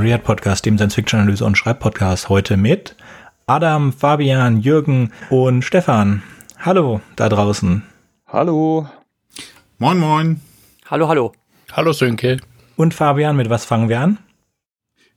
[0.00, 2.28] Read Podcast, dem Science Fiction Analyse und Schreibpodcast.
[2.28, 2.96] Heute mit
[3.46, 6.22] Adam, Fabian, Jürgen und Stefan.
[6.58, 7.82] Hallo da draußen.
[8.26, 8.88] Hallo.
[9.78, 10.40] Moin, moin.
[10.90, 11.32] Hallo, hallo.
[11.72, 12.38] Hallo, Sönke.
[12.76, 14.18] Und Fabian, mit was fangen wir an?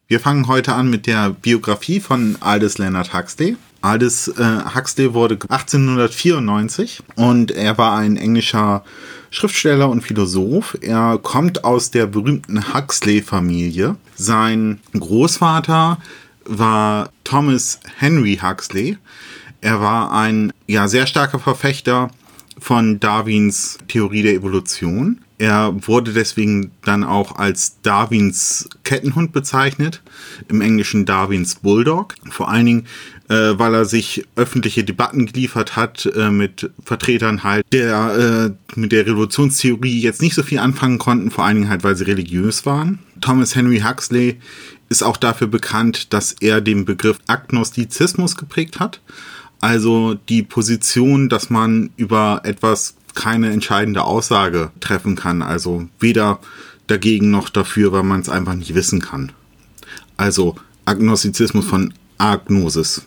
[0.08, 3.58] Wir fangen heute an mit der Biografie von Aldous Leonard Huxley.
[3.82, 8.84] Aldous äh, Huxley wurde 1894 und er war ein englischer
[9.32, 10.78] Schriftsteller und Philosoph.
[10.82, 13.96] Er kommt aus der berühmten Huxley-Familie.
[14.16, 15.98] Sein Großvater
[16.46, 18.98] war Thomas Henry Huxley.
[19.62, 22.12] Er war ein ja sehr starker Verfechter
[22.60, 25.22] von Darwins Theorie der Evolution.
[25.42, 30.04] Er wurde deswegen dann auch als Darwins Kettenhund bezeichnet,
[30.50, 32.14] im Englischen Darwins Bulldog.
[32.30, 32.88] Vor allen Dingen,
[33.32, 38.92] äh, weil er sich öffentliche Debatten geliefert hat äh, mit Vertretern halt, der äh, mit
[38.92, 42.66] der Revolutionstheorie jetzt nicht so viel anfangen konnten, vor allen Dingen halt, weil sie religiös
[42.66, 43.00] waren.
[43.22, 44.38] Thomas Henry Huxley
[44.90, 49.00] ist auch dafür bekannt, dass er den Begriff Agnostizismus geprägt hat.
[49.62, 55.42] Also die Position, dass man über etwas keine entscheidende Aussage treffen kann.
[55.42, 56.42] Also weder
[56.88, 59.32] dagegen noch dafür, weil man es einfach nicht wissen kann.
[60.18, 63.06] Also Agnostizismus von Agnosis.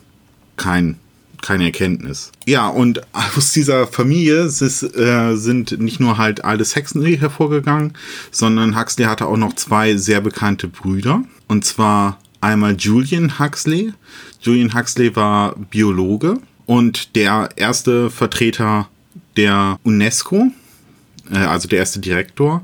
[0.57, 0.97] Kein,
[1.43, 2.33] keine Erkenntnis.
[2.47, 3.03] Ja, und
[3.37, 7.95] aus dieser Familie ist, äh, sind nicht nur halt Aldous Huxley hervorgegangen,
[8.31, 11.25] sondern Huxley hatte auch noch zwei sehr bekannte Brüder.
[11.49, 13.93] Und zwar einmal Julian Huxley.
[14.41, 18.89] Julian Huxley war Biologe und der erste Vertreter
[19.37, 20.51] der UNESCO,
[21.31, 22.63] äh, also der erste Direktor.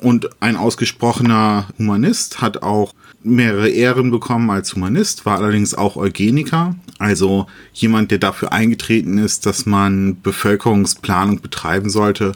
[0.00, 2.94] Und ein ausgesprochener Humanist hat auch
[3.24, 9.46] mehrere Ehren bekommen als Humanist, war allerdings auch Eugeniker, also jemand, der dafür eingetreten ist,
[9.46, 12.32] dass man Bevölkerungsplanung betreiben sollte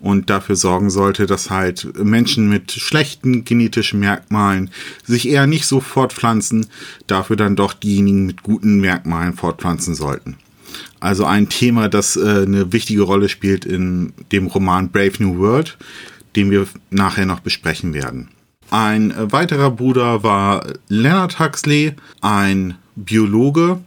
[0.00, 4.70] und dafür sorgen sollte, dass halt Menschen mit schlechten genetischen Merkmalen
[5.04, 6.66] sich eher nicht so fortpflanzen,
[7.06, 10.36] dafür dann doch diejenigen mit guten Merkmalen fortpflanzen sollten.
[11.00, 15.76] Also ein Thema, das äh, eine wichtige Rolle spielt in dem Roman Brave New World,
[16.36, 18.28] den wir nachher noch besprechen werden.
[18.70, 23.80] Ein weiterer Bruder war Leonard Huxley, ein Biologe,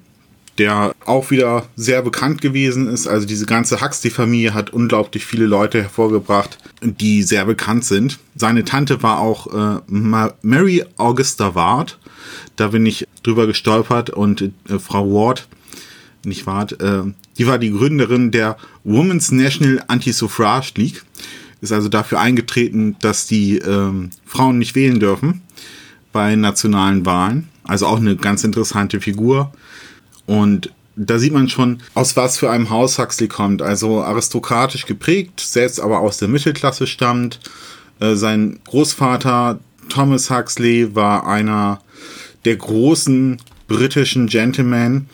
[0.58, 3.08] der auch wieder sehr bekannt gewesen ist.
[3.08, 8.20] Also diese ganze Huxley-Familie hat unglaublich viele Leute hervorgebracht, die sehr bekannt sind.
[8.36, 12.00] Seine Tante war auch äh, Mary Augusta Ward.
[12.56, 15.48] Da bin ich drüber gestolpert und äh, Frau Ward
[16.26, 16.72] nicht wahr?
[16.72, 21.04] Äh, die war die Gründerin der Women's National Anti-Suffrage League.
[21.62, 25.42] Ist also dafür eingetreten, dass die ähm, Frauen nicht wählen dürfen
[26.12, 27.48] bei nationalen Wahlen.
[27.64, 29.54] Also auch eine ganz interessante Figur.
[30.26, 33.62] Und da sieht man schon, aus was für einem Haus Huxley kommt.
[33.62, 37.40] Also aristokratisch geprägt, selbst aber aus der Mittelklasse stammt.
[38.00, 41.82] Äh, sein Großvater Thomas Huxley war einer
[42.46, 45.08] der großen britischen Gentlemen,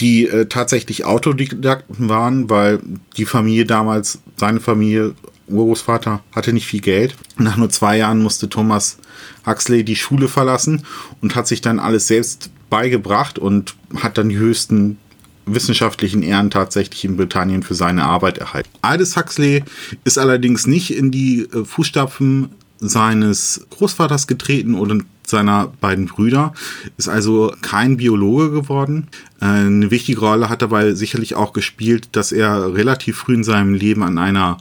[0.00, 2.80] die äh, tatsächlich Autodidakten waren, weil
[3.16, 5.14] die Familie damals, seine Familie,
[5.48, 7.14] Urgroßvater, hatte nicht viel Geld.
[7.36, 8.98] Nach nur zwei Jahren musste Thomas
[9.46, 10.84] Huxley die Schule verlassen
[11.20, 14.98] und hat sich dann alles selbst beigebracht und hat dann die höchsten
[15.46, 18.68] wissenschaftlichen Ehren tatsächlich in Britannien für seine Arbeit erhalten.
[18.82, 19.64] Aldous Huxley
[20.04, 26.54] ist allerdings nicht in die äh, Fußstapfen seines Großvaters getreten und seiner beiden Brüder,
[26.96, 29.08] ist also kein Biologe geworden.
[29.40, 33.74] Äh, eine wichtige Rolle hat dabei sicherlich auch gespielt, dass er relativ früh in seinem
[33.74, 34.58] Leben an einer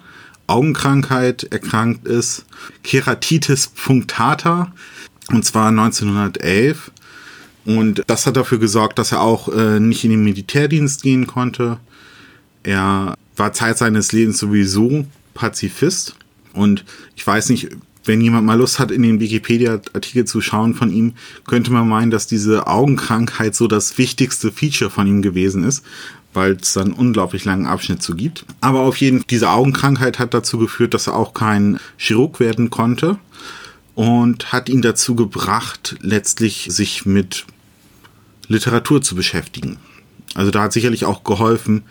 [0.48, 2.46] Augenkrankheit erkrankt ist,
[2.84, 4.72] Keratitis punctata,
[5.30, 6.92] und zwar 1911.
[7.66, 11.80] Und das hat dafür gesorgt, dass er auch äh, nicht in den Militärdienst gehen konnte.
[12.64, 16.16] Er war Zeit seines Lebens sowieso Pazifist.
[16.54, 16.86] Und
[17.16, 17.70] ich weiß nicht,
[18.08, 21.14] wenn jemand mal Lust hat, in den Wikipedia-Artikel zu schauen von ihm,
[21.46, 25.84] könnte man meinen, dass diese Augenkrankheit so das wichtigste Feature von ihm gewesen ist,
[26.38, 28.46] weil es dann unglaublich langen Abschnitt zu gibt.
[28.62, 32.70] Aber auf jeden Fall, diese Augenkrankheit hat dazu geführt, dass er auch kein Chirurg werden
[32.70, 33.18] konnte
[33.96, 37.46] und hat ihn dazu gebracht, letztlich sich mit
[38.48, 39.78] Literatur zu beschäftigen.
[40.36, 41.84] Also da hat sicherlich auch geholfen,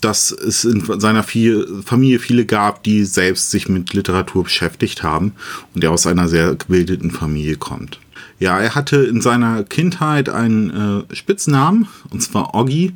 [0.00, 5.32] dass es in seiner Familie viele gab, die selbst sich mit Literatur beschäftigt haben
[5.74, 7.98] und er aus einer sehr gebildeten Familie kommt.
[8.38, 12.94] Ja, er hatte in seiner Kindheit einen äh, Spitznamen, und zwar Oggi,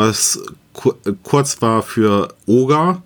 [0.00, 0.40] was
[0.72, 3.02] ku kurz war für Oger,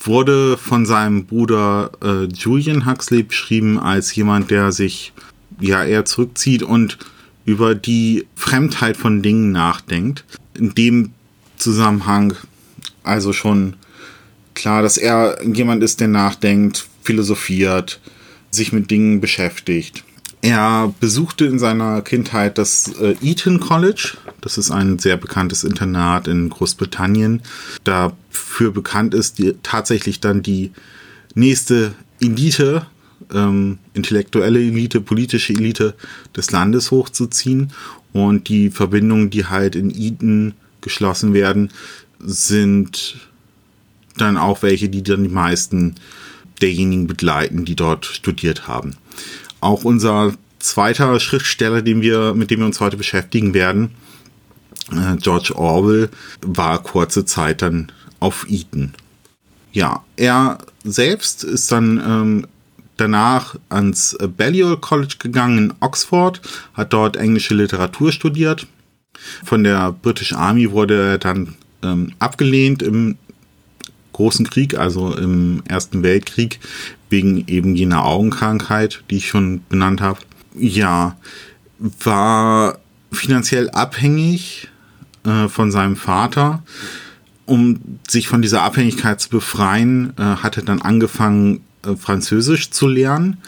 [0.00, 5.12] wurde von seinem Bruder äh, Julian Huxley beschrieben als jemand, der sich
[5.60, 6.98] ja eher zurückzieht und
[7.44, 10.24] über die Fremdheit von Dingen nachdenkt.
[10.54, 11.10] In dem
[11.56, 12.34] Zusammenhang
[13.02, 13.74] also schon
[14.54, 18.00] klar, dass er jemand ist, der nachdenkt, philosophiert,
[18.50, 20.04] sich mit Dingen beschäftigt.
[20.42, 24.16] Er besuchte in seiner Kindheit das äh, Eton College.
[24.40, 27.42] Das ist ein sehr bekanntes Internat in Großbritannien.
[27.84, 30.72] Dafür bekannt ist die, tatsächlich dann die
[31.36, 32.86] nächste Elite,
[33.32, 35.94] ähm, intellektuelle Elite, politische Elite
[36.36, 37.72] des Landes hochzuziehen.
[38.12, 41.70] Und die Verbindungen, die halt in Eton geschlossen werden,
[42.18, 43.16] sind
[44.16, 45.94] dann auch welche, die dann die meisten
[46.60, 48.96] derjenigen begleiten, die dort studiert haben.
[49.62, 53.92] Auch unser zweiter Schriftsteller, den wir, mit dem wir uns heute beschäftigen werden,
[54.90, 56.10] äh, George Orwell,
[56.40, 58.92] war kurze Zeit dann auf Eton.
[59.72, 62.46] Ja, er selbst ist dann ähm,
[62.96, 66.40] danach ans Balliol College gegangen in Oxford,
[66.74, 68.66] hat dort englische Literatur studiert.
[69.44, 71.54] Von der British Army wurde er dann
[71.84, 73.16] ähm, abgelehnt im
[74.12, 76.58] Großen Krieg, also im Ersten Weltkrieg,
[77.12, 80.18] wegen eben jener Augenkrankheit, die ich schon benannt habe.
[80.58, 81.16] Ja,
[81.78, 82.78] war
[83.12, 84.68] finanziell abhängig
[85.24, 86.64] äh, von seinem Vater.
[87.44, 92.88] Um sich von dieser Abhängigkeit zu befreien, äh, hat er dann angefangen, äh, Französisch zu
[92.88, 93.38] lernen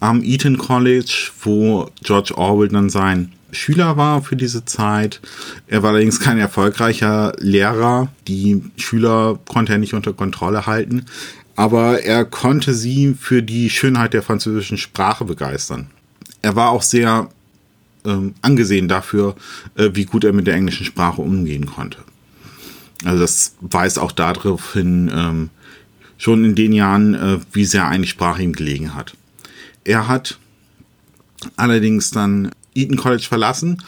[0.00, 5.20] am Eton College, wo George Orwell dann sein Schüler war für diese Zeit.
[5.68, 8.08] Er war allerdings kein erfolgreicher Lehrer.
[8.26, 11.04] Die Schüler konnte er nicht unter Kontrolle halten.
[11.56, 15.90] Aber er konnte sie für die Schönheit der französischen Sprache begeistern.
[16.40, 17.28] Er war auch sehr
[18.04, 19.36] ähm, angesehen dafür,
[19.76, 21.98] äh, wie gut er mit der englischen Sprache umgehen konnte.
[23.04, 25.50] Also das weist auch darauf hin, ähm,
[26.18, 29.16] schon in den Jahren, äh, wie sehr eine Sprache ihm gelegen hat.
[29.84, 30.38] Er hat
[31.56, 33.82] allerdings dann Eton College verlassen,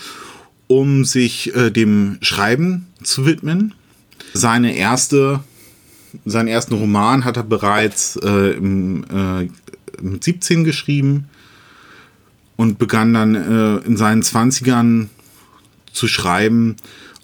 [0.66, 3.74] um sich äh, dem Schreiben zu widmen.
[4.32, 5.40] Seine erste,
[6.24, 9.48] seinen ersten Roman hat er bereits äh, im, äh,
[10.00, 11.28] mit 17 geschrieben
[12.56, 15.08] und begann dann äh, in seinen 20ern
[15.92, 16.76] zu schreiben.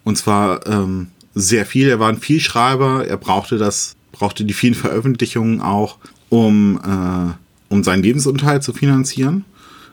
[0.05, 1.89] Und zwar ähm, sehr viel.
[1.89, 3.07] Er war ein Vielschreiber.
[3.07, 5.99] Er brauchte das, brauchte die vielen Veröffentlichungen auch,
[6.29, 9.45] um, äh, um seinen Lebensunterhalt zu finanzieren.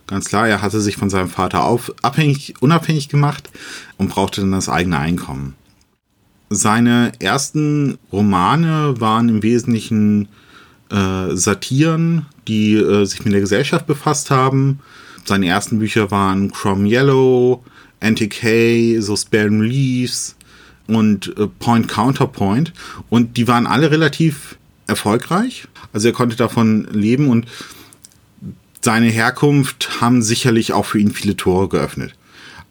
[0.07, 3.49] Ganz klar, er hatte sich von seinem Vater auf, abhängig, unabhängig gemacht
[3.97, 5.55] und brauchte dann das eigene Einkommen.
[6.49, 10.29] Seine ersten Romane waren im Wesentlichen
[10.89, 14.79] äh, Satiren, die äh, sich mit der Gesellschaft befasst haben.
[15.25, 17.63] Seine ersten Bücher waren Chrome Yellow,
[17.99, 20.35] Antique so Sparing Leaves
[20.87, 22.71] und äh, Point Counterpoint.
[23.09, 24.57] Und die waren alle relativ
[24.87, 25.67] erfolgreich.
[25.91, 27.47] Also er konnte davon leben und
[28.81, 32.13] seine Herkunft haben sicherlich auch für ihn viele Tore geöffnet.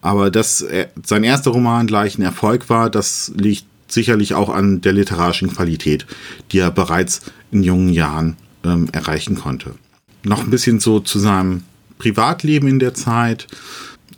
[0.01, 4.81] Aber dass er, sein erster Roman gleich ein Erfolg war, das liegt sicherlich auch an
[4.81, 6.07] der literarischen Qualität,
[6.53, 9.75] die er bereits in jungen Jahren ähm, erreichen konnte.
[10.25, 11.63] Noch ein bisschen so zu seinem
[11.99, 13.47] Privatleben in der Zeit.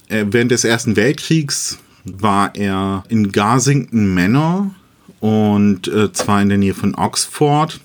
[0.09, 4.75] Äh, während des Ersten Weltkriegs war er in Garsington Manor
[5.21, 7.81] und äh, zwar in der Nähe von Oxford.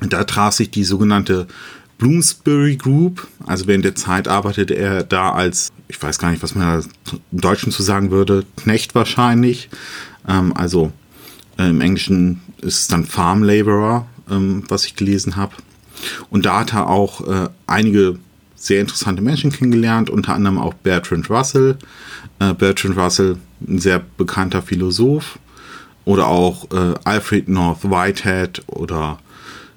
[0.00, 1.46] Da traf sich die sogenannte
[2.02, 3.28] Bloomsbury Group.
[3.46, 6.84] Also während der Zeit arbeitete er da als, ich weiß gar nicht, was man
[7.30, 9.68] im Deutschen zu sagen würde, Knecht wahrscheinlich.
[10.26, 10.90] Ähm, also
[11.58, 15.54] äh, im Englischen ist es dann Farm Laborer, ähm, was ich gelesen habe.
[16.28, 18.18] Und da hat er auch äh, einige
[18.56, 21.76] sehr interessante Menschen kennengelernt, unter anderem auch Bertrand Russell.
[22.40, 23.36] Äh, Bertrand Russell,
[23.68, 25.38] ein sehr bekannter Philosoph.
[26.04, 29.20] Oder auch äh, Alfred North Whitehead oder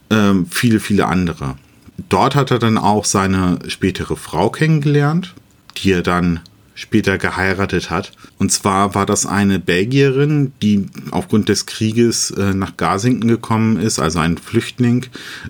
[0.10, 1.56] ähm, viele, viele andere
[2.10, 5.34] dort hat er dann auch seine spätere Frau kennengelernt,
[5.78, 6.42] die er dann
[6.76, 8.12] später geheiratet hat.
[8.38, 14.00] Und zwar war das eine Belgierin, die aufgrund des Krieges äh, nach Garsington gekommen ist,
[14.00, 15.06] also ein Flüchtling,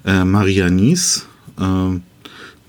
[0.05, 1.25] äh, Maria Nies.
[1.59, 1.99] Äh,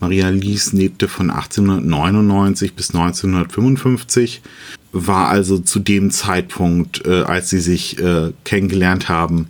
[0.00, 4.42] Maria Lies lebte von 1899 bis 1955,
[4.92, 9.49] war also zu dem Zeitpunkt, äh, als sie sich äh, kennengelernt haben,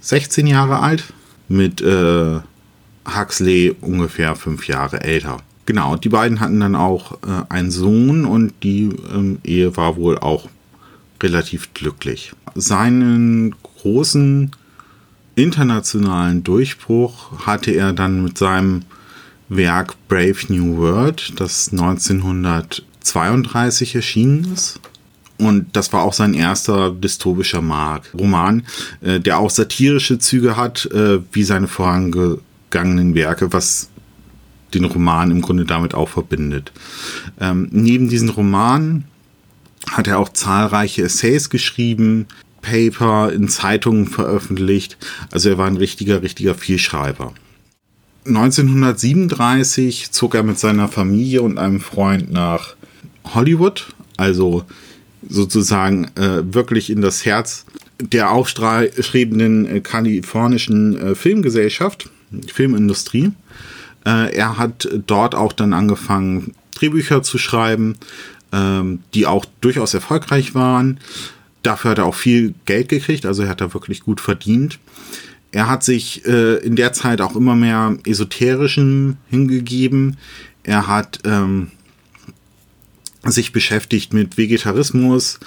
[0.00, 1.04] 16 äh, Jahre alt
[1.48, 1.80] mit
[3.06, 5.38] Huxley ungefähr fünf Jahre älter.
[5.66, 10.18] Genau, die beiden hatten dann auch äh, einen Sohn und die ähm, Ehe war wohl
[10.18, 10.48] auch
[11.22, 12.32] relativ glücklich.
[12.54, 14.50] Seinen großen
[15.36, 18.82] internationalen Durchbruch hatte er dann mit seinem
[19.48, 24.80] Werk Brave New World, das 1932 erschienen ist.
[25.36, 28.62] Und das war auch sein erster dystopischer Mark Roman,
[29.00, 32.40] äh, der auch satirische Züge hat, äh, wie seine vorangegangenen
[32.74, 33.88] vergangenen Werke, was
[34.74, 36.72] den Roman im Grunde damit auch verbindet.
[37.40, 39.04] Ähm, neben diesen Romanen
[39.92, 42.26] hat er auch zahlreiche Essays geschrieben,
[42.62, 44.96] Paper in Zeitungen veröffentlicht.
[45.30, 47.32] Also er war ein richtiger, richtiger Vielschreiber.
[48.26, 52.74] 1937 zog er mit seiner Familie und einem Freund nach
[53.34, 54.64] Hollywood, also
[55.28, 57.66] sozusagen äh, wirklich in das Herz
[58.00, 62.10] der aufstrebenden äh, kalifornischen äh, Filmgesellschaft,
[62.42, 63.32] Filmindustrie.
[64.04, 67.96] Äh, er hat dort auch dann angefangen, Drehbücher zu schreiben,
[68.52, 71.00] ähm, die auch durchaus erfolgreich waren.
[71.62, 74.78] Dafür hat er auch viel Geld gekriegt, also er hat da wirklich gut verdient.
[75.50, 80.16] Er hat sich äh, in der Zeit auch immer mehr esoterischen hingegeben.
[80.64, 81.70] Er hat ähm,
[83.24, 85.38] sich beschäftigt mit Vegetarismus.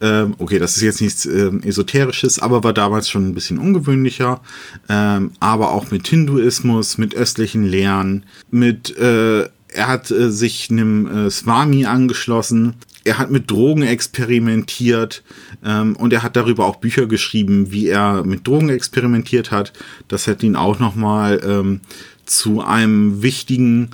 [0.00, 4.40] Ähm, okay, das ist jetzt nichts ähm, Esoterisches, aber war damals schon ein bisschen ungewöhnlicher.
[4.88, 11.26] Ähm, aber auch mit Hinduismus, mit östlichen Lehren, mit äh, er hat äh, sich einem
[11.26, 12.74] äh, Swami angeschlossen.
[13.04, 15.22] Er hat mit Drogen experimentiert
[15.64, 19.72] ähm, und er hat darüber auch Bücher geschrieben, wie er mit Drogen experimentiert hat.
[20.08, 21.80] Das hat ihn auch nochmal ähm,
[22.26, 23.90] zu einem wichtigen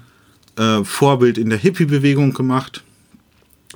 [0.56, 2.82] äh, Vorbild in der Hippie-Bewegung gemacht.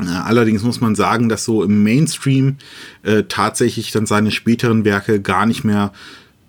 [0.09, 2.57] Allerdings muss man sagen, dass so im Mainstream
[3.03, 5.93] äh, tatsächlich dann seine späteren Werke gar nicht mehr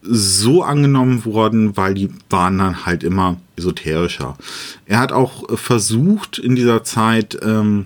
[0.03, 4.37] so angenommen wurden, weil die waren dann halt immer esoterischer.
[4.85, 7.85] Er hat auch äh, versucht in dieser Zeit ähm,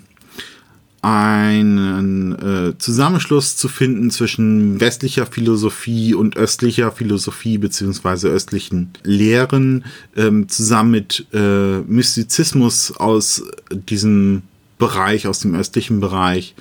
[1.05, 10.49] einen äh, Zusammenschluss zu finden zwischen westlicher Philosophie und östlicher Philosophie beziehungsweise östlichen Lehren ähm,
[10.49, 14.41] zusammen mit äh, Mystizismus aus diesem
[14.77, 16.55] Bereich, aus dem östlichen Bereich.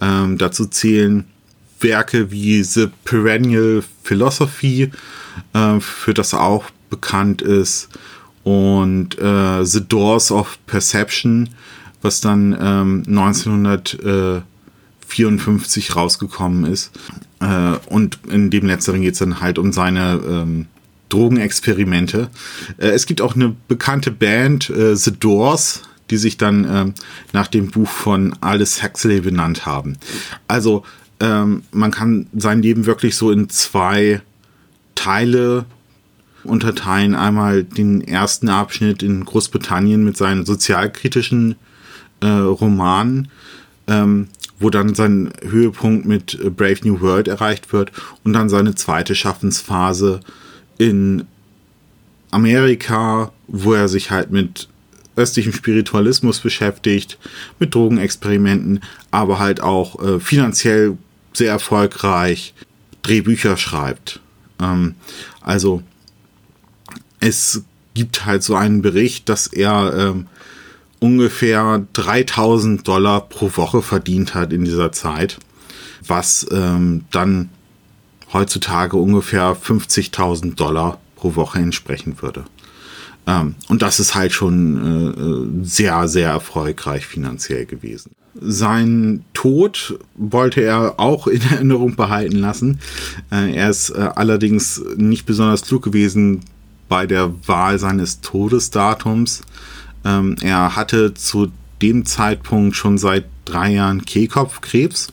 [0.00, 1.24] Ähm, dazu zählen
[1.80, 4.90] Werke wie The Perennial Philosophy,
[5.52, 7.88] äh, für das auch bekannt ist,
[8.42, 11.50] und äh, The Doors of Perception,
[12.02, 16.92] was dann ähm, 1954 rausgekommen ist.
[17.40, 20.66] Äh, und in dem letzteren geht es dann halt um seine ähm,
[21.10, 22.30] Drogenexperimente.
[22.78, 26.94] Äh, es gibt auch eine bekannte Band, äh, The Doors, die sich dann ähm,
[27.32, 29.96] nach dem Buch von Alice Huxley benannt haben.
[30.48, 30.84] Also
[31.20, 34.22] ähm, man kann sein Leben wirklich so in zwei
[34.94, 35.66] Teile
[36.44, 37.14] unterteilen.
[37.14, 41.56] Einmal den ersten Abschnitt in Großbritannien mit seinen sozialkritischen
[42.20, 43.28] äh, Romanen,
[43.86, 47.92] ähm, wo dann sein Höhepunkt mit Brave New World erreicht wird
[48.24, 50.20] und dann seine zweite Schaffensphase
[50.78, 51.24] in
[52.30, 54.69] Amerika, wo er sich halt mit
[55.20, 57.18] östlichem Spiritualismus beschäftigt,
[57.58, 60.96] mit Drogenexperimenten, aber halt auch äh, finanziell
[61.32, 62.54] sehr erfolgreich
[63.02, 64.20] Drehbücher schreibt.
[64.60, 64.94] Ähm,
[65.40, 65.82] also
[67.20, 67.62] es
[67.94, 70.26] gibt halt so einen Bericht, dass er ähm,
[71.00, 75.38] ungefähr 3000 Dollar pro Woche verdient hat in dieser Zeit,
[76.06, 77.50] was ähm, dann
[78.32, 82.44] heutzutage ungefähr 50.000 Dollar pro Woche entsprechen würde.
[83.30, 88.12] Ähm, und das ist halt schon äh, äh, sehr, sehr erfolgreich finanziell gewesen.
[88.40, 92.80] Sein Tod wollte er auch in Erinnerung behalten lassen.
[93.30, 96.40] Äh, er ist äh, allerdings nicht besonders klug gewesen
[96.88, 99.42] bei der Wahl seines Todesdatums.
[100.04, 105.08] Ähm, er hatte zu dem Zeitpunkt schon seit drei Jahren Kehlkopfkrebs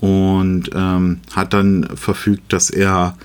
[0.00, 3.16] und ähm, hat dann verfügt, dass er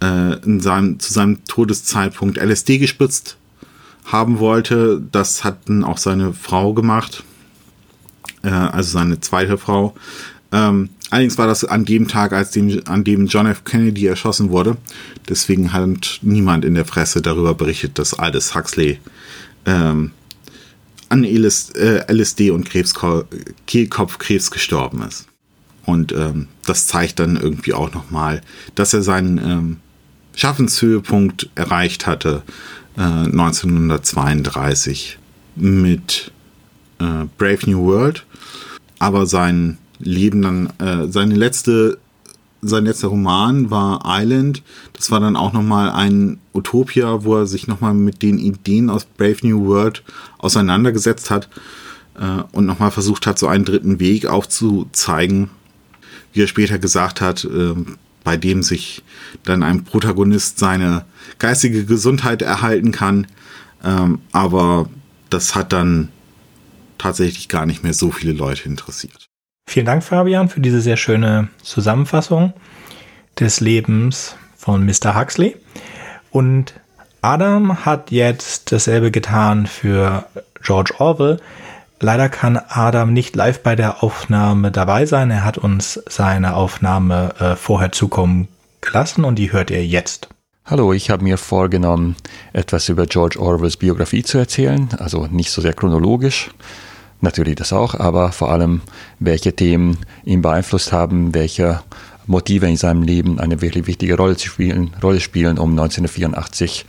[0.00, 3.37] äh, in seinem, zu seinem Todeszeitpunkt LSD gespritzt
[4.08, 5.00] haben wollte.
[5.12, 7.22] Das hat dann auch seine Frau gemacht,
[8.42, 9.94] äh, also seine zweite Frau.
[10.50, 13.64] Ähm, allerdings war das an dem Tag, als dem, an dem John F.
[13.64, 14.76] Kennedy erschossen wurde.
[15.28, 18.98] Deswegen hat niemand in der Presse darüber berichtet, dass Aldous Huxley
[19.66, 20.12] ähm,
[21.10, 23.24] an LS, äh, LSD und Krebsko
[23.66, 25.26] Kehlkopfkrebs gestorben ist.
[25.84, 28.42] Und ähm, das zeigt dann irgendwie auch nochmal,
[28.74, 29.76] dass er seinen ähm,
[30.34, 32.42] Schaffenshöhepunkt erreicht hatte
[32.98, 35.18] äh, 1932
[35.56, 36.32] mit
[36.98, 38.26] äh, Brave New World.
[38.98, 41.98] Aber sein Leben dann, äh, seine letzte,
[42.60, 44.62] sein letzter Roman war Island.
[44.94, 49.04] Das war dann auch nochmal ein Utopia, wo er sich nochmal mit den Ideen aus
[49.04, 50.02] Brave New World
[50.38, 51.48] auseinandergesetzt hat
[52.18, 55.50] äh, und nochmal versucht hat, so einen dritten Weg aufzuzeigen.
[56.32, 57.74] Wie er später gesagt hat, äh,
[58.28, 59.02] bei dem sich
[59.44, 61.06] dann ein Protagonist seine
[61.38, 63.26] geistige Gesundheit erhalten kann.
[63.82, 64.90] Ähm, aber
[65.30, 66.10] das hat dann
[66.98, 69.24] tatsächlich gar nicht mehr so viele Leute interessiert.
[69.66, 72.52] Vielen Dank, Fabian, für diese sehr schöne Zusammenfassung
[73.40, 75.18] des Lebens von Mr.
[75.18, 75.56] Huxley.
[76.30, 76.74] Und
[77.22, 80.26] Adam hat jetzt dasselbe getan für
[80.62, 81.40] George Orwell.
[82.00, 85.32] Leider kann Adam nicht live bei der Aufnahme dabei sein.
[85.32, 88.46] Er hat uns seine Aufnahme äh, vorher zukommen
[88.80, 90.28] gelassen und die hört ihr jetzt.
[90.64, 92.14] Hallo, ich habe mir vorgenommen,
[92.52, 96.50] etwas über George Orwells Biografie zu erzählen, also nicht so sehr chronologisch,
[97.20, 98.82] natürlich das auch, aber vor allem,
[99.18, 101.80] welche Themen ihn beeinflusst haben, welche
[102.26, 106.84] Motive in seinem Leben eine wirklich wichtige Rolle spielen, Rolle spielen um 1984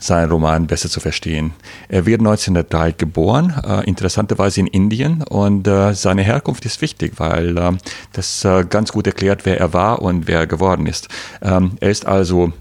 [0.00, 1.52] seinen Roman besser zu verstehen.
[1.88, 7.56] Er wird 1903 geboren, äh, interessanterweise in Indien, und äh, seine Herkunft ist wichtig, weil
[7.56, 7.72] äh,
[8.12, 11.08] das äh, ganz gut erklärt, wer er war und wer er geworden ist.
[11.42, 12.52] Ähm, er ist also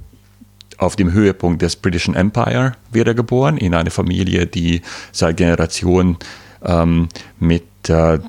[0.77, 4.81] auf dem Höhepunkt des Britischen Empire wird geboren, in eine Familie, die
[5.11, 6.17] seit Generationen
[6.63, 8.19] ähm, mit äh,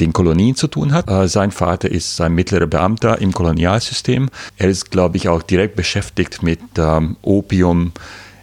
[0.00, 1.08] den Kolonien zu tun hat.
[1.08, 4.28] Äh, sein Vater ist ein mittlerer Beamter im Kolonialsystem.
[4.56, 7.92] Er ist, glaube ich, auch direkt beschäftigt mit ähm, Opium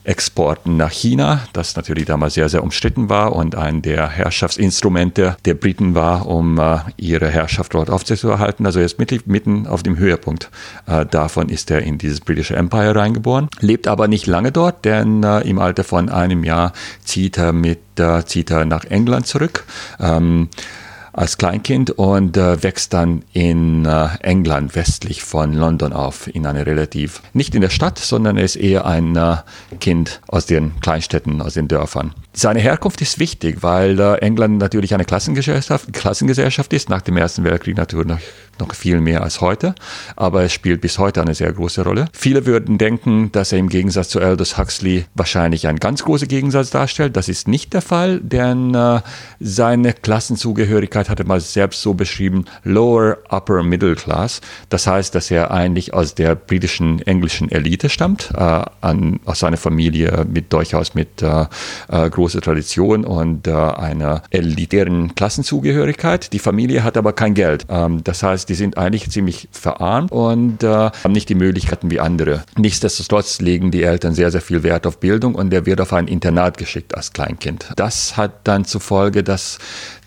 [0.03, 5.53] Exporten nach China, das natürlich damals sehr, sehr umstritten war und ein der Herrschaftsinstrumente der
[5.53, 8.65] Briten war, um äh, ihre Herrschaft dort aufzuerhalten.
[8.65, 10.49] Also ist mitten auf dem Höhepunkt.
[10.87, 15.23] Äh, davon ist er in dieses britische Empire reingeboren, lebt aber nicht lange dort, denn
[15.23, 19.65] äh, im Alter von einem Jahr zieht er mit äh, zieht er nach England zurück.
[19.99, 20.49] Ähm,
[21.13, 26.65] als Kleinkind und äh, wächst dann in äh, England westlich von London auf, in einer
[26.65, 29.37] relativ, nicht in der Stadt, sondern er ist eher ein äh,
[29.79, 32.13] Kind aus den Kleinstädten, aus den Dörfern.
[32.33, 37.43] Seine Herkunft ist wichtig, weil äh, England natürlich eine Klassengesellschaft, Klassengesellschaft ist, nach dem Ersten
[37.43, 38.17] Weltkrieg natürlich
[38.61, 39.75] noch, viel mehr als heute,
[40.15, 42.05] aber es spielt bis heute eine sehr große Rolle.
[42.13, 46.69] Viele würden denken, dass er im Gegensatz zu Aldous Huxley wahrscheinlich einen ganz großen Gegensatz
[46.69, 47.17] darstellt.
[47.17, 49.01] Das ist nicht der Fall, denn äh,
[49.39, 54.41] seine Klassenzugehörigkeit hat er mal selbst so beschrieben, Lower Upper Middle Class.
[54.69, 59.57] Das heißt, dass er eigentlich aus der britischen englischen Elite stammt, äh, an, aus seiner
[59.57, 61.45] Familie mit durchaus mit äh,
[61.89, 66.31] äh große Tradition und äh, einer elitären Klassenzugehörigkeit.
[66.33, 67.65] Die Familie hat aber kein Geld.
[67.69, 72.01] Ähm, das heißt, die sind eigentlich ziemlich verarmt und äh, haben nicht die Möglichkeiten wie
[72.01, 72.43] andere.
[72.57, 76.09] Nichtsdestotrotz legen die Eltern sehr, sehr viel Wert auf Bildung und er wird auf ein
[76.09, 77.71] Internat geschickt als Kleinkind.
[77.77, 79.57] Das hat dann zur Folge, dass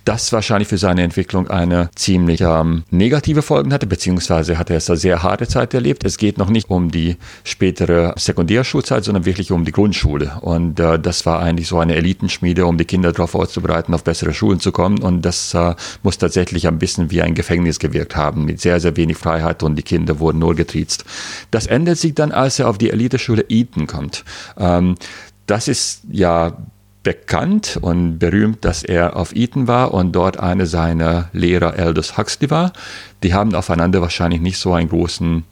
[0.05, 4.91] das wahrscheinlich für seine Entwicklung eine ziemlich ähm, negative Folgen hatte, beziehungsweise hat er es
[4.91, 6.05] eine sehr harte Zeit erlebt.
[6.05, 10.39] Es geht noch nicht um die spätere Sekundärschulzeit, sondern wirklich um die Grundschule.
[10.43, 14.35] Und äh, das war eigentlich so eine Elitenschmiede, um die Kinder darauf vorzubereiten, auf bessere
[14.35, 14.99] Schulen zu kommen.
[14.99, 18.97] Und das äh, muss tatsächlich ein bisschen wie ein Gefängnis gewirkt haben, mit sehr, sehr
[18.97, 21.05] wenig Freiheit und die Kinder wurden nur getriezt.
[21.51, 24.25] Das ändert sich dann, als er auf die Eliteschule Eton kommt.
[24.59, 24.97] Ähm,
[25.47, 26.57] das ist ja
[27.05, 32.51] bekannt und berühmt, dass er auf Eton war und dort eine seiner Lehrer Aldous Huxley
[32.51, 32.73] war.
[33.23, 35.45] Die haben aufeinander wahrscheinlich nicht so einen großen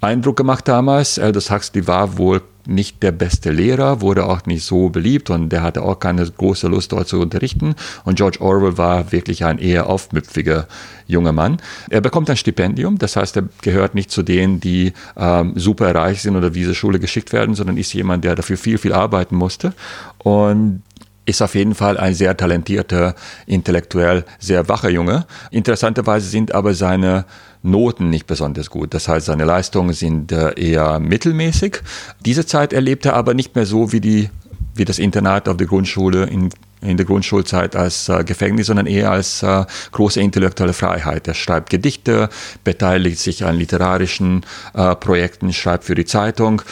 [0.00, 1.18] Eindruck gemacht damals.
[1.18, 5.62] Aldous Huxley war wohl nicht der beste Lehrer, wurde auch nicht so beliebt und der
[5.62, 7.74] hatte auch keine große Lust dort zu unterrichten.
[8.04, 10.68] Und George Orwell war wirklich ein eher aufmüpfiger
[11.06, 11.56] junger Mann.
[11.88, 16.20] Er bekommt ein Stipendium, das heißt, er gehört nicht zu denen, die ähm, super reich
[16.20, 19.72] sind oder diese Schule geschickt werden, sondern ist jemand, der dafür viel, viel arbeiten musste.
[20.18, 20.82] Und
[21.28, 23.14] ist auf jeden Fall ein sehr talentierter,
[23.46, 25.26] intellektuell sehr wacher Junge.
[25.50, 27.26] Interessanterweise sind aber seine
[27.62, 28.94] Noten nicht besonders gut.
[28.94, 31.82] Das heißt, seine Leistungen sind äh, eher mittelmäßig.
[32.24, 34.30] Diese Zeit erlebt er aber nicht mehr so wie die
[34.78, 39.10] wie das Internat auf der Grundschule in, in der Grundschulzeit als äh, Gefängnis, sondern eher
[39.10, 41.26] als äh, große intellektuelle Freiheit.
[41.26, 42.28] Er schreibt Gedichte,
[42.62, 46.62] beteiligt sich an literarischen äh, Projekten, schreibt für die Zeitung,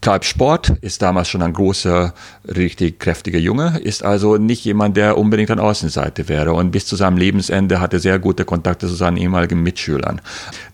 [0.00, 2.14] treibt Sport, ist damals schon ein großer,
[2.56, 6.52] richtig kräftiger Junge, ist also nicht jemand, der unbedingt an Außenseite wäre.
[6.52, 10.20] Und bis zu seinem Lebensende hatte sehr gute Kontakte zu seinen ehemaligen Mitschülern.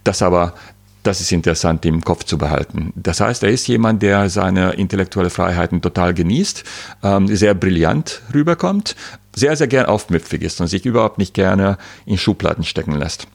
[0.05, 0.55] Das aber
[1.03, 2.93] das ist interessant im Kopf zu behalten.
[2.97, 6.65] Das heißt, er ist jemand, der seine intellektuelle Freiheiten total genießt,
[7.05, 8.97] ähm, sehr brillant rüberkommt,
[9.35, 13.29] sehr, sehr gern aufmüpfig ist und sich überhaupt nicht gerne in Schubladen stecken lässt.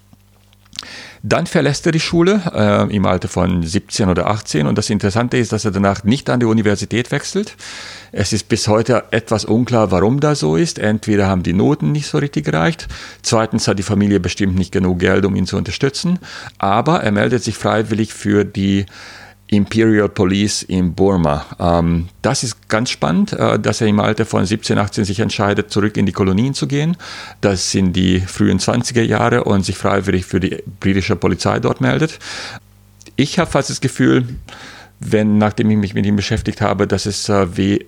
[1.24, 5.38] Dann verlässt er die Schule äh, im Alter von 17 oder 18 und das Interessante
[5.38, 7.56] ist, dass er danach nicht an die Universität wechselt.
[8.12, 10.80] Es ist bis heute etwas unklar, warum das so ist.
[10.80, 12.88] Entweder haben die Noten nicht so richtig gereicht,
[13.22, 16.18] zweitens hat die Familie bestimmt nicht genug Geld, um ihn zu unterstützen,
[16.58, 18.88] aber er meldet sich freiwillig für die
[19.52, 21.46] Imperial Police in Burma.
[21.60, 25.72] Ähm, das ist ganz spannend, äh, dass er im Alter von 17, 18 sich entscheidet,
[25.72, 26.96] zurück in die Kolonien zu gehen.
[27.42, 32.18] Das sind die frühen 20er Jahre und sich freiwillig für die britische Polizei dort meldet.
[33.18, 34.26] Ich habe fast das Gefühl,
[35.02, 37.86] wenn, nachdem ich mich mit ihm beschäftigt habe, dass es äh, wie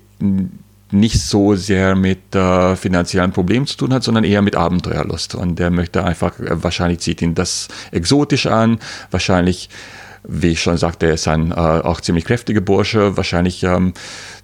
[0.91, 5.33] nicht so sehr mit äh, finanziellen Problemen zu tun hat, sondern eher mit Abenteuerlust.
[5.33, 8.79] Und er möchte einfach, äh, wahrscheinlich zieht ihn das exotisch an,
[9.11, 9.69] wahrscheinlich
[10.25, 13.17] wie ich schon sagte, er ist ein äh, auch ziemlich kräftiger Bursche.
[13.17, 13.93] Wahrscheinlich ähm,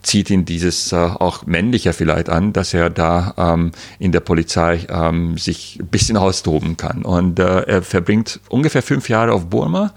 [0.02, 4.86] zieht ihn dieses äh, auch männlicher vielleicht an, dass er da ähm, in der Polizei
[4.90, 7.04] ähm, sich ein bisschen austoben kann.
[7.04, 9.94] Und äh, er verbringt ungefähr fünf Jahre auf Burma.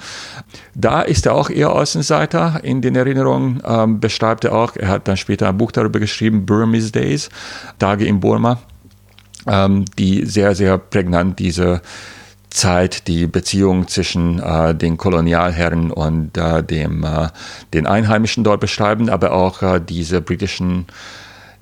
[0.74, 2.60] Da ist er auch eher Außenseiter.
[2.62, 6.46] In den Erinnerungen ähm, beschreibt er auch, er hat dann später ein Buch darüber geschrieben,
[6.46, 7.28] Burmese Days,
[7.78, 8.60] Tage in Burma,
[9.48, 11.82] ähm, die sehr, sehr prägnant diese
[12.52, 17.28] Zeit die Beziehung zwischen äh, den Kolonialherren und äh, dem, äh,
[17.72, 20.86] den Einheimischen dort beschreiben, aber auch äh, diese britischen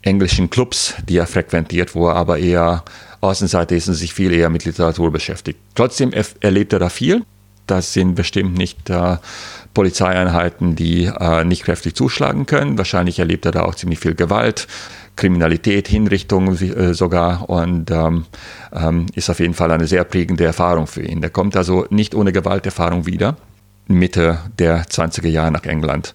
[0.02, 2.84] englischen Clubs, die er frequentiert, wo er aber eher
[3.20, 5.58] Außenseiter ist und sich viel eher mit Literatur beschäftigt.
[5.74, 7.22] Trotzdem erlebt er da viel.
[7.66, 9.18] Das sind bestimmt nicht äh,
[9.74, 12.78] Polizeieinheiten, die äh, nicht kräftig zuschlagen können.
[12.78, 14.66] Wahrscheinlich erlebt er da auch ziemlich viel Gewalt.
[15.20, 18.24] Kriminalität, Hinrichtungen äh, sogar und ähm,
[18.72, 21.22] ähm, ist auf jeden Fall eine sehr prägende Erfahrung für ihn.
[21.22, 23.36] Er kommt also nicht ohne Gewalterfahrung wieder,
[23.86, 26.14] Mitte der 20er Jahre nach England.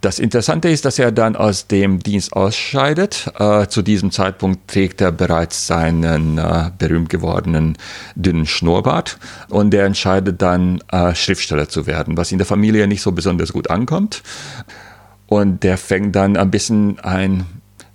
[0.00, 3.32] Das Interessante ist, dass er dann aus dem Dienst ausscheidet.
[3.36, 7.76] Äh, zu diesem Zeitpunkt trägt er bereits seinen äh, berühmt gewordenen
[8.14, 13.02] dünnen Schnurrbart und er entscheidet dann, äh, Schriftsteller zu werden, was in der Familie nicht
[13.02, 14.22] so besonders gut ankommt.
[15.26, 17.44] Und der fängt dann ein bisschen ein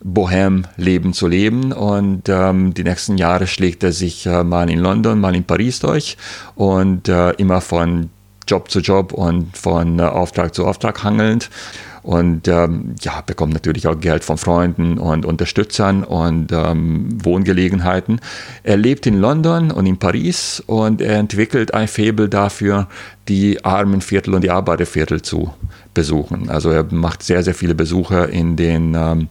[0.03, 1.71] Bohem-Leben zu leben.
[1.71, 5.79] Und ähm, die nächsten Jahre schlägt er sich äh, mal in London, mal in Paris
[5.79, 6.17] durch
[6.55, 8.09] und äh, immer von
[8.47, 11.49] Job zu Job und von äh, Auftrag zu Auftrag hangelnd
[12.03, 18.19] und ähm, ja, bekommt natürlich auch Geld von Freunden und Unterstützern und ähm, Wohngelegenheiten.
[18.63, 22.87] Er lebt in London und in Paris und er entwickelt ein Faible dafür,
[23.29, 25.53] die Armenviertel und die Arbeiterviertel zu
[25.93, 26.49] besuchen.
[26.49, 29.29] Also er macht sehr, sehr viele Besuche in den ähm,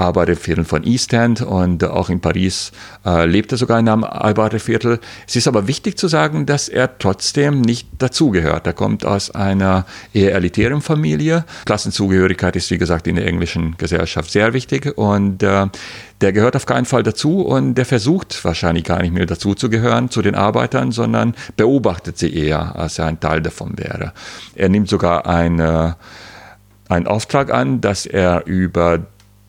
[0.00, 2.72] Arbeiterviertel von East End und auch in Paris
[3.04, 4.98] äh, lebt er sogar in einem Arbeiterviertel.
[5.28, 8.66] Es ist aber wichtig zu sagen, dass er trotzdem nicht dazugehört.
[8.66, 11.44] Er kommt aus einer eher elitären Familie.
[11.66, 15.66] Klassenzugehörigkeit ist, wie gesagt, in der englischen Gesellschaft sehr wichtig und äh,
[16.20, 19.70] der gehört auf keinen Fall dazu und der versucht wahrscheinlich gar nicht mehr dazu zu
[19.70, 24.12] gehören, zu den Arbeitern, sondern beobachtet sie eher, als er ein Teil davon wäre.
[24.54, 25.96] Er nimmt sogar eine,
[26.88, 29.00] einen Auftrag an, dass er über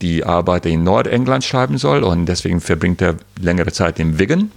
[0.02, 4.52] die Arbeiter in Nordengland schreiben soll und deswegen verbringt er längere Zeit in Wigan,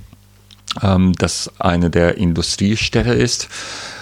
[0.82, 3.48] ähm, das eine der Industriestädte ist,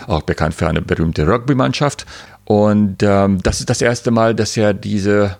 [0.06, 2.06] auch bekannt für eine berühmte Rugby-Mannschaft.
[2.44, 5.36] Und ähm, das ist das erste Mal, dass er diese,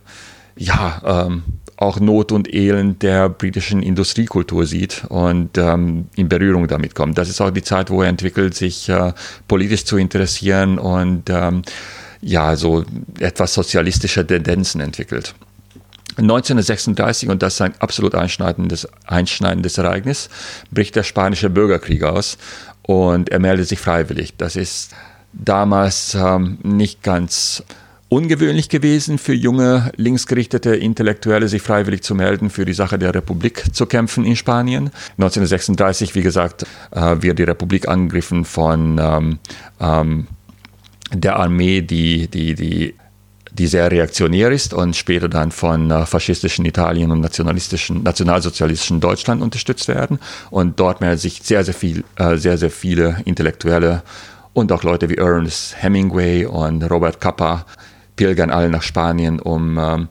[0.56, 1.42] ja, ähm,
[1.76, 7.18] auch Not und Elend der britischen Industriekultur sieht und ähm, in Berührung damit kommt.
[7.18, 9.12] Das ist auch die Zeit, wo er entwickelt, sich äh,
[9.48, 11.62] politisch zu interessieren und ähm,
[12.20, 12.84] ja, so
[13.18, 15.34] etwas sozialistische Tendenzen entwickelt.
[16.16, 20.28] 1936, und das ist ein absolut einschneidendes, einschneidendes Ereignis,
[20.70, 22.38] bricht der spanische Bürgerkrieg aus
[22.82, 24.34] und er meldet sich freiwillig.
[24.36, 24.92] Das ist
[25.32, 27.62] damals ähm, nicht ganz
[28.12, 33.74] ungewöhnlich gewesen für junge linksgerichtete Intellektuelle, sich freiwillig zu melden, für die Sache der Republik
[33.74, 34.90] zu kämpfen in Spanien.
[35.12, 39.38] 1936, wie gesagt, äh, wird die Republik angegriffen von ähm,
[39.80, 40.26] ähm,
[41.14, 42.94] der Armee, die, die, die
[43.58, 49.42] die sehr reaktionär ist und später dann von äh, faschistischen Italien und nationalistischen, nationalsozialistischen Deutschland
[49.42, 50.18] unterstützt werden.
[50.50, 54.02] Und dort melden sich sehr, sehr viel, äh, sehr, sehr viele Intellektuelle
[54.54, 57.66] und auch Leute wie Ernest Hemingway und Robert Capa
[58.16, 60.08] pilgern alle nach Spanien, um ähm,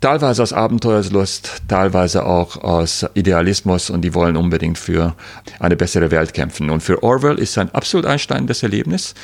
[0.00, 5.14] teilweise aus Abenteuerslust, teilweise auch aus Idealismus und die wollen unbedingt für
[5.60, 6.70] eine bessere Welt kämpfen.
[6.70, 9.14] Und für Orwell ist ein absolut einsteinendes Erlebnis.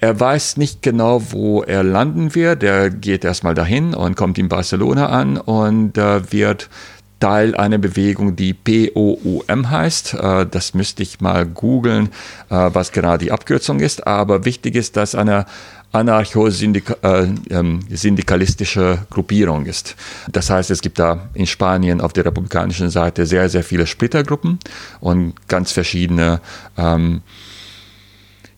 [0.00, 2.62] Er weiß nicht genau, wo er landen wird.
[2.62, 6.70] Er geht erstmal dahin und kommt in Barcelona an und äh, wird
[7.18, 10.14] Teil einer Bewegung, die POUM heißt.
[10.14, 12.10] Äh, das müsste ich mal googeln,
[12.48, 14.06] äh, was genau die Abkürzung ist.
[14.06, 15.46] Aber wichtig ist, dass eine
[15.90, 19.96] anarcho-syndikalistische äh, ähm, Gruppierung ist.
[20.30, 24.60] Das heißt, es gibt da in Spanien auf der republikanischen Seite sehr, sehr viele Splittergruppen
[25.00, 26.40] und ganz verschiedene
[26.76, 27.22] ähm,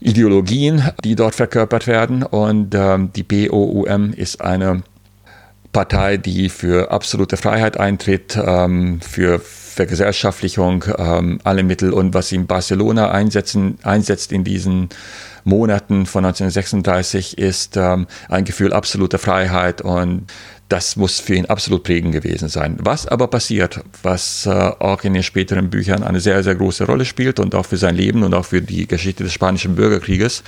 [0.01, 2.23] Ideologien, die dort verkörpert werden.
[2.23, 4.83] Und ähm, die BOUM ist eine
[5.73, 12.37] Partei, die für absolute Freiheit eintritt, ähm, für Vergesellschaftlichung, ähm, alle Mittel und was sie
[12.37, 14.89] in Barcelona einsetzen, einsetzt in diesen
[15.45, 20.27] Monaten von 1936 ist ähm, ein Gefühl absoluter Freiheit und
[20.71, 22.79] das muss für ihn absolut prägend gewesen sein.
[22.81, 27.05] Was aber passiert, was äh, auch in den späteren Büchern eine sehr, sehr große Rolle
[27.05, 30.45] spielt und auch für sein Leben und auch für die Geschichte des Spanischen Bürgerkrieges,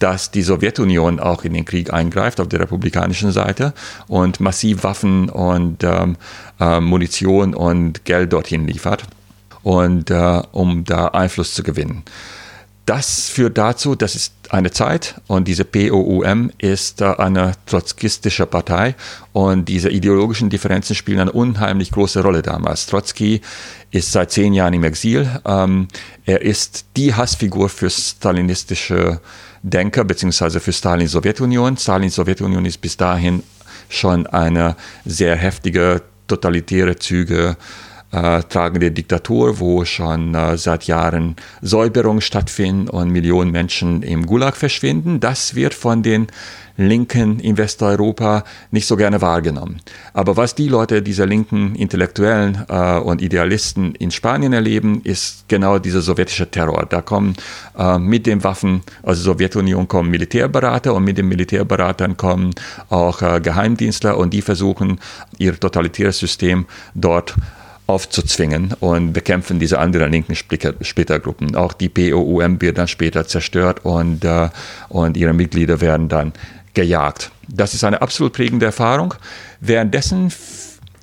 [0.00, 3.72] dass die Sowjetunion auch in den Krieg eingreift auf der republikanischen Seite
[4.08, 6.16] und massiv Waffen und ähm,
[6.58, 9.04] äh, Munition und Geld dorthin liefert
[9.62, 12.02] und äh, um da Einfluss zu gewinnen.
[12.90, 18.96] Das führt dazu, das ist eine Zeit und diese POUM ist eine trotzkistische Partei
[19.32, 22.86] und diese ideologischen Differenzen spielen eine unheimlich große Rolle damals.
[22.86, 23.42] Trotzki
[23.92, 25.30] ist seit zehn Jahren im Exil.
[25.44, 25.86] Ähm,
[26.26, 29.20] er ist die Hassfigur für stalinistische
[29.62, 31.76] Denker beziehungsweise für Stalins Sowjetunion.
[31.76, 33.44] Stalins Sowjetunion ist bis dahin
[33.88, 34.74] schon eine
[35.04, 37.56] sehr heftige totalitäre Züge
[38.12, 44.56] äh, tragende Diktatur, wo schon äh, seit Jahren Säuberungen stattfinden und Millionen Menschen im Gulag
[44.56, 45.20] verschwinden.
[45.20, 46.26] Das wird von den
[46.76, 49.80] Linken in Westeuropa nicht so gerne wahrgenommen.
[50.14, 55.78] Aber was die Leute, diese linken Intellektuellen äh, und Idealisten in Spanien erleben, ist genau
[55.78, 56.86] dieser sowjetische Terror.
[56.88, 57.34] Da kommen
[57.78, 62.54] äh, mit den Waffen, also Sowjetunion kommen Militärberater und mit den Militärberatern kommen
[62.88, 65.00] auch äh, Geheimdienstler und die versuchen,
[65.36, 67.34] ihr totalitäres System dort
[67.90, 71.56] aufzuzwingen und bekämpfen diese anderen linken Splittergruppen.
[71.56, 74.48] Auch die POUM wird dann später zerstört und, äh,
[74.88, 76.32] und ihre Mitglieder werden dann
[76.74, 77.30] gejagt.
[77.48, 79.14] Das ist eine absolut prägende Erfahrung.
[79.60, 80.32] Währenddessen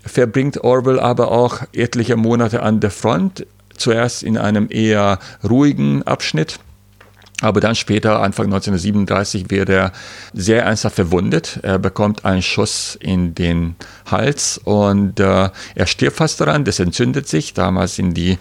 [0.05, 3.45] verbringt Orwell aber auch etliche Monate an der Front,
[3.75, 6.59] zuerst in einem eher ruhigen Abschnitt
[7.41, 9.91] aber dann später, Anfang 1937, wird er
[10.33, 11.59] sehr ernsthaft verwundet.
[11.61, 13.75] Er bekommt einen Schuss in den
[14.09, 16.65] Hals und äh, er stirbt fast daran.
[16.65, 17.53] Das entzündet sich.
[17.53, 18.39] Damals sind die,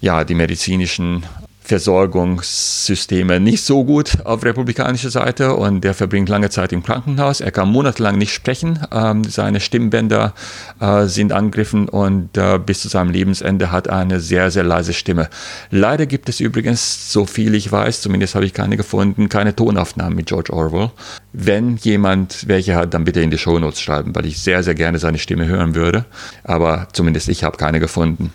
[0.00, 1.24] ja, die medizinischen
[1.64, 7.40] Versorgungssysteme nicht so gut auf republikanischer Seite und der verbringt lange Zeit im Krankenhaus.
[7.40, 8.80] Er kann monatelang nicht sprechen.
[8.92, 10.34] Ähm, seine Stimmbänder
[10.78, 14.92] äh, sind angegriffen und äh, bis zu seinem Lebensende hat er eine sehr, sehr leise
[14.92, 15.30] Stimme.
[15.70, 20.14] Leider gibt es übrigens, so viel ich weiß, zumindest habe ich keine gefunden, keine Tonaufnahmen
[20.14, 20.90] mit George Orwell.
[21.32, 24.98] Wenn jemand welche hat, dann bitte in die Shownotes schreiben, weil ich sehr, sehr gerne
[24.98, 26.04] seine Stimme hören würde.
[26.42, 28.32] Aber zumindest ich habe keine gefunden.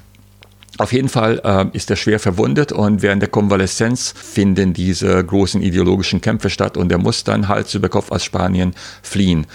[0.80, 5.62] Auf jeden Fall äh, ist er schwer verwundet und während der Konvaleszenz finden diese großen
[5.62, 9.46] ideologischen Kämpfe statt und er muss dann Hals über Kopf aus Spanien fliehen.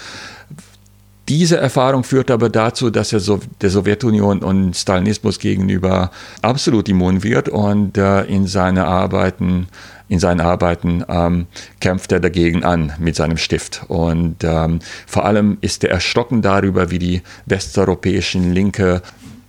[1.27, 6.11] Diese Erfahrung führt aber dazu, dass er so der Sowjetunion und Stalinismus gegenüber
[6.43, 9.67] absolut immun wird und äh, in seine Arbeiten
[10.07, 11.47] in seinen Arbeiten ähm,
[11.79, 13.85] kämpft er dagegen an mit seinem Stift.
[13.87, 19.01] Und ähm, vor allem ist er erschrocken darüber, wie die westeuropäischen Linke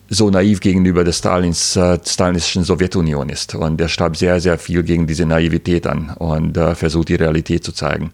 [0.08, 3.54] so naiv gegenüber der Stalins, äh, stalinischen Sowjetunion ist.
[3.54, 7.64] Und er starb sehr, sehr viel gegen diese Naivität an und äh, versucht die Realität
[7.64, 8.12] zu zeigen.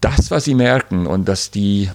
[0.00, 1.90] Das, was sie merken und dass die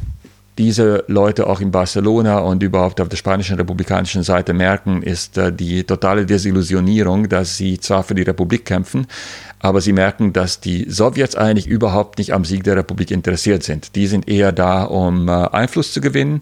[0.60, 5.54] diese Leute auch in Barcelona und überhaupt auf der spanischen republikanischen Seite merken, ist äh,
[5.54, 9.08] die totale Desillusionierung, dass sie zwar für die Republik kämpfen,
[9.60, 13.95] aber sie merken, dass die Sowjets eigentlich überhaupt nicht am Sieg der Republik interessiert sind.
[13.95, 16.41] Die sind eher da, um äh, Einfluss zu gewinnen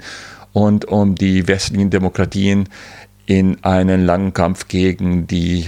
[0.54, 2.70] und um die westlichen Demokratien
[3.26, 5.68] in einen langen Kampf gegen die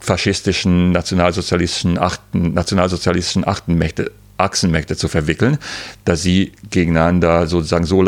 [0.00, 5.58] faschistischen, nationalsozialistischen, achten, nationalsozialistischen Achtenmächte, Achsenmächte zu verwickeln,
[6.04, 8.02] dass sie gegeneinander sozusagen so,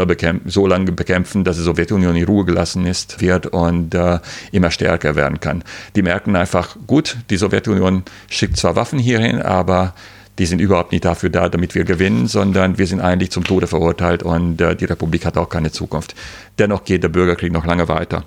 [0.46, 4.18] so lange bekämpfen, dass die Sowjetunion in Ruhe gelassen ist, wird und äh,
[4.50, 5.62] immer stärker werden kann.
[5.94, 9.94] Die merken einfach, gut, die Sowjetunion schickt zwar Waffen hierhin, aber
[10.38, 13.66] die sind überhaupt nicht dafür da, damit wir gewinnen, sondern wir sind eigentlich zum Tode
[13.66, 16.14] verurteilt und äh, die Republik hat auch keine Zukunft.
[16.58, 18.24] Dennoch geht der Bürgerkrieg noch lange weiter.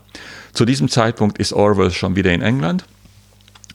[0.53, 2.85] Zu diesem Zeitpunkt ist Orwell schon wieder in England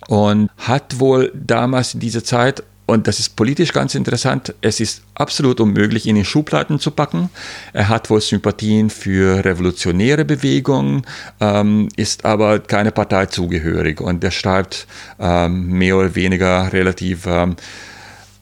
[0.08, 4.52] und hat wohl damals in dieser Zeit und das ist politisch ganz interessant.
[4.62, 7.30] Es ist absolut unmöglich, ihn in Schubladen zu packen.
[7.72, 11.02] Er hat wohl Sympathien für revolutionäre Bewegungen,
[11.38, 14.00] ähm, ist aber keine Partei zugehörig.
[14.00, 14.88] Und er schreibt
[15.20, 17.54] ähm, mehr oder weniger relativ ähm,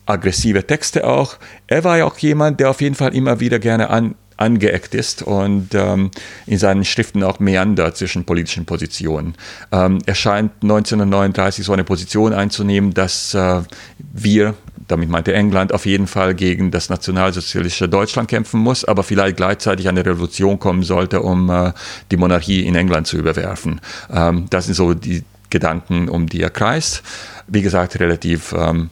[0.09, 1.37] aggressive Texte auch.
[1.67, 5.21] Er war ja auch jemand, der auf jeden Fall immer wieder gerne an, angeeckt ist
[5.21, 6.11] und ähm,
[6.45, 9.35] in seinen Schriften auch meandert zwischen politischen Positionen.
[9.71, 13.61] Ähm, er scheint 1939 so eine Position einzunehmen, dass äh,
[13.97, 14.55] wir,
[14.87, 19.89] damit meinte England, auf jeden Fall gegen das nationalsozialistische Deutschland kämpfen muss, aber vielleicht gleichzeitig
[19.89, 21.73] eine Revolution kommen sollte, um äh,
[22.09, 23.81] die Monarchie in England zu überwerfen.
[24.09, 27.03] Ähm, das sind so die Gedanken, um die er kreist.
[27.47, 28.89] Wie gesagt, relativ ähm,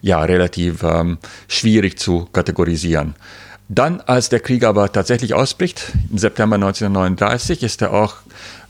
[0.00, 3.14] ja, relativ ähm, schwierig zu kategorisieren.
[3.70, 8.16] Dann, als der Krieg aber tatsächlich ausbricht, im September 1939, ist er auch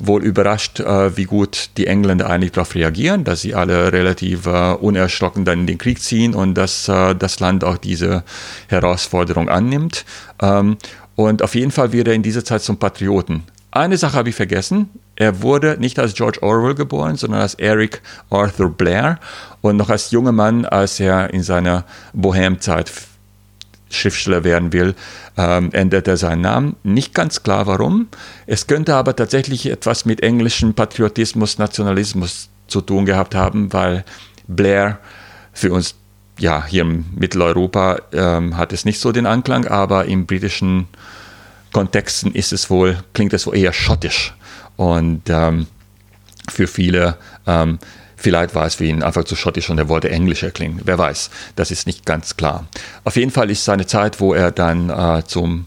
[0.00, 4.72] wohl überrascht, äh, wie gut die Engländer eigentlich darauf reagieren, dass sie alle relativ äh,
[4.72, 8.24] unerschrocken dann in den Krieg ziehen und dass äh, das Land auch diese
[8.66, 10.04] Herausforderung annimmt.
[10.42, 10.78] Ähm,
[11.14, 13.44] und auf jeden Fall wird er in dieser Zeit zum Patrioten.
[13.70, 14.88] Eine Sache habe ich vergessen.
[15.20, 19.18] Er wurde nicht als George Orwell geboren, sondern als Eric Arthur Blair
[19.60, 22.92] und noch als junger Mann, als er in seiner Bohemzeit
[23.90, 24.94] Schriftsteller werden will,
[25.36, 26.76] ähm, ändert er seinen Namen.
[26.84, 28.06] Nicht ganz klar warum.
[28.46, 34.04] Es könnte aber tatsächlich etwas mit englischem Patriotismus, Nationalismus zu tun gehabt haben, weil
[34.46, 35.00] Blair
[35.52, 35.96] für uns,
[36.38, 40.86] ja, hier in Mitteleuropa ähm, hat es nicht so den Anklang, aber im britischen
[41.72, 44.34] Kontexten ist es wohl, klingt es wohl eher schottisch.
[44.78, 45.66] Und ähm,
[46.48, 47.78] für viele, ähm,
[48.16, 50.80] vielleicht war es für ihn einfach zu schottisch und er wollte Englisch erklingen.
[50.84, 52.66] Wer weiß, das ist nicht ganz klar.
[53.04, 55.66] Auf jeden Fall ist seine Zeit, wo er dann äh, zum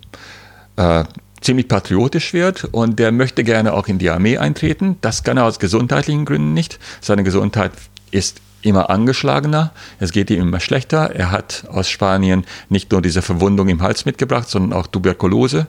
[0.77, 1.03] äh,
[1.41, 4.97] ziemlich patriotisch wird und der möchte gerne auch in die Armee eintreten.
[5.01, 6.79] Das kann er aus gesundheitlichen Gründen nicht.
[7.01, 7.73] Seine Gesundheit
[8.11, 11.15] ist immer angeschlagener, es geht ihm immer schlechter.
[11.15, 15.67] Er hat aus Spanien nicht nur diese Verwundung im Hals mitgebracht, sondern auch Tuberkulose,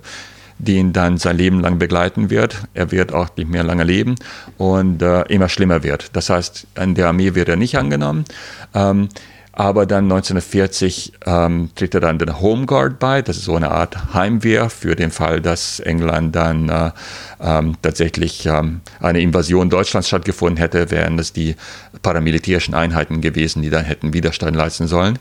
[0.63, 2.63] die ihn dann sein Leben lang begleiten wird.
[2.73, 4.15] Er wird auch nicht mehr lange leben
[4.57, 6.17] und äh, immer schlimmer wird.
[6.17, 8.25] Das heißt, in der Armee wird er nicht angenommen.
[8.73, 9.09] Ähm,
[9.55, 13.21] aber dann 1940 ähm, tritt er dann den Home Guard bei.
[13.21, 16.91] Das ist so eine Art Heimwehr für den Fall, dass England dann äh,
[17.39, 21.57] ähm, tatsächlich ähm, eine Invasion Deutschlands stattgefunden hätte, wären das die
[22.01, 25.19] paramilitärischen Einheiten gewesen, die dann hätten Widerstand leisten sollen.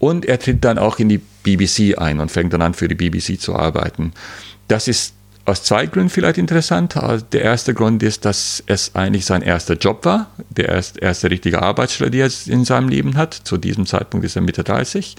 [0.00, 2.94] Und er tritt dann auch in die BBC ein und fängt dann an, für die
[2.94, 4.12] BBC zu arbeiten.
[4.68, 5.14] Das ist
[5.48, 6.96] aus zwei Gründen vielleicht interessant.
[6.96, 11.30] Also der erste Grund ist, dass es eigentlich sein erster Job war, der erste, erste
[11.30, 13.32] richtige Arbeitsstelle, die er in seinem Leben hat.
[13.32, 15.16] Zu diesem Zeitpunkt ist er Mitte 30.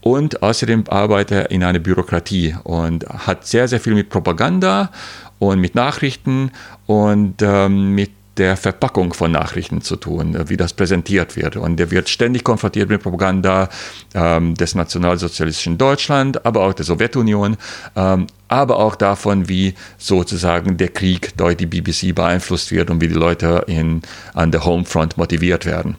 [0.00, 4.90] Und außerdem arbeitet er in einer Bürokratie und hat sehr, sehr viel mit Propaganda
[5.38, 6.50] und mit Nachrichten
[6.86, 11.56] und ähm, mit der Verpackung von Nachrichten zu tun, wie das präsentiert wird.
[11.56, 13.68] Und er wird ständig konfrontiert mit Propaganda
[14.14, 17.56] ähm, des nationalsozialistischen Deutschland, aber auch der Sowjetunion,
[17.96, 23.08] ähm, aber auch davon, wie sozusagen der Krieg durch die BBC beeinflusst wird und wie
[23.08, 24.02] die Leute in,
[24.34, 25.96] an der Homefront motiviert werden.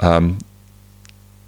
[0.00, 0.38] Ähm,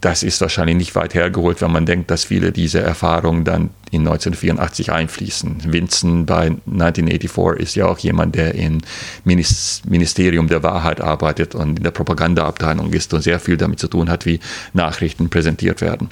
[0.07, 4.03] das ist wahrscheinlich nicht weit hergeholt, wenn man denkt, dass viele dieser Erfahrungen dann in
[4.03, 5.73] 1984 einfließen.
[5.73, 8.83] Vincent bei 1984 ist ja auch jemand, der im
[9.25, 14.09] Ministerium der Wahrheit arbeitet und in der Propagandaabteilung ist und sehr viel damit zu tun
[14.09, 14.39] hat, wie
[14.75, 16.11] Nachrichten präsentiert werden.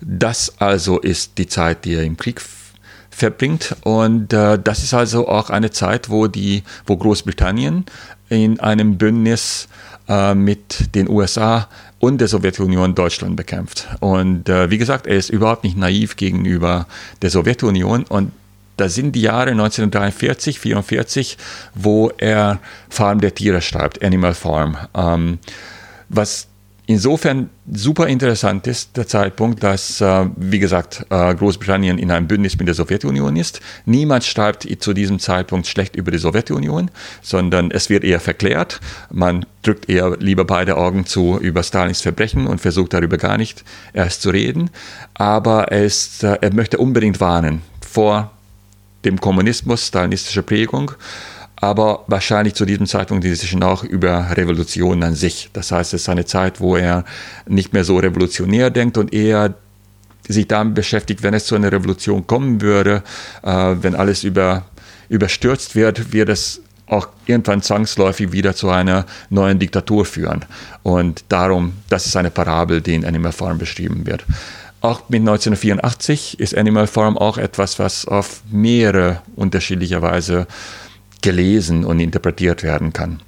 [0.00, 2.42] Das also ist die Zeit, die er im Krieg
[3.08, 7.86] verbringt und äh, das ist also auch eine Zeit, wo die, wo Großbritannien
[8.28, 9.68] in einem Bündnis
[10.08, 11.68] äh, mit den USA
[11.98, 13.88] und der Sowjetunion Deutschland bekämpft.
[14.00, 16.86] Und äh, wie gesagt, er ist überhaupt nicht naiv gegenüber
[17.22, 18.32] der Sowjetunion und
[18.76, 21.36] da sind die Jahre 1943, 44,
[21.74, 24.76] wo er Farm der Tiere schreibt, Animal Farm.
[24.94, 25.38] Ähm,
[26.08, 26.46] was
[26.88, 32.58] insofern super interessant ist der Zeitpunkt, dass, äh, wie gesagt, äh, Großbritannien in einem Bündnis
[32.58, 33.60] mit der Sowjetunion ist.
[33.84, 36.90] Niemand schreibt zu diesem Zeitpunkt schlecht über die Sowjetunion,
[37.22, 38.80] sondern es wird eher verklärt.
[39.12, 43.64] Man drückt eher lieber beide Augen zu über Stalins Verbrechen und versucht darüber gar nicht
[43.92, 44.70] erst zu reden.
[45.12, 48.30] Aber er, ist, äh, er möchte unbedingt warnen vor
[49.04, 50.92] dem Kommunismus, stalinistische Prägung
[51.60, 55.50] aber wahrscheinlich zu diesem Zeitpunkt die sich auch über Revolution an sich.
[55.52, 57.04] Das heißt, es ist eine Zeit, wo er
[57.46, 59.54] nicht mehr so revolutionär denkt und eher
[60.28, 63.02] sich damit beschäftigt, wenn es zu einer Revolution kommen würde,
[63.42, 64.64] äh, wenn alles über,
[65.08, 70.44] überstürzt wird, wird es auch irgendwann zwangsläufig wieder zu einer neuen Diktatur führen.
[70.82, 74.24] Und darum, das ist eine Parabel, die in Animal Farm beschrieben wird.
[74.80, 80.46] Auch mit 1984 ist Animal Farm auch etwas, was auf mehrere unterschiedliche Weise
[81.22, 83.20] gelesen und interpretiert werden kann.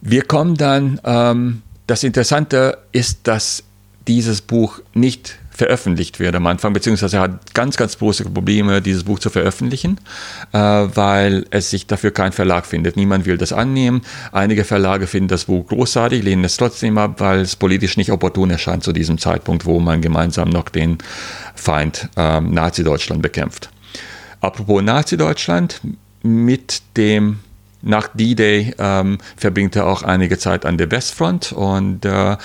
[0.00, 3.64] Wir kommen dann, ähm, das Interessante ist, dass
[4.06, 9.04] dieses Buch nicht veröffentlicht wird am Anfang, beziehungsweise er hat ganz, ganz große Probleme, dieses
[9.04, 9.98] Buch zu veröffentlichen,
[10.52, 12.96] äh, weil es sich dafür kein Verlag findet.
[12.96, 14.02] Niemand will das annehmen.
[14.32, 18.50] Einige Verlage finden das Buch großartig, lehnen es trotzdem ab, weil es politisch nicht opportun
[18.50, 20.98] erscheint zu diesem Zeitpunkt, wo man gemeinsam noch den
[21.54, 23.70] Feind äh, Nazi-Deutschland bekämpft.
[24.42, 25.80] Apropos Nazi-Deutschland,
[26.26, 27.40] mit dem
[27.82, 32.36] nach D-Day ähm, verbringt er auch einige Zeit an der Westfront und äh,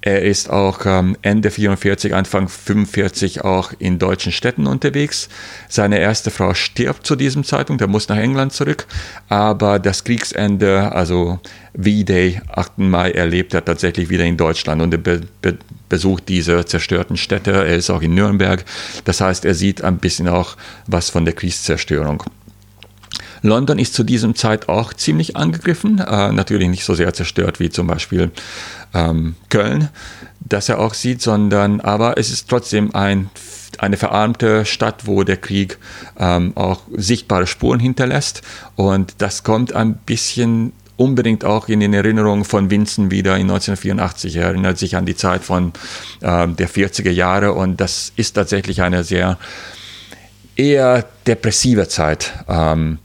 [0.00, 5.28] er ist auch ähm, Ende 44, Anfang 45 auch in deutschen Städten unterwegs.
[5.68, 8.86] Seine erste Frau stirbt zu diesem Zeitpunkt, er muss nach England zurück.
[9.28, 11.40] Aber das Kriegsende, also
[11.74, 12.78] V-Day, 8.
[12.78, 17.50] Mai, erlebt er tatsächlich wieder in Deutschland und er be be besucht diese zerstörten Städte.
[17.50, 18.64] Er ist auch in Nürnberg.
[19.04, 22.22] Das heißt, er sieht ein bisschen auch was von der Kriegszerstörung.
[23.42, 27.70] London ist zu diesem Zeit auch ziemlich angegriffen, äh, natürlich nicht so sehr zerstört wie
[27.70, 28.30] zum Beispiel
[28.94, 29.88] ähm, Köln,
[30.40, 33.30] das er auch sieht, sondern aber es ist trotzdem ein,
[33.78, 35.78] eine verarmte Stadt, wo der Krieg
[36.18, 38.42] ähm, auch sichtbare Spuren hinterlässt
[38.76, 44.36] und das kommt ein bisschen unbedingt auch in den Erinnerungen von Vincent wieder in 1984.
[44.36, 45.72] Er erinnert sich an die Zeit von
[46.20, 49.38] äh, der 40er Jahre und das ist tatsächlich eine sehr
[50.56, 52.32] eher depressive Zeit.
[52.48, 52.98] Ähm,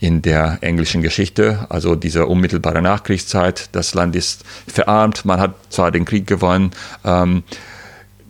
[0.00, 3.68] in der englischen Geschichte, also diese unmittelbare Nachkriegszeit.
[3.72, 6.70] Das Land ist verarmt, man hat zwar den Krieg gewonnen,
[7.04, 7.44] ähm,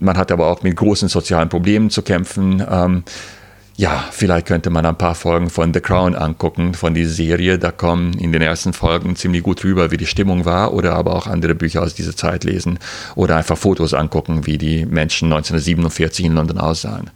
[0.01, 2.65] man hat aber auch mit großen sozialen Problemen zu kämpfen.
[2.69, 3.05] Ähm,
[3.77, 7.59] ja, vielleicht könnte man ein paar Folgen von The Crown angucken, von dieser Serie.
[7.59, 11.15] Da kommen in den ersten Folgen ziemlich gut rüber, wie die Stimmung war, oder aber
[11.15, 12.79] auch andere Bücher aus dieser Zeit lesen
[13.15, 17.11] oder einfach Fotos angucken, wie die Menschen 1947 in London aussahen.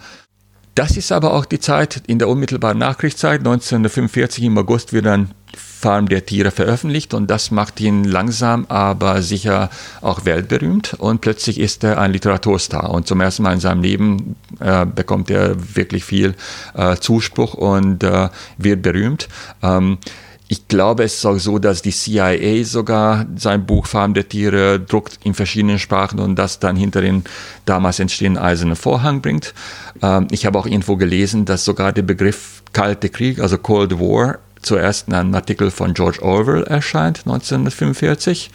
[0.74, 3.40] Das ist aber auch die Zeit in der unmittelbaren Nachkriegszeit.
[3.40, 9.22] 1945 im August wird dann Farm der Tiere veröffentlicht und das macht ihn langsam, aber
[9.22, 9.70] sicher
[10.00, 14.36] auch weltberühmt und plötzlich ist er ein Literaturstar und zum ersten Mal in seinem Leben
[14.60, 16.34] äh, bekommt er wirklich viel
[16.74, 19.28] äh, Zuspruch und äh, wird berühmt.
[19.62, 19.98] Ähm,
[20.47, 24.78] ich glaube, es ist auch so, dass die CIA sogar sein Buch Farm der Tiere
[24.78, 27.24] druckt in verschiedenen Sprachen und das dann hinter den
[27.64, 29.55] damals entstehenden eisernen Vorhang bringt.
[30.03, 34.38] Ähm, ich habe auch irgendwo gelesen, dass sogar der Begriff Kalte Krieg, also Cold War,
[34.61, 38.51] zuerst in einem Artikel von George Orwell erscheint, 1945,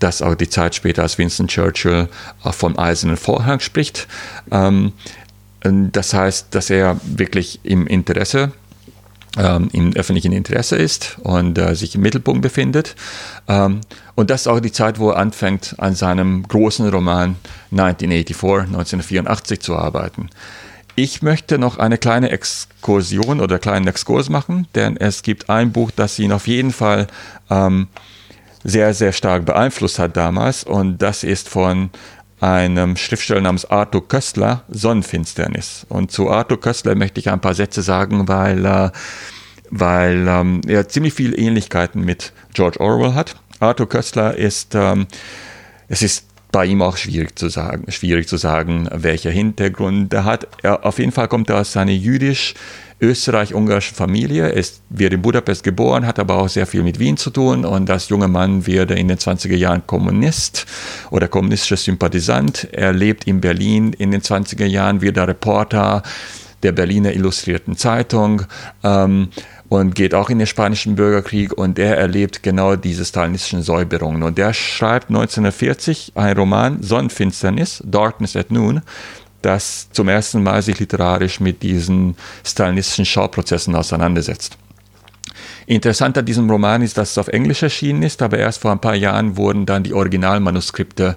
[0.00, 2.08] das auch die Zeit später, als Winston Churchill
[2.42, 4.08] vom eisernen Vorhang spricht.
[4.50, 4.92] Ähm,
[5.62, 8.52] das heißt, dass er wirklich im Interesse
[9.38, 12.94] ähm, im öffentlichen Interesse ist und äh, sich im Mittelpunkt befindet.
[13.48, 13.80] Ähm,
[14.14, 17.36] und das ist auch die Zeit, wo er anfängt, an seinem großen Roman
[17.72, 20.30] 1984, 1984 zu arbeiten.
[20.96, 25.90] Ich möchte noch eine kleine Exkursion oder kleinen Exkurs machen, denn es gibt ein Buch,
[25.90, 27.08] das ihn auf jeden Fall
[27.50, 27.88] ähm,
[28.62, 31.90] sehr, sehr stark beeinflusst hat damals und das ist von
[32.40, 35.86] einem Schriftsteller namens Arthur Köstler, Sonnenfinsternis.
[35.88, 38.90] Und zu Arthur Köstler möchte ich ein paar Sätze sagen, weil, äh,
[39.70, 43.36] weil ähm, er ziemlich viele Ähnlichkeiten mit George Orwell hat.
[43.60, 45.06] Arthur Köstler ist, ähm,
[45.88, 50.46] es ist bei ihm auch schwierig zu sagen, schwierig zu sagen, welcher Hintergrund er hat.
[50.62, 52.54] Er, auf jeden Fall kommt er aus einer jüdisch
[53.00, 54.52] österreich-ungarischen Familie.
[54.52, 57.90] Er wird in Budapest geboren, hat aber auch sehr viel mit Wien zu tun und
[57.90, 60.64] als junger Mann wird er in den 20er Jahren Kommunist
[61.10, 62.68] oder kommunistischer Sympathisant.
[62.70, 66.04] Er lebt in Berlin in den 20er Jahren, wird er Reporter
[66.62, 68.42] der Berliner Illustrierten Zeitung.
[68.84, 69.30] Ähm,
[69.74, 74.22] und geht auch in den Spanischen Bürgerkrieg und er erlebt genau diese stalinistischen Säuberungen.
[74.22, 78.82] Und er schreibt 1940 einen Roman, Sonnenfinsternis, Darkness at Noon,
[79.42, 84.56] das zum ersten Mal sich literarisch mit diesen stalinistischen Schauprozessen auseinandersetzt.
[85.66, 88.80] Interessant an diesem Roman ist, dass es auf Englisch erschienen ist, aber erst vor ein
[88.80, 91.16] paar Jahren wurden dann die Originalmanuskripte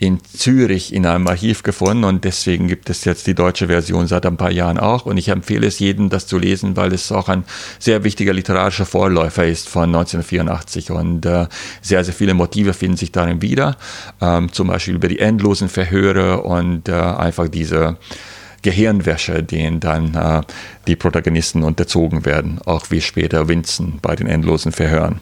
[0.00, 4.24] in Zürich in einem Archiv gefunden und deswegen gibt es jetzt die deutsche Version seit
[4.24, 5.04] ein paar Jahren auch.
[5.04, 7.44] Und ich empfehle es jedem, das zu lesen, weil es auch ein
[7.78, 11.48] sehr wichtiger literarischer Vorläufer ist von 1984 und äh,
[11.82, 13.76] sehr, sehr viele Motive finden sich darin wieder,
[14.22, 17.98] ähm, zum Beispiel über die endlosen Verhöre und äh, einfach diese
[18.62, 20.40] Gehirnwäsche, denen dann äh,
[20.86, 25.20] die Protagonisten unterzogen werden, auch wie später Vincent bei den endlosen Verhören.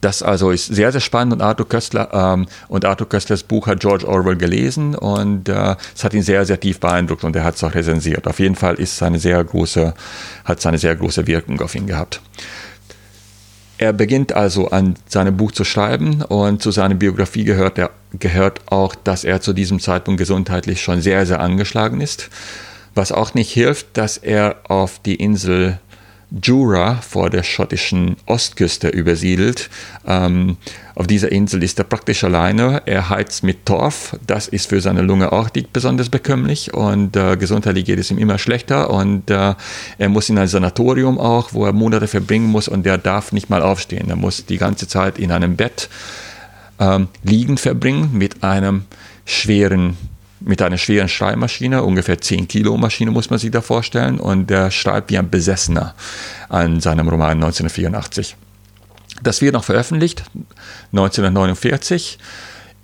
[0.00, 3.80] Das also ist sehr, sehr spannend und Arthur Köstler ähm, und Arthur Köstlers Buch hat
[3.80, 7.56] George Orwell gelesen und äh, es hat ihn sehr, sehr tief beeindruckt und er hat
[7.56, 8.26] es auch rezensiert.
[8.26, 9.94] Auf jeden Fall ist seine sehr große,
[10.44, 12.20] hat seine sehr große Wirkung auf ihn gehabt.
[13.78, 18.60] Er beginnt also an seinem Buch zu schreiben und zu seiner Biografie gehört, er, gehört
[18.72, 22.30] auch, dass er zu diesem Zeitpunkt gesundheitlich schon sehr, sehr angeschlagen ist.
[22.94, 25.78] Was auch nicht hilft, dass er auf die Insel
[26.30, 29.70] Jura vor der schottischen Ostküste übersiedelt.
[30.06, 30.56] Ähm,
[30.94, 32.82] auf dieser Insel ist er praktisch alleine.
[32.86, 34.16] Er heizt mit Torf.
[34.26, 38.18] Das ist für seine Lunge auch nicht besonders bekömmlich und äh, gesundheitlich geht es ihm
[38.18, 38.90] immer schlechter.
[38.90, 39.54] Und äh,
[39.98, 43.50] er muss in ein Sanatorium auch, wo er Monate verbringen muss und der darf nicht
[43.50, 44.08] mal aufstehen.
[44.08, 45.88] Er muss die ganze Zeit in einem Bett
[46.80, 48.84] ähm, liegen verbringen mit einem
[49.24, 49.96] schweren
[50.46, 54.70] mit einer schweren Schreibmaschine, ungefähr 10 Kilo Maschine muss man sich da vorstellen, und der
[54.70, 55.94] schreibt wie ein Besessener
[56.48, 58.36] an seinem Roman 1984.
[59.22, 60.22] Das wird noch veröffentlicht,
[60.92, 62.18] 1949.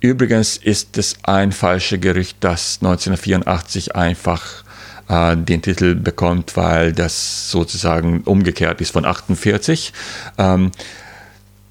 [0.01, 4.65] Übrigens ist es ein falsches Gerücht, dass 1984 einfach
[5.07, 9.93] äh, den Titel bekommt, weil das sozusagen umgekehrt ist von 48.
[10.37, 10.71] Ähm,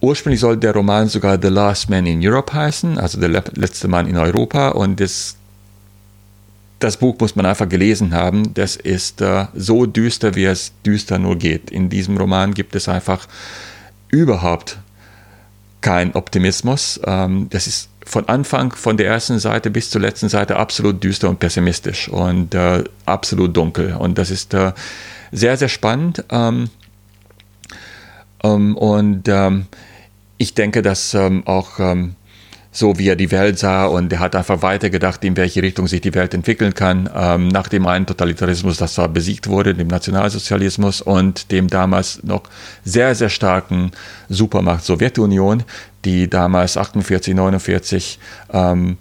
[0.01, 4.07] ursprünglich soll der Roman sogar The Last Man in Europe heißen, also der letzte Mann
[4.07, 5.37] in Europa, und es
[6.83, 8.55] das Buch muss man einfach gelesen haben.
[8.55, 11.71] Das ist äh, so düster, wie es düster nur geht.
[11.71, 13.27] In diesem Roman gibt es einfach
[14.09, 14.79] überhaupt
[15.81, 17.01] keinen Optimismus.
[17.05, 21.29] Ähm, das ist von Anfang, von der ersten Seite bis zur letzten Seite absolut düster
[21.29, 23.95] und pessimistisch und äh, absolut dunkel.
[23.95, 24.73] Und das ist äh,
[25.31, 26.25] sehr, sehr spannend.
[26.31, 26.69] Ähm,
[28.43, 29.67] ähm, und ähm,
[30.39, 32.17] ich denke, dass ähm, auch ähm,
[32.75, 36.01] so wie er die Welt sah und er hat einfach weitergedacht, in welche Richtung sich
[36.01, 41.03] die Welt entwickeln kann, ähm, nach dem einen Totalitarismus, das da besiegt wurde, dem Nationalsozialismus
[41.03, 42.45] und dem damals noch
[42.83, 43.93] sehr, sehr starken
[44.31, 45.65] Supermacht Sowjetunion,
[46.07, 48.19] die damals 48, 49
[48.53, 48.97] ähm,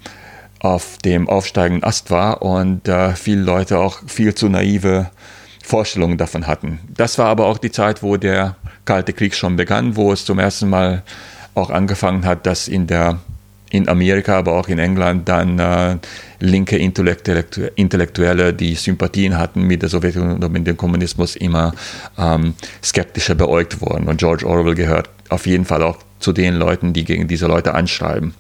[0.59, 5.09] auf dem aufsteigenden Ast war und äh, viele Leute auch viel zu naive
[5.63, 6.79] Vorstellungen davon hatten.
[6.89, 10.39] Das war aber auch die Zeit, wo der Kalte Krieg schon begann, wo es zum
[10.39, 11.03] ersten Mal
[11.55, 13.19] auch angefangen hat, dass in der
[13.71, 15.97] in Amerika, aber auch in England dann äh,
[16.39, 21.73] linke Intellektuelle, die Sympathien hatten mit der Sowjetunion und mit dem Kommunismus, immer
[22.17, 22.53] ähm,
[22.83, 24.07] skeptischer beäugt wurden.
[24.07, 27.73] Und George Orwell gehört auf jeden Fall auch zu den Leuten, die gegen diese Leute
[27.73, 28.33] anschreiben.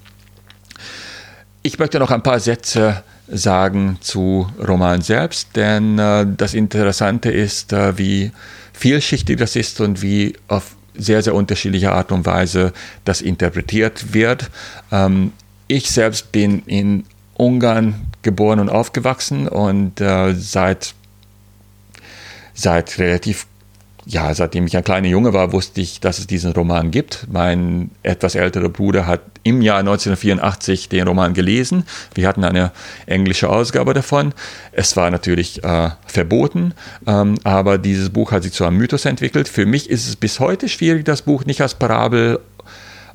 [1.63, 7.71] Ich möchte noch ein paar Sätze sagen zu Roman selbst, denn äh, das Interessante ist,
[7.71, 8.31] äh, wie
[8.73, 12.73] vielschichtig das ist und wie auf sehr, sehr unterschiedliche Art und Weise
[13.05, 14.49] das interpretiert wird.
[14.91, 15.33] Ähm,
[15.67, 20.93] ich selbst bin in Ungarn geboren und aufgewachsen und äh, seit,
[22.53, 23.47] seit relativ
[24.05, 27.27] ja, seitdem ich ein kleiner Junge war, wusste ich, dass es diesen Roman gibt.
[27.31, 31.85] Mein etwas älterer Bruder hat im Jahr 1984 den Roman gelesen.
[32.13, 32.71] Wir hatten eine
[33.05, 34.33] englische Ausgabe davon.
[34.71, 36.73] Es war natürlich äh, verboten,
[37.05, 39.47] ähm, aber dieses Buch hat sich zu einem Mythos entwickelt.
[39.47, 42.39] Für mich ist es bis heute schwierig, das Buch nicht als Parabel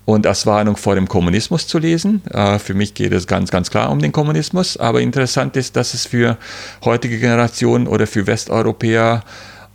[0.05, 2.23] und als Warnung vor dem Kommunismus zu lesen.
[2.31, 4.77] Äh, für mich geht es ganz, ganz klar um den Kommunismus.
[4.77, 6.39] Aber interessant ist, dass es für
[6.85, 9.25] heutige Generationen oder für Westeuropäer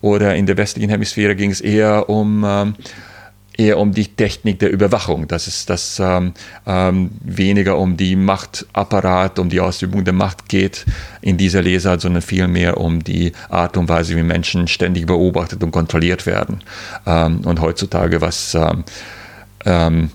[0.01, 2.75] oder in der westlichen Hemisphäre ging es eher um ähm,
[3.57, 5.27] eher um die Technik der Überwachung.
[5.27, 6.33] Das ist das ähm,
[6.65, 10.85] ähm, weniger um die Machtapparat, um die Ausübung der Macht geht
[11.21, 15.71] in dieser Lesart, sondern vielmehr um die Art und Weise, wie Menschen ständig beobachtet und
[15.71, 16.63] kontrolliert werden.
[17.05, 18.83] Ähm, und heutzutage, was ähm,
[19.65, 20.11] ähm,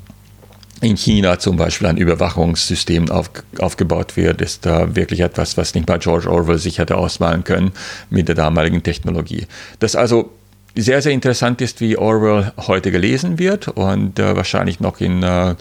[0.80, 5.88] in China zum Beispiel ein Überwachungssystem auf, aufgebaut wird, ist da wirklich etwas, was nicht
[5.88, 7.72] mal George Orwell sich hätte ausmalen können
[8.10, 9.46] mit der damaligen Technologie.
[9.78, 10.32] Das also
[10.74, 15.54] sehr, sehr interessant ist, wie Orwell heute gelesen wird und äh, wahrscheinlich noch in, äh,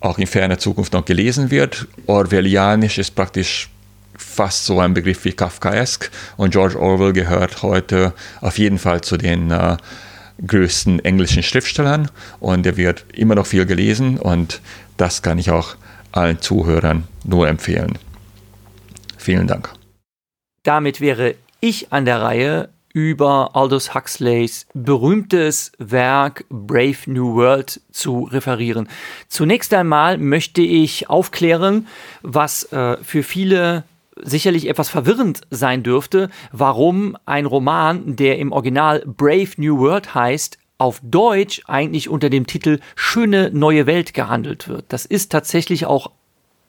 [0.00, 1.86] auch in ferner Zukunft noch gelesen wird.
[2.06, 3.70] Orwellianisch ist praktisch
[4.16, 9.16] fast so ein Begriff wie Kafkaesk und George Orwell gehört heute auf jeden Fall zu
[9.16, 9.76] den äh,
[10.46, 12.10] größten englischen Schriftstellern
[12.40, 14.60] und er wird immer noch viel gelesen und
[14.96, 15.76] das kann ich auch
[16.12, 17.98] allen Zuhörern nur empfehlen.
[19.16, 19.70] Vielen Dank.
[20.62, 28.22] Damit wäre ich an der Reihe, über Aldous Huxleys berühmtes Werk Brave New World zu
[28.24, 28.88] referieren.
[29.28, 31.88] Zunächst einmal möchte ich aufklären,
[32.22, 33.82] was äh, für viele
[34.22, 40.58] sicherlich etwas verwirrend sein dürfte, warum ein Roman, der im Original Brave New World heißt,
[40.78, 44.86] auf Deutsch eigentlich unter dem Titel Schöne neue Welt gehandelt wird.
[44.88, 46.10] Das ist tatsächlich auch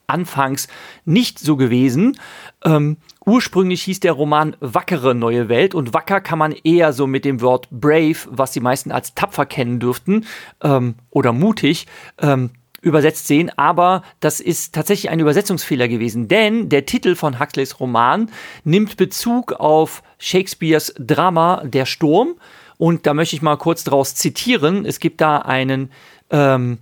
[0.08, 0.68] anfangs
[1.06, 2.18] nicht so gewesen.
[2.64, 7.26] Ähm, ursprünglich hieß der Roman Wackere neue Welt und wacker kann man eher so mit
[7.26, 10.26] dem Wort brave, was die meisten als tapfer kennen dürften,
[10.62, 11.88] ähm, oder mutig,
[12.20, 12.52] ähm,
[12.86, 18.30] übersetzt sehen, aber das ist tatsächlich ein Übersetzungsfehler gewesen, denn der Titel von Huxleys Roman
[18.64, 22.36] nimmt Bezug auf Shakespeares Drama Der Sturm.
[22.78, 24.86] Und da möchte ich mal kurz daraus zitieren.
[24.86, 25.92] Es gibt da einen
[26.30, 26.78] ähm,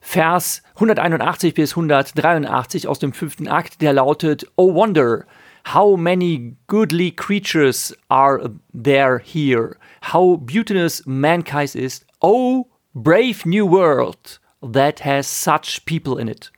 [0.00, 5.26] Vers 181 bis 183 aus dem fünften Akt, der lautet, Oh wonder,
[5.74, 9.76] how many goodly creatures are there here,
[10.12, 14.40] how beauteous mankind is, oh brave new world
[14.72, 16.52] that has such people in it.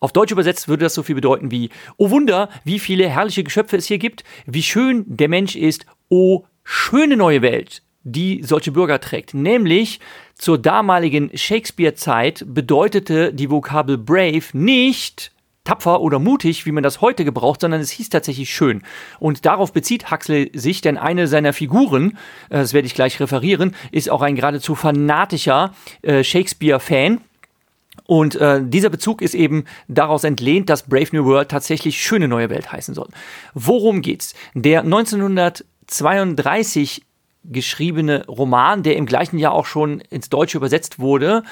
[0.00, 3.76] Auf Deutsch übersetzt würde das so viel bedeuten wie, oh Wunder, wie viele herrliche Geschöpfe
[3.76, 9.00] es hier gibt, wie schön der Mensch ist, oh schöne neue Welt, die solche Bürger
[9.00, 9.34] trägt.
[9.34, 10.00] Nämlich
[10.34, 15.32] zur damaligen Shakespeare-Zeit bedeutete die Vokabel brave nicht
[15.64, 18.82] tapfer oder mutig, wie man das heute gebraucht, sondern es hieß tatsächlich schön.
[19.18, 23.74] Und darauf bezieht Huxley sich, denn eine seiner Figuren, äh, das werde ich gleich referieren,
[23.92, 27.20] ist auch ein geradezu fanatischer äh, Shakespeare-Fan.
[28.06, 32.48] Und äh, dieser Bezug ist eben daraus entlehnt, dass Brave New World tatsächlich schöne neue
[32.50, 33.08] Welt heißen soll.
[33.54, 34.34] Worum geht's?
[34.54, 37.02] Der 1932
[37.44, 41.44] geschriebene Roman, der im gleichen Jahr auch schon ins Deutsche übersetzt wurde,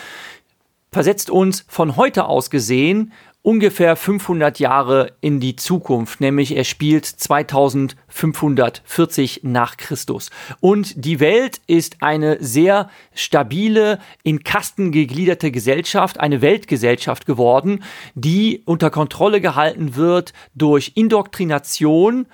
[0.91, 3.13] versetzt uns von heute aus gesehen
[3.49, 10.29] ungefähr 500 Jahre in die Zukunft, nämlich er spielt 2540 nach Christus.
[10.61, 17.83] Und die Welt ist eine sehr stabile, in Kasten gegliederte Gesellschaft, eine Weltgesellschaft geworden,
[18.15, 22.27] die unter Kontrolle gehalten wird durch Indoktrination,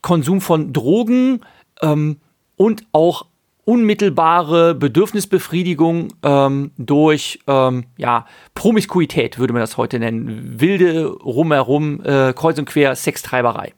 [0.00, 1.42] Konsum von Drogen
[1.82, 2.18] ähm,
[2.56, 3.26] und auch
[3.64, 10.60] unmittelbare Bedürfnisbefriedigung ähm, durch ähm, ja, Promiskuität, würde man das heute nennen.
[10.60, 13.72] Wilde, rumherum, äh, kreuz und quer, Sextreiberei.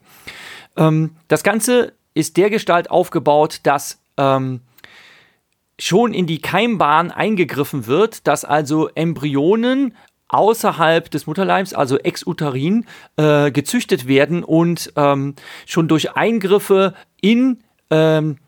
[0.76, 4.60] Ähm, das Ganze ist dergestalt aufgebaut, dass ähm,
[5.78, 9.94] schon in die Keimbahn eingegriffen wird, dass also Embryonen
[10.28, 15.34] außerhalb des Mutterleibs, also exuterin, äh, gezüchtet werden und ähm,
[15.66, 18.38] schon durch Eingriffe in ähm,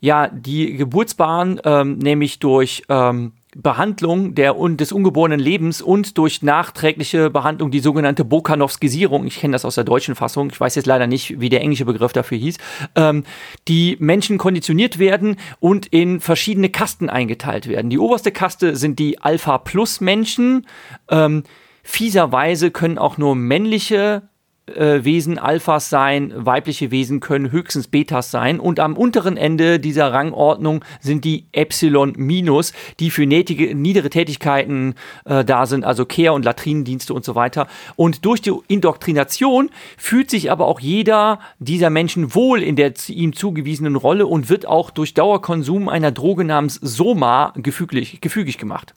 [0.00, 7.30] ja, die Geburtsbahn, ähm, nämlich durch ähm, Behandlung der, des ungeborenen Lebens und durch nachträgliche
[7.30, 11.06] Behandlung, die sogenannte Bokanovskisierung, ich kenne das aus der deutschen Fassung, ich weiß jetzt leider
[11.06, 12.58] nicht, wie der englische Begriff dafür hieß,
[12.94, 13.24] ähm,
[13.66, 17.90] die Menschen konditioniert werden und in verschiedene Kasten eingeteilt werden.
[17.90, 20.66] Die oberste Kaste sind die Alpha-Plus-Menschen.
[21.10, 21.42] Ähm,
[21.82, 24.28] fieserweise können auch nur männliche
[24.76, 30.12] äh, Wesen Alphas sein, weibliche Wesen können höchstens Betas sein und am unteren Ende dieser
[30.12, 34.94] Rangordnung sind die Epsilon minus, die für nätige, niedere Tätigkeiten
[35.24, 37.68] äh, da sind, also Kehr- und Latrinendienste und so weiter.
[37.96, 43.32] Und durch die Indoktrination fühlt sich aber auch jeder dieser Menschen wohl in der ihm
[43.32, 48.94] zugewiesenen Rolle und wird auch durch Dauerkonsum einer Droge namens Soma gefügig, gefügig gemacht.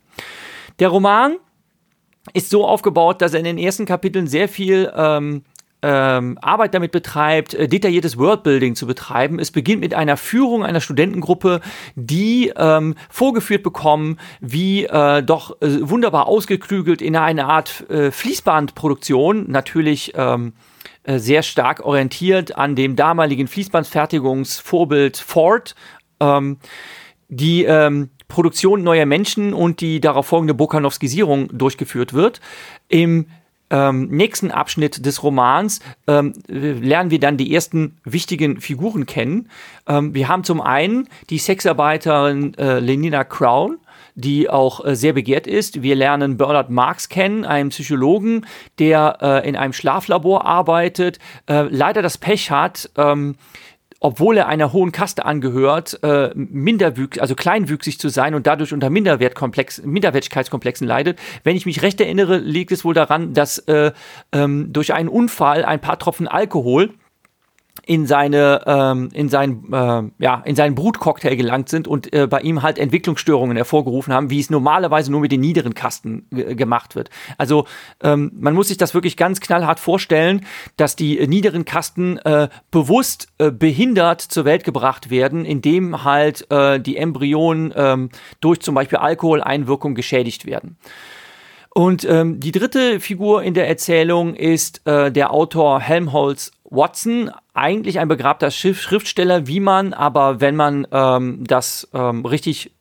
[0.80, 1.38] Der Roman
[2.34, 5.43] ist so aufgebaut, dass er in den ersten Kapiteln sehr viel ähm,
[5.82, 9.39] ähm, Arbeit damit betreibt, äh, detailliertes Worldbuilding zu betreiben.
[9.39, 11.61] Es beginnt mit einer Führung einer Studentengruppe,
[11.95, 19.49] die ähm, vorgeführt bekommen, wie äh, doch äh, wunderbar ausgeklügelt in eine Art äh, Fließbandproduktion,
[19.49, 20.53] natürlich ähm,
[21.03, 25.75] äh, sehr stark orientiert an dem damaligen Fließbandfertigungsvorbild Ford,
[26.19, 26.57] ähm,
[27.27, 32.39] die ähm, Produktion neuer Menschen und die darauf folgende Bokanowskisierung durchgeführt wird.
[32.88, 33.27] Im
[33.72, 39.49] ähm, nächsten Abschnitt des Romans ähm, lernen wir dann die ersten wichtigen Figuren kennen.
[39.88, 43.78] Ähm, wir haben zum einen die Sexarbeiterin äh, Lenina Crown,
[44.15, 45.82] die auch äh, sehr begehrt ist.
[45.82, 48.45] Wir lernen Bernard Marx kennen, einen Psychologen,
[48.80, 53.36] der äh, in einem Schlaflabor arbeitet, äh, leider das Pech hat, ähm,
[54.02, 58.89] obwohl er einer hohen Kaste angehört, äh, minderwüchsig, also kleinwüchsig zu sein und dadurch unter
[58.89, 61.20] Minderwertkomplex, Minderwertigkeitskomplexen leidet.
[61.43, 63.91] Wenn ich mich recht erinnere, liegt es wohl daran, dass äh,
[64.34, 66.89] ähm, durch einen Unfall ein paar Tropfen Alkohol
[67.86, 72.41] in seine ähm, in sein äh, ja in seinen Brutcocktail gelangt sind und äh, bei
[72.41, 77.09] ihm halt Entwicklungsstörungen hervorgerufen haben, wie es normalerweise nur mit den niederen Kasten gemacht wird.
[77.38, 77.65] Also
[78.03, 80.45] ähm, man muss sich das wirklich ganz knallhart vorstellen,
[80.78, 86.49] dass die äh, niederen Kasten äh, bewusst äh, behindert zur Welt gebracht werden, indem halt
[86.51, 87.97] äh, die Embryonen äh,
[88.41, 90.78] durch zum Beispiel Alkoholeinwirkung geschädigt werden.
[91.74, 97.99] Und ähm, die dritte Figur in der Erzählung ist äh, der Autor Helmholtz Watson, eigentlich
[97.99, 102.72] ein begrabter Schriftsteller, wie man aber, wenn man ähm, das ähm, richtig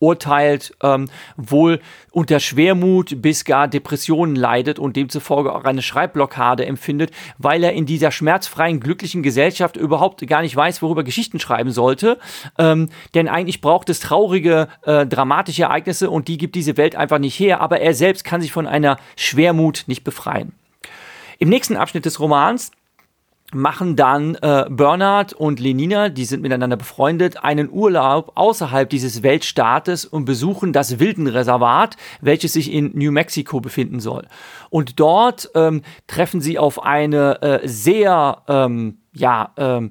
[0.00, 1.80] urteilt, ähm, wohl
[2.10, 7.86] unter Schwermut bis gar Depressionen leidet und demzufolge auch eine Schreibblockade empfindet, weil er in
[7.86, 12.18] dieser schmerzfreien, glücklichen Gesellschaft überhaupt gar nicht weiß, worüber Geschichten schreiben sollte.
[12.56, 17.18] Ähm, denn eigentlich braucht es traurige, äh, dramatische Ereignisse und die gibt diese Welt einfach
[17.18, 20.52] nicht her, aber er selbst kann sich von einer Schwermut nicht befreien.
[21.38, 22.70] Im nächsten Abschnitt des Romans
[23.52, 30.04] machen dann äh, Bernard und Lenina, die sind miteinander befreundet, einen Urlaub außerhalb dieses Weltstaates
[30.04, 34.26] und besuchen das Wildenreservat, welches sich in New Mexico befinden soll.
[34.70, 39.90] Und dort ähm, treffen sie auf eine äh, sehr ähm, ja, ähm,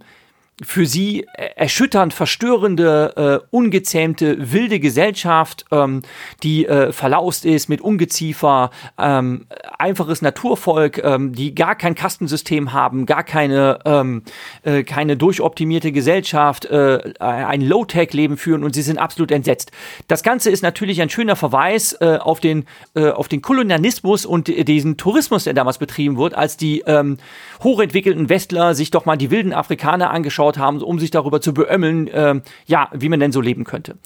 [0.61, 6.01] für sie erschütternd verstörende, äh, ungezähmte, wilde Gesellschaft, ähm,
[6.43, 9.45] die äh, verlaust ist mit Ungeziefer, ähm,
[9.77, 14.23] einfaches Naturvolk, ähm, die gar kein Kastensystem haben, gar keine, ähm,
[14.63, 19.71] äh, keine durchoptimierte Gesellschaft, äh, ein Low-Tech-Leben führen und sie sind absolut entsetzt.
[20.07, 24.47] Das Ganze ist natürlich ein schöner Verweis äh, auf, den, äh, auf den Kolonialismus und
[24.47, 27.17] diesen Tourismus, der damals betrieben wird, als die ähm,
[27.63, 32.07] hochentwickelten Westler sich doch mal die wilden Afrikaner angeschaut haben, um sich darüber zu beömmeln,
[32.07, 33.97] äh, ja, wie man denn so leben könnte.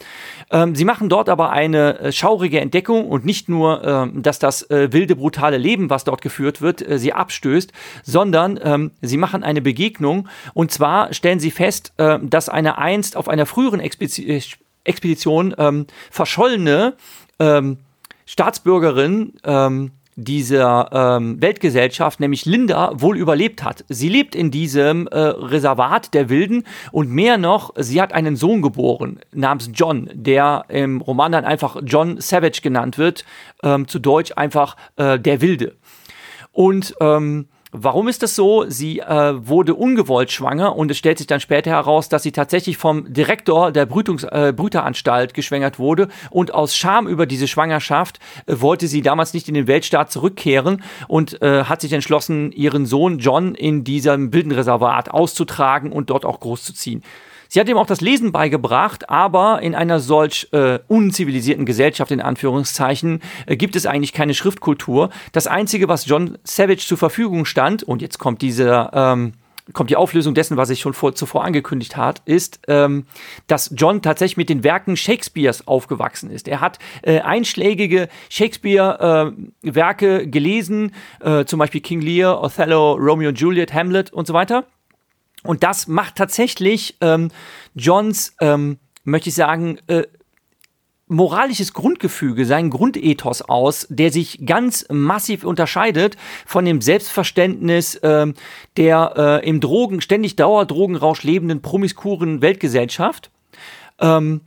[0.51, 4.69] Ähm, sie machen dort aber eine äh, schaurige Entdeckung und nicht nur, äh, dass das
[4.69, 7.71] äh, wilde, brutale Leben, was dort geführt wird, äh, sie abstößt,
[8.03, 13.15] sondern ähm, sie machen eine Begegnung und zwar stellen sie fest, äh, dass eine einst
[13.15, 16.95] auf einer früheren Expedition, Expedition ähm, verschollene
[17.39, 17.77] ähm,
[18.25, 23.85] Staatsbürgerin ähm, dieser ähm, Weltgesellschaft, nämlich Linda, wohl überlebt hat.
[23.89, 28.61] Sie lebt in diesem äh, Reservat der Wilden und mehr noch, sie hat einen Sohn
[28.61, 33.25] geboren namens John, der im Roman dann einfach John Savage genannt wird,
[33.63, 35.75] ähm, zu Deutsch einfach äh, der Wilde.
[36.51, 38.65] Und ähm, Warum ist das so?
[38.67, 42.77] Sie äh, wurde ungewollt schwanger und es stellt sich dann später heraus, dass sie tatsächlich
[42.77, 48.53] vom Direktor der Brütungs äh, Brüteranstalt geschwängert wurde und aus Scham über diese Schwangerschaft äh,
[48.59, 53.17] wollte sie damals nicht in den Weltstaat zurückkehren und äh, hat sich entschlossen, ihren Sohn
[53.17, 57.01] John in diesem Wildenreservat auszutragen und dort auch großzuziehen.
[57.53, 62.19] Sie hat ihm auch das Lesen beigebracht, aber in einer solch äh, unzivilisierten Gesellschaft, in
[62.19, 65.11] Anführungszeichen, äh, gibt es eigentlich keine Schriftkultur.
[65.33, 69.33] Das Einzige, was John Savage zur Verfügung stand, und jetzt kommt diese, ähm,
[69.71, 73.05] kommt die Auflösung dessen, was ich schon vor, zuvor angekündigt hat, ist, ähm,
[73.45, 76.47] dass John tatsächlich mit den Werken Shakespeares aufgewachsen ist.
[76.47, 83.39] Er hat äh, einschlägige Shakespeare-Werke äh, gelesen, äh, zum Beispiel King Lear, Othello, Romeo und
[83.39, 84.65] Juliet, Hamlet und so weiter.
[85.43, 87.29] Und das macht tatsächlich ähm,
[87.75, 90.03] Johns, ähm, möchte ich sagen, äh,
[91.07, 98.33] moralisches Grundgefüge, sein Grundethos aus, der sich ganz massiv unterscheidet von dem Selbstverständnis äh,
[98.77, 103.29] der äh, im Drogen, ständig Dauerdrogenrausch lebenden promiskuren Weltgesellschaft.
[103.99, 104.41] Ähm,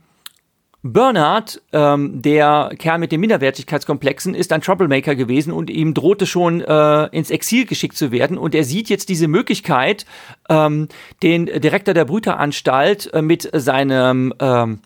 [0.93, 6.61] Bernard, ähm, der Kerl mit den Minderwertigkeitskomplexen, ist ein Troublemaker gewesen und ihm drohte schon
[6.61, 8.37] äh, ins Exil geschickt zu werden.
[8.37, 10.05] Und er sieht jetzt diese Möglichkeit,
[10.49, 10.87] ähm,
[11.23, 14.79] den Direktor der Brüteranstalt äh, mit seinem ähm,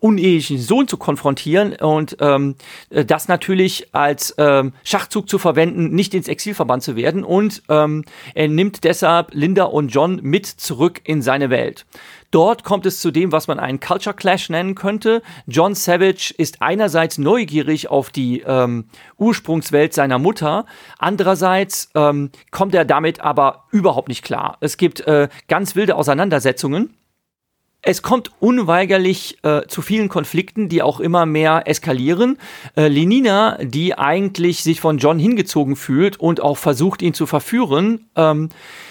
[0.00, 2.56] unehelichen Sohn zu konfrontieren und ähm,
[2.90, 7.24] das natürlich als ähm, Schachzug zu verwenden, nicht ins Exil verbannt zu werden.
[7.24, 11.86] Und ähm, er nimmt deshalb Linda und John mit zurück in seine Welt.
[12.30, 15.22] Dort kommt es zu dem, was man einen Culture Clash nennen könnte.
[15.46, 18.84] John Savage ist einerseits neugierig auf die ähm,
[19.16, 20.66] Ursprungswelt seiner Mutter,
[20.98, 24.58] andererseits ähm, kommt er damit aber überhaupt nicht klar.
[24.60, 26.94] Es gibt äh, ganz wilde Auseinandersetzungen.
[27.80, 32.36] Es kommt unweigerlich äh, zu vielen Konflikten, die auch immer mehr eskalieren.
[32.76, 38.10] Äh, Lenina, die eigentlich sich von John hingezogen fühlt und auch versucht, ihn zu verführen,
[38.16, 38.48] ähm,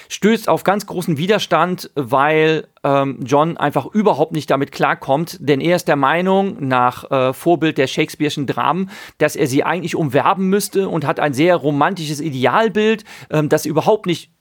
[0.08, 5.76] stößt auf ganz großen Widerstand, weil ähm, John einfach überhaupt nicht damit klarkommt, denn er
[5.76, 10.88] ist der Meinung, nach äh, Vorbild der Shakespeare'schen Dramen, dass er sie eigentlich umwerben müsste
[10.88, 14.32] und hat ein sehr romantisches Idealbild, ähm, das überhaupt nicht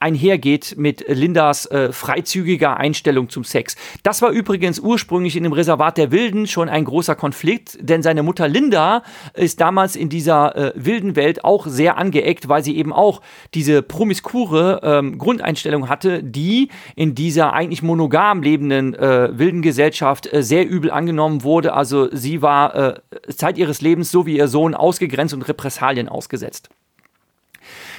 [0.00, 3.76] einhergeht mit Lindas äh, freizügiger Einstellung zum Sex.
[4.02, 8.22] Das war übrigens ursprünglich in dem Reservat der Wilden schon ein großer Konflikt, denn seine
[8.22, 9.02] Mutter Linda
[9.34, 13.22] ist damals in dieser äh, wilden Welt auch sehr angeeckt, weil sie eben auch
[13.54, 20.42] diese promiskure ähm, Grundeinstellung hatte, die in dieser eigentlich monogam lebenden äh, wilden Gesellschaft äh,
[20.42, 21.72] sehr übel angenommen wurde.
[21.72, 23.00] Also sie war äh,
[23.34, 26.68] Zeit ihres Lebens so wie ihr Sohn ausgegrenzt und Repressalien ausgesetzt.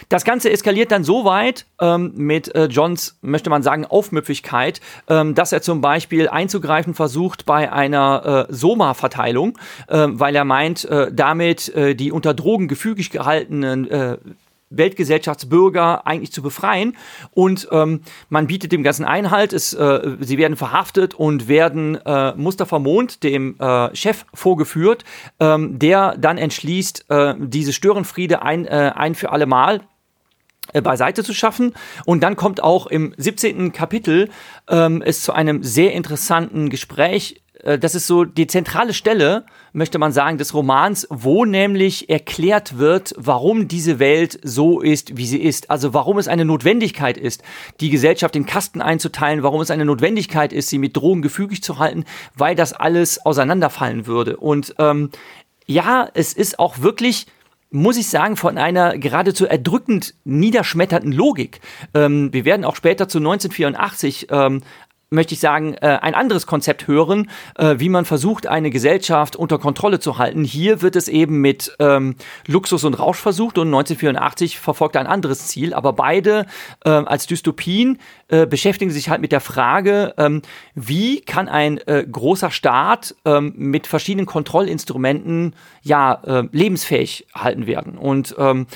[0.10, 5.36] Das Ganze eskaliert dann so weit ähm, mit äh, Johns, möchte man sagen, Aufmüpfigkeit, ähm,
[5.36, 11.12] dass er zum Beispiel einzugreifen versucht bei einer äh, Soma-Verteilung, äh, weil er meint, äh,
[11.12, 14.18] damit äh, die unter Drogen gefügig gehaltenen äh,
[14.70, 16.98] Weltgesellschaftsbürger eigentlich zu befreien.
[17.32, 19.54] Und ähm, man bietet dem Ganzen Einhalt.
[19.54, 25.04] Es, äh, sie werden verhaftet und werden äh, Mustafa Mond, dem äh, Chef, vorgeführt,
[25.40, 27.06] ähm, der dann entschließt,
[27.38, 29.82] diese Störenfriede ein, ein für alle Mal
[30.74, 31.74] beiseite zu schaffen.
[32.06, 33.72] Und dann kommt auch im 17.
[33.72, 34.30] Kapitel
[34.70, 37.42] ähm, es zu einem sehr interessanten Gespräch.
[37.64, 42.78] Äh, das ist so die zentrale Stelle, möchte man sagen, des Romans, wo nämlich erklärt
[42.78, 45.70] wird, warum diese Welt so ist, wie sie ist.
[45.70, 47.44] Also warum es eine Notwendigkeit ist,
[47.82, 51.80] die Gesellschaft in Kasten einzuteilen, warum es eine Notwendigkeit ist, sie mit Drogen gefügig zu
[51.80, 52.06] halten,
[52.36, 54.38] weil das alles auseinanderfallen würde.
[54.38, 55.10] Und ähm,
[55.66, 57.26] ja, es ist auch wirklich
[57.76, 61.60] muss ich sagen, von einer geradezu erdrückend niederschmetternden Logik.
[61.94, 64.62] Ähm, wir werden auch später zu 1984 ähm,
[65.16, 69.58] möchte ich sagen, äh, ein anderes Konzept hören, äh, wie man versucht, eine Gesellschaft unter
[69.58, 70.44] Kontrolle zu halten.
[70.44, 72.16] Hier wird es eben mit ähm,
[72.48, 75.74] Luxus und Rausch versucht und 1984 verfolgt ein anderes Ziel.
[75.74, 76.46] Aber beide
[76.84, 80.42] äh, als Dystopien äh, beschäftigen sich halt mit der Frage, ähm,
[80.76, 87.98] wie kann ein äh, großer Staat ähm, mit verschiedenen Kontrollinstrumenten ja äh, lebensfähig halten werden.
[87.98, 88.68] Und ähm,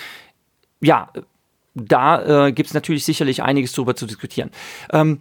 [0.81, 1.09] ja,
[1.75, 4.51] da äh, gibt es natürlich sicherlich einiges darüber zu diskutieren.
[4.91, 5.19] Ähm,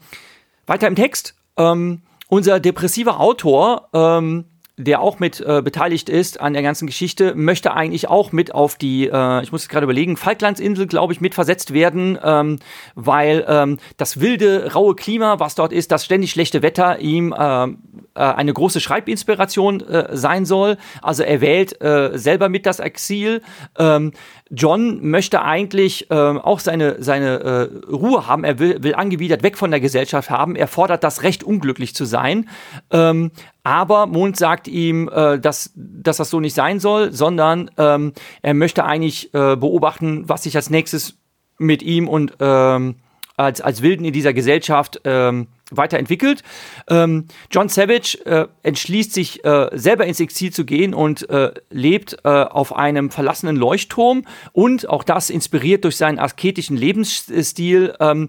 [0.69, 1.35] weiter im Text.
[1.57, 4.45] Ähm, unser depressiver Autor, ähm,
[4.79, 8.77] der auch mit äh, beteiligt ist an der ganzen Geschichte, möchte eigentlich auch mit auf
[8.77, 12.61] die, äh, ich muss gerade überlegen, Falklandsinsel, glaube ich, mit versetzt werden, ähm,
[12.95, 17.65] weil ähm, das wilde, raue Klima, was dort ist, das ständig schlechte Wetter ihm äh,
[17.65, 17.69] äh
[18.15, 20.77] eine große Schreibinspiration äh, sein soll.
[21.03, 23.43] Also er wählt äh, selber mit das Exil.
[23.79, 24.13] Ähm,
[24.51, 28.45] John möchte eigentlich äh, auch seine, seine äh, Ruhe haben.
[28.45, 30.57] Er will, will angewidert weg von der Gesellschaft haben.
[30.57, 32.49] Er fordert das Recht, unglücklich zu sein.
[32.91, 33.31] Ähm,
[33.63, 38.55] aber Mond sagt ihm, äh, dass, dass das so nicht sein soll, sondern ähm, er
[38.55, 41.19] möchte eigentlich äh, beobachten, was sich als nächstes
[41.59, 42.97] mit ihm und ähm,
[43.39, 46.43] als, als Wilden in dieser Gesellschaft ähm, weiterentwickelt.
[46.89, 52.19] Ähm, John Savage äh, entschließt sich äh, selber ins Exil zu gehen und äh, lebt
[52.25, 58.29] äh, auf einem verlassenen Leuchtturm und auch das inspiriert durch seinen asketischen Lebensstil ähm,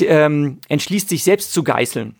[0.00, 2.16] ähm, entschließt sich selbst zu geißeln.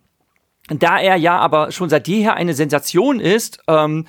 [0.69, 4.07] Da er ja aber schon seit jeher eine Sensation ist, ähm,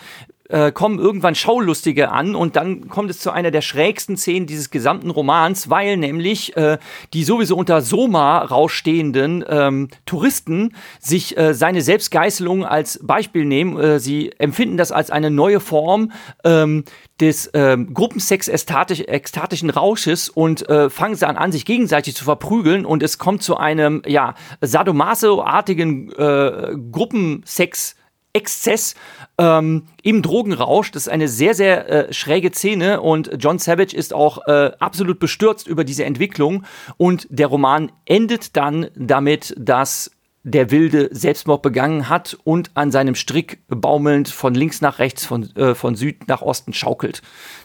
[0.49, 4.71] äh, kommen irgendwann Schaulustige an und dann kommt es zu einer der schrägsten Szenen dieses
[4.71, 6.77] gesamten Romans, weil nämlich äh,
[7.13, 13.77] die sowieso unter Soma rausstehenden ähm, Touristen sich äh, seine Selbstgeißelung als Beispiel nehmen.
[13.79, 16.11] Äh, sie empfinden das als eine neue Form
[16.43, 16.83] ähm,
[17.19, 22.23] des ähm, Gruppensex -ekstatisch, ekstatischen Rausches und äh, fangen sie an, an, sich gegenseitig zu
[22.23, 27.95] verprügeln und es kommt zu einem ja Sadomaso-artigen äh, Gruppensex
[28.31, 28.95] Exzess
[29.39, 30.91] ähm, im Drogenrausch.
[30.91, 35.19] Das ist eine sehr, sehr äh, schräge Szene und John Savage ist auch äh, absolut
[35.19, 36.65] bestürzt über diese Entwicklung.
[36.97, 40.11] Und der Roman endet dann damit, dass
[40.43, 45.55] der Wilde Selbstmord begangen hat und an seinem Strick baumelnd von links nach rechts, von,
[45.55, 47.21] äh, von Süd nach Osten schaukelt.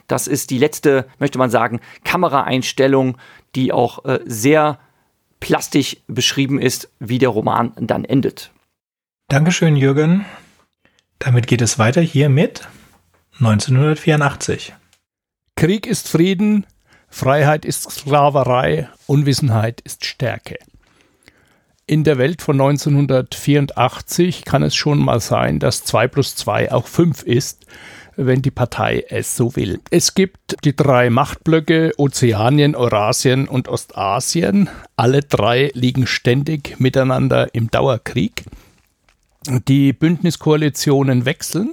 [0.07, 3.16] Das ist die letzte, möchte man sagen, Kameraeinstellung,
[3.55, 4.79] die auch äh, sehr
[5.41, 8.53] plastisch beschrieben ist, wie der Roman dann endet.
[9.29, 10.25] Dankeschön, Jürgen.
[11.25, 12.68] Damit geht es weiter hier mit
[13.39, 14.75] 1984.
[15.57, 16.66] Krieg ist Frieden,
[17.09, 20.59] Freiheit ist Sklaverei, Unwissenheit ist Stärke.
[21.87, 26.87] In der Welt von 1984 kann es schon mal sein, dass 2 plus 2 auch
[26.87, 27.64] 5 ist,
[28.16, 29.81] wenn die Partei es so will.
[29.91, 34.68] Es gibt die drei Machtblöcke Ozeanien, Eurasien und Ostasien.
[34.97, 38.45] Alle drei liegen ständig miteinander im Dauerkrieg
[39.67, 41.73] die Bündniskoalitionen wechseln.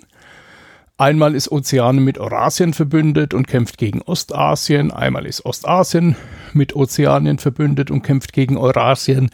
[0.97, 4.91] Einmal ist Ozeanien mit Eurasien verbündet und kämpft gegen Ostasien.
[4.91, 6.15] Einmal ist Ostasien
[6.53, 9.31] mit Ozeanien verbündet und kämpft gegen Eurasien.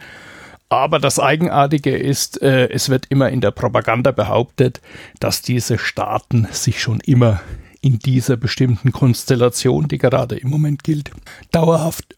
[0.70, 4.80] Aber das Eigenartige ist, äh, es wird immer in der Propaganda behauptet,
[5.20, 7.40] dass diese Staaten sich schon immer
[7.80, 11.10] in dieser bestimmten Konstellation, die gerade im Moment gilt,
[11.52, 12.16] dauerhaft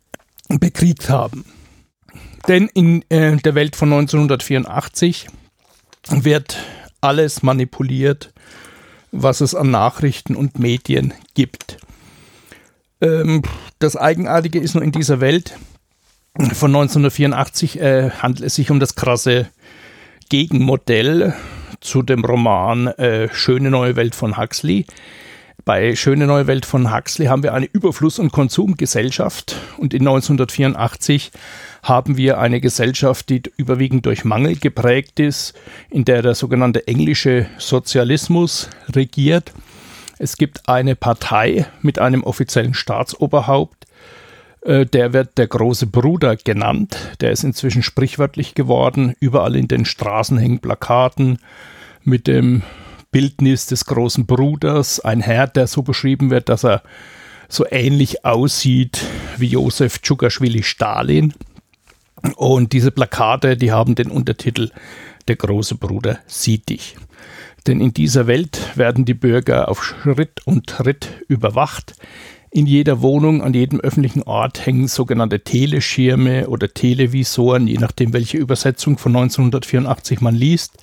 [0.49, 1.45] bekriegt haben.
[2.49, 5.27] Denn in äh, der Welt von 1984
[6.09, 6.59] wird
[7.01, 8.33] alles manipuliert,
[9.13, 11.79] was es an Nachrichten und Medien gibt.
[13.01, 13.43] Ähm,
[13.79, 15.57] das Eigenartige ist nur in dieser Welt
[16.39, 19.49] von 1984 äh, handelt es sich um das krasse
[20.29, 21.35] Gegenmodell
[21.81, 24.87] zu dem Roman äh, Schöne neue Welt von Huxley.
[25.65, 31.33] Bei Schöne neue Welt von Huxley haben wir eine Überfluss- und Konsumgesellschaft und in 1984
[31.83, 35.55] haben wir eine Gesellschaft, die überwiegend durch Mangel geprägt ist,
[35.91, 39.53] in der der sogenannte englische Sozialismus regiert.
[40.19, 43.87] Es gibt eine Partei mit einem offiziellen Staatsoberhaupt,
[44.63, 46.97] äh, der wird der große Bruder genannt.
[47.21, 49.15] Der ist inzwischen sprichwörtlich geworden.
[49.21, 51.39] Überall in den Straßen hängen Plakaten
[52.05, 52.63] mit dem
[53.11, 55.01] Bildnis des großen Bruders.
[55.01, 56.83] Ein Herr, der so beschrieben wird, dass er
[57.49, 59.05] so ähnlich aussieht
[59.37, 61.35] wie Josef Tschukaschwili Stalin.
[62.37, 64.71] Und diese Plakate, die haben den Untertitel
[65.29, 66.97] Der große Bruder sieht dich.
[67.67, 71.95] Denn in dieser Welt werden die Bürger auf Schritt und Tritt überwacht.
[72.53, 78.39] In jeder Wohnung, an jedem öffentlichen Ort hängen sogenannte Teleschirme oder Televisoren, je nachdem, welche
[78.39, 80.79] Übersetzung von 1984 man liest.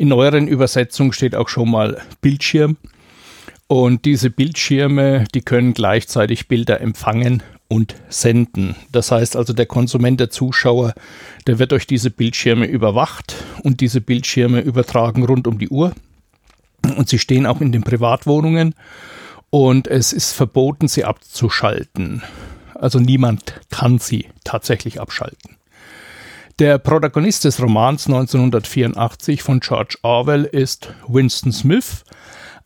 [0.00, 2.78] In neueren Übersetzungen steht auch schon mal Bildschirm.
[3.66, 8.76] Und diese Bildschirme, die können gleichzeitig Bilder empfangen und senden.
[8.92, 10.94] Das heißt also, der Konsument, der Zuschauer,
[11.46, 15.92] der wird durch diese Bildschirme überwacht und diese Bildschirme übertragen rund um die Uhr.
[16.96, 18.74] Und sie stehen auch in den Privatwohnungen
[19.50, 22.22] und es ist verboten, sie abzuschalten.
[22.72, 25.59] Also niemand kann sie tatsächlich abschalten.
[26.60, 32.04] Der Protagonist des Romans 1984 von George Orwell ist Winston Smith,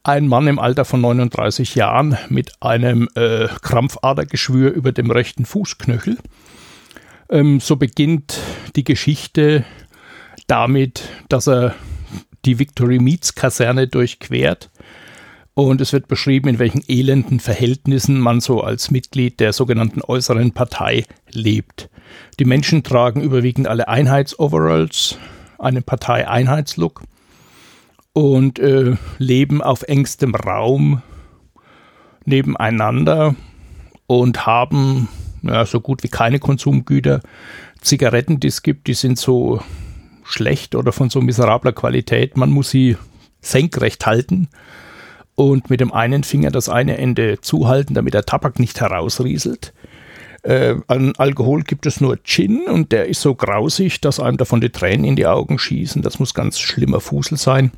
[0.03, 6.19] ein Mann im Alter von 39 Jahren mit einem äh, Krampfadergeschwür über dem rechten Fußknöchel.
[7.31, 8.41] Ähm, so beginnt
[8.75, 9.65] die Geschichte
[10.49, 11.77] damit, dass er
[12.45, 14.71] die Victory Meats Kaserne durchquert.
[15.55, 20.51] Und es wird beschrieben, in welchen elenden Verhältnissen man so als Mitglied der sogenannten äußeren
[20.51, 21.89] Partei lebt.
[22.41, 25.17] Die Menschen tragen überwiegend alle Einheitsoveralls,
[25.59, 27.03] einen Partei-Einheitslook
[28.13, 31.03] und äh, leben auf engstem Raum
[32.25, 33.37] nebeneinander
[34.09, 35.09] und haben
[35.43, 37.21] ja, so gut wie keine Konsumgüter.
[37.81, 39.61] Zigaretten, die es gibt, die sind so
[40.25, 42.37] schlecht oder von so miserabler Qualität.
[42.37, 42.97] Man muss sie
[43.41, 44.49] senkrecht halten
[45.35, 49.73] und mit dem einen Finger das eine Ende zuhalten, damit der Tabak nicht herausrieselt.
[50.43, 54.61] Äh, an Alkohol gibt es nur Gin und der ist so grausig, dass einem davon
[54.61, 56.03] die Tränen in die Augen schießen.
[56.03, 57.73] Das muss ganz schlimmer Fusel sein.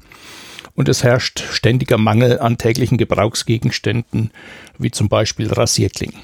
[0.74, 4.30] Und es herrscht ständiger Mangel an täglichen Gebrauchsgegenständen,
[4.78, 6.20] wie zum Beispiel Rasierklingen.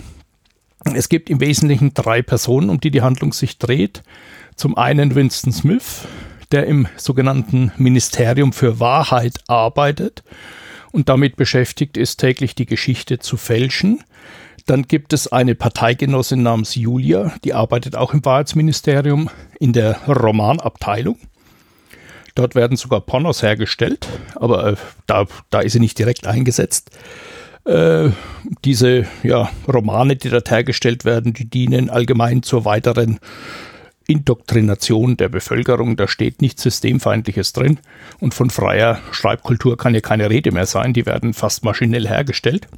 [0.94, 4.02] Es gibt im Wesentlichen drei Personen, um die die Handlung sich dreht.
[4.56, 6.02] Zum einen Winston Smith,
[6.50, 10.24] der im sogenannten Ministerium für Wahrheit arbeitet
[10.92, 14.04] und damit beschäftigt ist, täglich die Geschichte zu fälschen.
[14.66, 19.28] Dann gibt es eine Parteigenossin namens Julia, die arbeitet auch im Wahrheitsministerium
[19.58, 21.18] in der Romanabteilung.
[22.34, 24.76] Dort werden sogar Pornos hergestellt, aber äh,
[25.06, 26.90] da, da ist sie nicht direkt eingesetzt.
[27.64, 28.10] Äh,
[28.64, 33.18] diese ja, Romane, die dort hergestellt werden, die dienen allgemein zur weiteren
[34.06, 35.96] Indoktrination der Bevölkerung.
[35.96, 37.78] Da steht nichts Systemfeindliches drin.
[38.20, 40.92] Und von freier Schreibkultur kann ja keine Rede mehr sein.
[40.92, 42.68] Die werden fast maschinell hergestellt.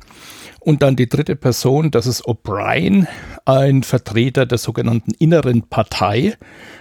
[0.61, 3.07] Und dann die dritte Person, das ist O'Brien,
[3.45, 6.37] ein Vertreter der sogenannten inneren Partei.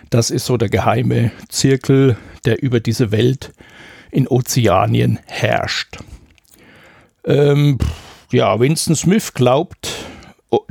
[0.09, 2.15] Das ist so der geheime Zirkel,
[2.45, 3.51] der über diese Welt
[4.09, 5.97] in Ozeanien herrscht.
[7.25, 7.77] Ähm,
[8.31, 9.89] ja, Winston Smith glaubt,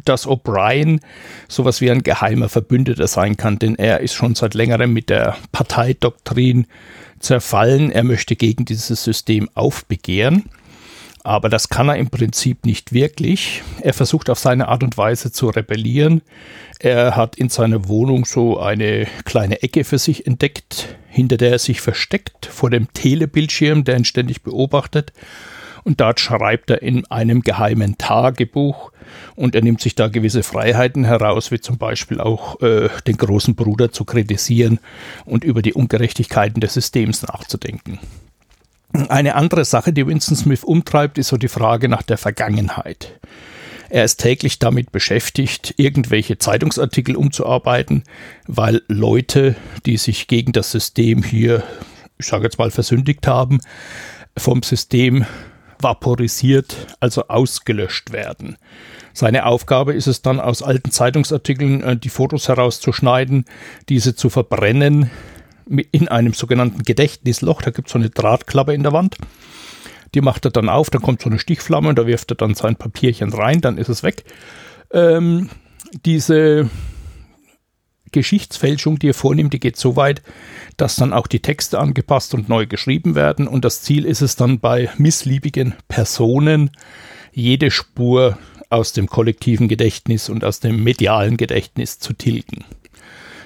[0.04, 1.00] dass O'Brien
[1.48, 5.36] sowas wie ein geheimer Verbündeter sein kann, denn er ist schon seit längerem mit der
[5.52, 6.66] Parteidoktrin
[7.18, 7.90] zerfallen.
[7.90, 10.44] Er möchte gegen dieses System aufbegehren.
[11.24, 13.62] Aber das kann er im Prinzip nicht wirklich.
[13.80, 16.22] Er versucht auf seine Art und Weise zu rebellieren.
[16.80, 21.58] Er hat in seiner Wohnung so eine kleine Ecke für sich entdeckt, hinter der er
[21.60, 25.12] sich versteckt, vor dem Telebildschirm, der ihn ständig beobachtet
[25.84, 28.92] und dort schreibt er in einem geheimen Tagebuch
[29.34, 33.54] und er nimmt sich da gewisse Freiheiten heraus, wie zum Beispiel auch äh, den großen
[33.54, 34.78] Bruder zu kritisieren
[35.24, 37.98] und über die Ungerechtigkeiten des Systems nachzudenken.
[39.08, 43.18] Eine andere Sache, die Winston Smith umtreibt, ist so die Frage nach der Vergangenheit.
[43.88, 48.04] Er ist täglich damit beschäftigt, irgendwelche Zeitungsartikel umzuarbeiten,
[48.46, 49.54] weil Leute,
[49.84, 51.62] die sich gegen das System hier,
[52.18, 53.60] ich sage jetzt mal, versündigt haben,
[54.36, 55.26] vom System
[55.82, 58.56] vaporisiert, also ausgelöscht werden.
[59.12, 63.44] Seine Aufgabe ist es dann, aus alten Zeitungsartikeln äh, die Fotos herauszuschneiden,
[63.88, 65.10] diese zu verbrennen
[65.90, 67.62] in einem sogenannten Gedächtnisloch.
[67.62, 69.16] Da gibt es so eine Drahtklappe in der Wand.
[70.14, 72.54] Die macht er dann auf, dann kommt so eine Stichflamme und da wirft er dann
[72.54, 74.24] sein Papierchen rein, dann ist es weg.
[74.92, 75.48] Ähm,
[76.04, 76.68] diese
[78.12, 80.22] Geschichtsfälschung, die er vornimmt, die geht so weit,
[80.76, 83.48] dass dann auch die Texte angepasst und neu geschrieben werden.
[83.48, 86.70] Und das Ziel ist es dann bei missliebigen Personen,
[87.32, 88.38] jede Spur
[88.70, 92.64] aus dem kollektiven Gedächtnis und aus dem medialen Gedächtnis zu tilgen.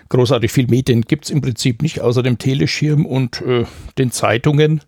[0.09, 3.65] Großartig viel Medien gibt es im Prinzip nicht, außer dem Teleschirm und äh,
[3.99, 4.83] den Zeitungen.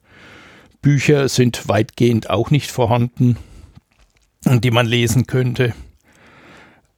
[0.80, 3.36] Bücher sind weitgehend auch nicht vorhanden,
[4.44, 5.74] die man lesen könnte.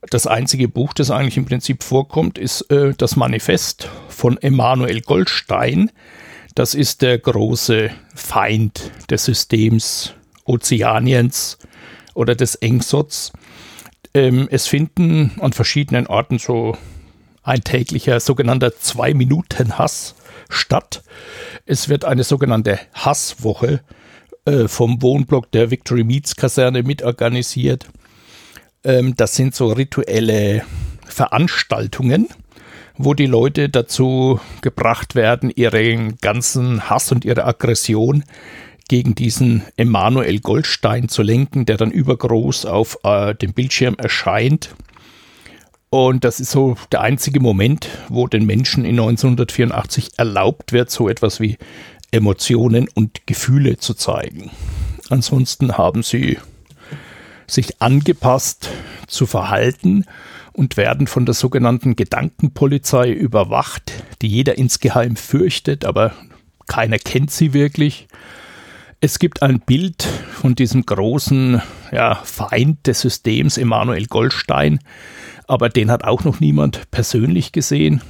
[0.08, 5.90] Das einzige Buch, das eigentlich im Prinzip vorkommt, ist äh, das Manifest von Emanuel Goldstein.
[6.54, 11.58] Das ist der große Feind des Systems Ozeaniens
[12.14, 13.32] oder des Engsots.
[14.14, 16.76] Ähm, es finden an verschiedenen Orten so
[17.42, 20.14] ein täglicher sogenannter Zwei-Minuten-Hass
[20.48, 21.02] statt.
[21.66, 23.82] Es wird eine sogenannte Hasswoche
[24.46, 27.86] äh, vom Wohnblock der Victory Meats Kaserne mitorganisiert.
[28.84, 30.62] Ähm, das sind so rituelle
[31.06, 32.28] Veranstaltungen,
[32.96, 38.24] wo die Leute dazu gebracht werden, ihren ganzen Hass und ihre Aggression
[38.88, 44.74] gegen diesen Emanuel Goldstein zu lenken, der dann übergroß auf äh, dem Bildschirm erscheint.
[45.90, 51.08] Und das ist so der einzige Moment, wo den Menschen in 1984 erlaubt wird, so
[51.08, 51.56] etwas wie
[52.12, 54.50] Emotionen und Gefühle zu zeigen.
[55.08, 56.38] Ansonsten haben sie
[57.50, 58.68] sich angepasst
[59.06, 60.04] zu verhalten
[60.52, 63.92] und werden von der sogenannten Gedankenpolizei überwacht,
[64.22, 66.12] die jeder insgeheim fürchtet, aber
[66.66, 68.08] keiner kennt sie wirklich.
[69.00, 74.80] Es gibt ein Bild von diesem großen ja, Feind des Systems, Emanuel Goldstein,
[75.46, 78.02] aber den hat auch noch niemand persönlich gesehen.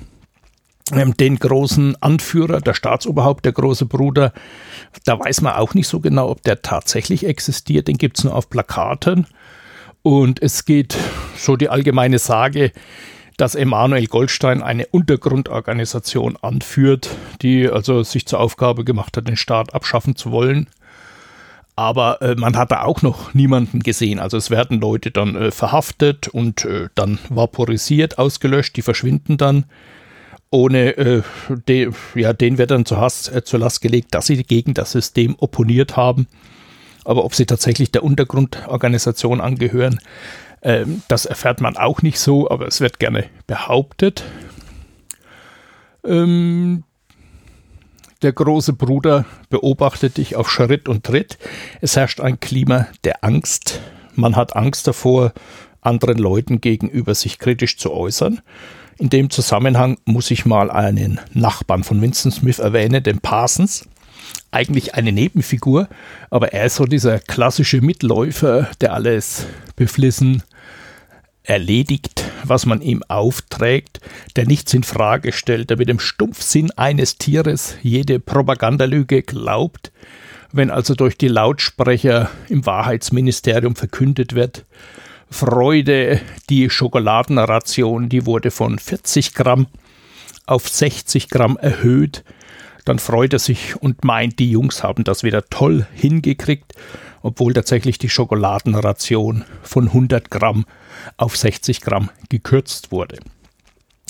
[0.93, 4.32] Ähm, den großen Anführer, der Staatsoberhaupt, der große Bruder,
[5.05, 7.88] da weiß man auch nicht so genau, ob der tatsächlich existiert.
[7.88, 9.26] Den gibt es nur auf Plakaten.
[10.03, 10.97] Und es geht
[11.36, 12.72] so die allgemeine Sage,
[13.36, 17.09] dass Emanuel Goldstein eine Untergrundorganisation anführt,
[17.43, 20.68] die also sich zur Aufgabe gemacht hat, den Staat abschaffen zu wollen.
[21.76, 24.18] Aber äh, man hat da auch noch niemanden gesehen.
[24.18, 29.64] Also es werden Leute dann äh, verhaftet und äh, dann vaporisiert, ausgelöscht, die verschwinden dann
[30.51, 31.22] ohne äh,
[31.68, 34.92] de, ja, denen wird dann zur, Hass, äh, zur Last gelegt, dass sie gegen das
[34.92, 36.26] System opponiert haben.
[37.05, 40.01] Aber ob sie tatsächlich der Untergrundorganisation angehören,
[40.62, 44.24] Ähm, das erfährt man auch nicht so, aber es wird gerne behauptet.
[46.05, 46.84] Ähm,
[48.20, 51.38] der große Bruder beobachtet dich auf Schritt und Tritt.
[51.80, 53.80] Es herrscht ein Klima der Angst.
[54.14, 55.32] Man hat Angst davor,
[55.80, 58.42] anderen Leuten gegenüber sich kritisch zu äußern.
[59.01, 63.88] In dem Zusammenhang muss ich mal einen Nachbarn von Winston Smith erwähnen, den Parsons.
[64.51, 65.88] Eigentlich eine Nebenfigur,
[66.28, 70.42] aber er ist so dieser klassische Mitläufer, der alles beflissen
[71.44, 74.01] erledigt, was man ihm aufträgt,
[74.36, 79.92] der nichts in Frage stellt, der mit dem Stumpfsinn eines Tieres jede Propagandalüge glaubt,
[80.53, 84.66] wenn also durch die Lautsprecher im Wahrheitsministerium verkündet wird,
[85.31, 86.20] Freude,
[86.51, 89.68] die Schokoladenration, die wurde von 40 Gramm
[90.47, 92.24] auf 60 Gramm erhöht,
[92.85, 96.74] dann freut er sich und meint, die Jungs haben das wieder toll hingekriegt,
[97.22, 100.66] obwohl tatsächlich die Schokoladenration von 100 Gramm
[101.16, 103.18] auf 60 Gramm gekürzt wurde.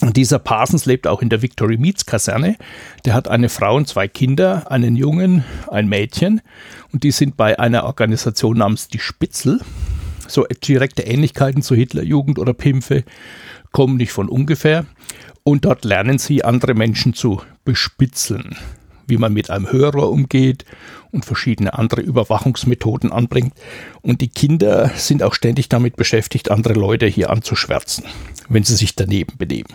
[0.00, 2.56] Und dieser Parsons lebt auch in der Victory Meats Kaserne.
[3.04, 6.40] Der hat eine Frau und zwei Kinder, einen Jungen, ein Mädchen.
[6.90, 9.60] Und die sind bei einer Organisation namens die Spitzel.
[10.30, 13.04] So direkte Ähnlichkeiten zu Hitlerjugend oder Pimpfe
[13.72, 14.86] kommen nicht von ungefähr.
[15.42, 18.56] Und dort lernen sie andere Menschen zu bespitzeln
[19.10, 20.64] wie man mit einem Hörer umgeht
[21.10, 23.52] und verschiedene andere Überwachungsmethoden anbringt.
[24.00, 28.04] Und die Kinder sind auch ständig damit beschäftigt, andere Leute hier anzuschwärzen,
[28.48, 29.74] wenn sie sich daneben benehmen.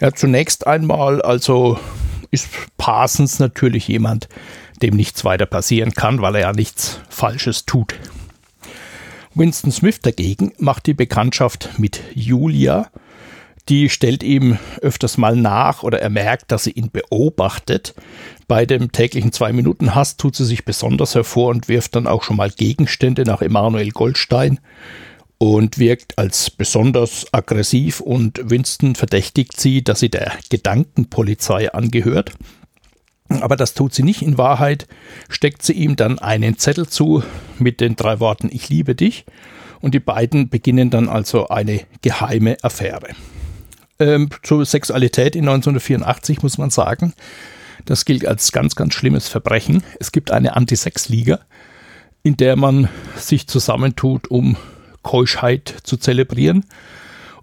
[0.00, 1.78] Ja, zunächst einmal also
[2.30, 2.48] ist
[2.78, 4.28] Parsons natürlich jemand,
[4.80, 7.94] dem nichts weiter passieren kann, weil er ja nichts Falsches tut.
[9.38, 12.90] Winston Smith dagegen macht die Bekanntschaft mit Julia,
[13.68, 17.94] die stellt ihm öfters mal nach oder er merkt, dass sie ihn beobachtet.
[18.48, 22.50] Bei dem täglichen Zwei-Minuten-Hass tut sie sich besonders hervor und wirft dann auch schon mal
[22.50, 24.58] Gegenstände nach Emanuel Goldstein
[25.38, 32.32] und wirkt als besonders aggressiv und Winston verdächtigt sie, dass sie der Gedankenpolizei angehört.
[33.28, 34.22] Aber das tut sie nicht.
[34.22, 34.86] In Wahrheit
[35.28, 37.22] steckt sie ihm dann einen Zettel zu
[37.58, 39.24] mit den drei Worten Ich liebe dich.
[39.80, 43.14] Und die beiden beginnen dann also eine geheime Affäre
[43.98, 47.14] ähm, zur Sexualität in 1984 muss man sagen,
[47.84, 49.82] das gilt als ganz, ganz schlimmes Verbrechen.
[49.98, 51.40] Es gibt eine Anti-Sex-Liga,
[52.22, 54.56] in der man sich zusammentut, um
[55.02, 56.64] Keuschheit zu zelebrieren.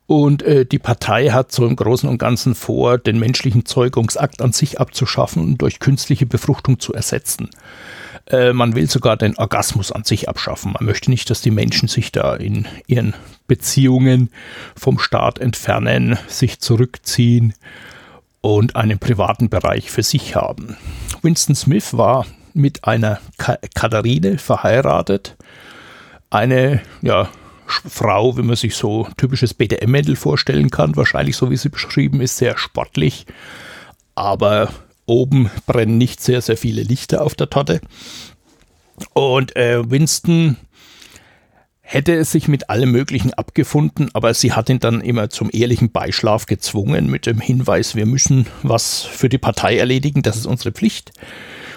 [0.08, 4.51] Und äh, die Partei hat so im Großen und Ganzen vor, den menschlichen Zeugungsakt an
[4.51, 7.49] sich abzuschaffen und durch künstliche Befruchtung zu ersetzen.
[8.28, 10.74] Äh, man will sogar den Orgasmus an sich abschaffen.
[10.74, 13.14] Man möchte nicht, dass die Menschen sich da in ihren
[13.47, 14.30] Beziehungen
[14.76, 17.53] vom Staat entfernen, sich zurückziehen
[18.41, 20.78] und einen privaten Bereich für sich haben.
[21.24, 25.36] Winston Smith war mit einer Katharine verheiratet,
[26.30, 27.30] eine ja,
[27.68, 32.38] Frau, wie man sich so typisches BDM-Mädel vorstellen kann, wahrscheinlich so wie sie beschrieben ist,
[32.38, 33.26] sehr sportlich,
[34.13, 34.70] aber
[35.05, 37.80] Oben brennen nicht sehr, sehr viele Lichter auf der Torte.
[39.13, 40.57] Und äh, Winston
[41.82, 45.91] hätte es sich mit allem Möglichen abgefunden, aber sie hat ihn dann immer zum ehrlichen
[45.91, 50.72] Beischlaf gezwungen mit dem Hinweis, wir müssen was für die Partei erledigen, das ist unsere
[50.72, 51.11] Pflicht.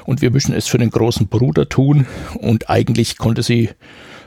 [0.06, 2.06] Und wir müssen es für den großen Bruder tun.
[2.38, 3.68] Und eigentlich konnte sie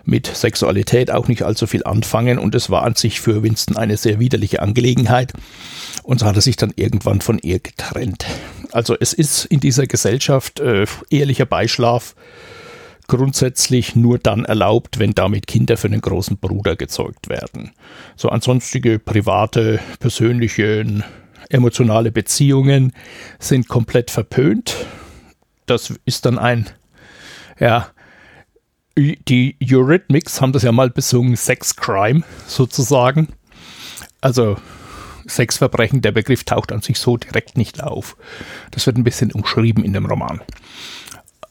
[0.03, 3.97] mit Sexualität auch nicht allzu viel anfangen und es war an sich für Winston eine
[3.97, 5.33] sehr widerliche Angelegenheit
[6.03, 8.25] und so hat er sich dann irgendwann von ihr getrennt.
[8.71, 12.15] Also es ist in dieser Gesellschaft äh, ehrlicher Beischlaf
[13.07, 17.71] grundsätzlich nur dann erlaubt, wenn damit Kinder für den großen Bruder gezeugt werden.
[18.15, 20.85] So ansonstige private, persönliche,
[21.49, 22.93] emotionale Beziehungen
[23.37, 24.85] sind komplett verpönt.
[25.65, 26.69] Das ist dann ein
[27.59, 27.89] ja,
[28.97, 33.29] die Eurythmics haben das ja mal besungen, Sex Crime sozusagen.
[34.19, 34.57] Also
[35.27, 38.17] Sexverbrechen, der Begriff taucht an sich so direkt nicht auf.
[38.71, 40.41] Das wird ein bisschen umschrieben in dem Roman.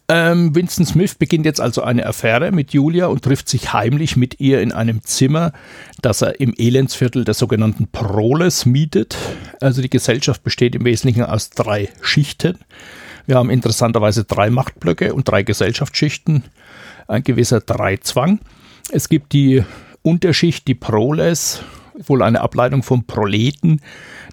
[0.09, 4.41] Ähm, Winston Smith beginnt jetzt also eine Affäre mit Julia und trifft sich heimlich mit
[4.41, 5.53] ihr in einem Zimmer,
[6.03, 9.17] das er im Elendsviertel der sogenannten Proles mietet.
[9.61, 12.59] Also die Gesellschaft besteht im Wesentlichen aus drei Schichten.
[13.27, 16.43] Wir haben interessanterweise drei Machtblöcke und drei Gesellschaftsschichten
[17.11, 18.41] ein gewisser Dreizwang.
[18.91, 19.65] Es gibt die
[20.03, 21.63] Unterschicht, die Proles,
[22.07, 23.83] wohl eine Ableitung von Proleten.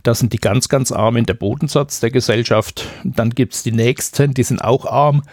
[0.03, 2.87] Das sind die ganz, ganz Armen, der Bodensatz der Gesellschaft.
[3.03, 5.23] Dann gibt es die Nächsten, die sind auch arm.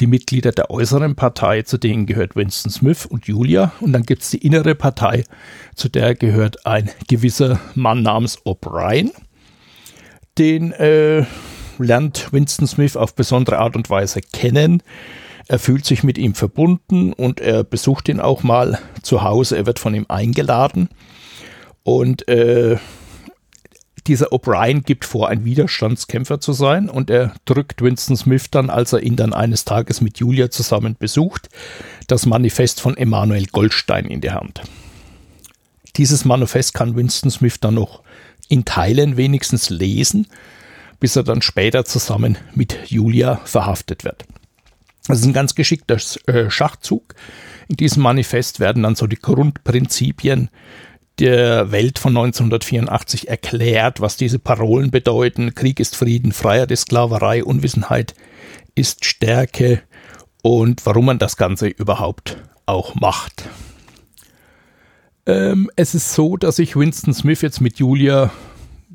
[0.00, 3.72] Die Mitglieder der äußeren Partei, zu denen gehört Winston Smith und Julia.
[3.80, 5.24] Und dann gibt es die innere Partei,
[5.74, 9.10] zu der gehört ein gewisser Mann namens O'Brien.
[10.38, 11.24] Den äh,
[11.78, 14.82] lernt Winston Smith auf besondere Art und Weise kennen.
[15.48, 19.56] Er fühlt sich mit ihm verbunden und er besucht ihn auch mal zu Hause.
[19.56, 20.88] Er wird von ihm eingeladen
[21.84, 22.78] und äh,
[24.06, 28.92] dieser O'Brien gibt vor, ein Widerstandskämpfer zu sein und er drückt Winston Smith dann, als
[28.92, 31.48] er ihn dann eines Tages mit Julia zusammen besucht,
[32.06, 34.62] das Manifest von Emanuel Goldstein in die Hand.
[35.96, 38.02] Dieses Manifest kann Winston Smith dann noch
[38.48, 40.28] in Teilen wenigstens lesen,
[41.00, 44.24] bis er dann später zusammen mit Julia verhaftet wird.
[45.08, 47.14] Das ist ein ganz geschickter äh, Schachzug.
[47.68, 50.50] In diesem Manifest werden dann so die Grundprinzipien
[51.18, 55.54] der Welt von 1984 erklärt, was diese Parolen bedeuten.
[55.54, 58.14] Krieg ist Frieden, Freiheit ist Sklaverei, Unwissenheit
[58.74, 59.82] ist Stärke
[60.42, 63.48] und warum man das Ganze überhaupt auch macht.
[65.24, 68.30] Ähm, es ist so, dass sich Winston Smith jetzt mit Julia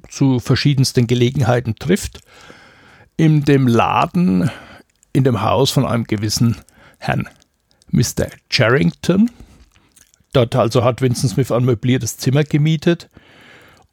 [0.10, 2.20] zu verschiedensten Gelegenheiten trifft.
[3.18, 4.50] In dem Laden,
[5.14, 6.58] in dem Haus von einem gewissen
[7.00, 7.28] Herrn
[7.92, 8.28] Mr.
[8.50, 9.30] Charrington,
[10.34, 13.10] Dort also hat Winston Smith ein möbliertes Zimmer gemietet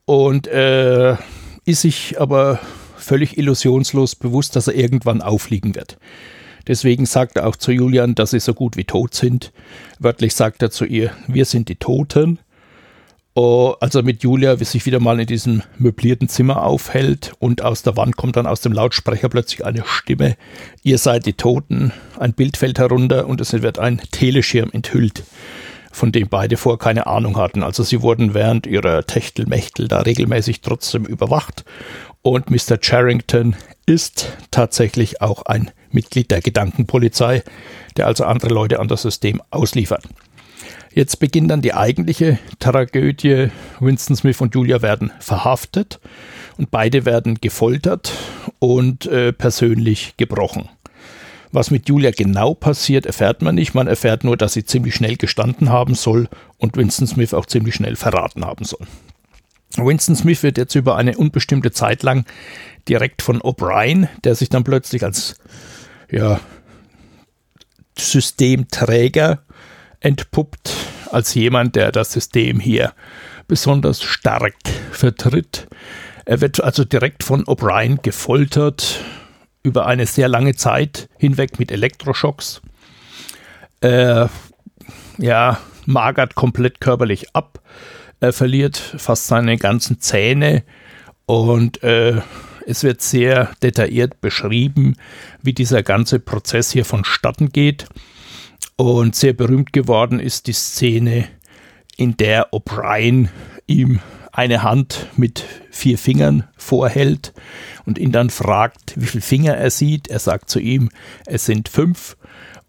[0.04, 1.16] und äh,
[1.64, 2.60] ist sich aber
[2.96, 5.98] völlig illusionslos bewusst, dass er irgendwann auffliegen wird.
[6.66, 9.52] Deswegen sagt er auch zu Julian, dass sie so gut wie tot sind.
[9.98, 12.38] Wörtlich sagt er zu ihr, wir sind die Toten.
[13.40, 17.84] Oh, als er mit Julia sich wieder mal in diesem möblierten Zimmer aufhält und aus
[17.84, 20.36] der Wand kommt dann aus dem Lautsprecher plötzlich eine Stimme,
[20.82, 25.22] ihr seid die Toten, ein Bild fällt herunter und es wird ein Teleschirm enthüllt
[25.92, 27.62] von dem beide vor keine Ahnung hatten.
[27.62, 31.64] Also sie wurden während ihrer Techtelmechtel da regelmäßig trotzdem überwacht.
[32.22, 32.78] Und Mr.
[32.80, 33.54] Charrington
[33.86, 37.44] ist tatsächlich auch ein Mitglied der Gedankenpolizei,
[37.96, 40.04] der also andere Leute an das System ausliefert.
[40.98, 43.52] Jetzt beginnt dann die eigentliche Tragödie.
[43.78, 46.00] Winston Smith und Julia werden verhaftet
[46.56, 48.12] und beide werden gefoltert
[48.58, 50.68] und äh, persönlich gebrochen.
[51.52, 53.74] Was mit Julia genau passiert, erfährt man nicht.
[53.74, 57.76] Man erfährt nur, dass sie ziemlich schnell gestanden haben soll und Winston Smith auch ziemlich
[57.76, 58.84] schnell verraten haben soll.
[59.76, 62.24] Winston Smith wird jetzt über eine unbestimmte Zeit lang
[62.88, 65.36] direkt von O'Brien, der sich dann plötzlich als
[66.10, 66.40] ja,
[67.96, 69.44] Systemträger
[70.00, 70.74] entpuppt,
[71.10, 72.92] als jemand, der das System hier
[73.46, 74.54] besonders stark
[74.92, 75.68] vertritt.
[76.24, 79.02] Er wird also direkt von O'Brien gefoltert,
[79.62, 82.60] über eine sehr lange Zeit hinweg mit Elektroschocks.
[83.80, 84.30] Er
[85.18, 87.60] ja, magert komplett körperlich ab.
[88.20, 90.64] Er verliert fast seine ganzen Zähne
[91.26, 92.20] und äh,
[92.66, 94.96] es wird sehr detailliert beschrieben,
[95.42, 97.86] wie dieser ganze Prozess hier vonstatten geht.
[98.80, 101.26] Und sehr berühmt geworden ist die Szene,
[101.96, 103.28] in der O'Brien
[103.66, 103.98] ihm
[104.30, 107.34] eine Hand mit vier Fingern vorhält
[107.86, 110.06] und ihn dann fragt, wie viele Finger er sieht.
[110.06, 110.90] Er sagt zu ihm,
[111.26, 112.16] es sind fünf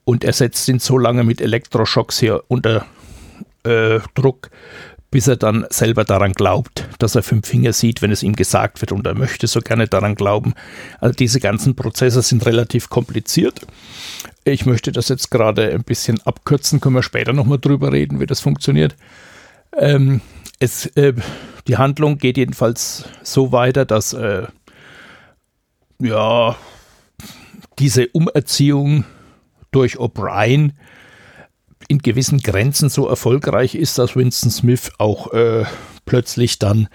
[0.03, 2.87] und er setzt ihn so lange mit Elektroschocks hier unter
[3.63, 4.49] äh, Druck,
[5.11, 8.81] bis er dann selber daran glaubt, dass er fünf Finger sieht, wenn es ihm gesagt
[8.81, 10.55] wird und er möchte so gerne daran glauben.
[10.99, 13.61] Also diese ganzen Prozesse sind relativ kompliziert.
[14.51, 18.25] Ich möchte das jetzt gerade ein bisschen abkürzen, können wir später nochmal drüber reden, wie
[18.25, 18.95] das funktioniert.
[19.77, 20.21] Ähm,
[20.59, 21.13] es, äh,
[21.67, 24.47] die Handlung geht jedenfalls so weiter, dass äh,
[26.01, 26.55] ja
[27.77, 29.05] diese Umerziehung
[29.71, 30.73] durch O'Brien
[31.87, 35.65] in gewissen Grenzen so erfolgreich ist, dass Winston Smith auch äh,
[36.05, 36.87] plötzlich dann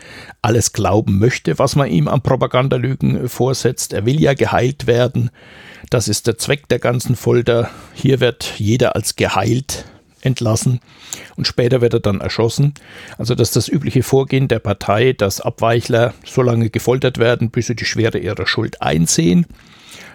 [0.42, 3.92] alles glauben möchte, was man ihm an Propagandalügen vorsetzt.
[3.92, 5.30] Er will ja geheilt werden.
[5.90, 7.70] Das ist der Zweck der ganzen Folter.
[7.94, 9.84] Hier wird jeder als geheilt
[10.24, 10.80] entlassen
[11.36, 12.74] und später wird er dann erschossen.
[13.18, 17.66] Also das ist das übliche Vorgehen der Partei, dass Abweichler so lange gefoltert werden, bis
[17.66, 19.46] sie die Schwere ihrer Schuld einsehen.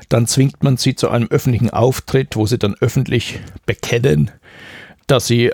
[0.09, 4.31] Dann zwingt man sie zu einem öffentlichen Auftritt, wo sie dann öffentlich bekennen,
[5.05, 5.51] dass sie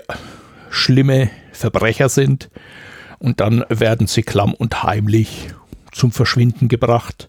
[0.70, 2.50] schlimme Verbrecher sind
[3.18, 5.48] und dann werden sie klamm und heimlich
[5.92, 7.28] zum Verschwinden gebracht.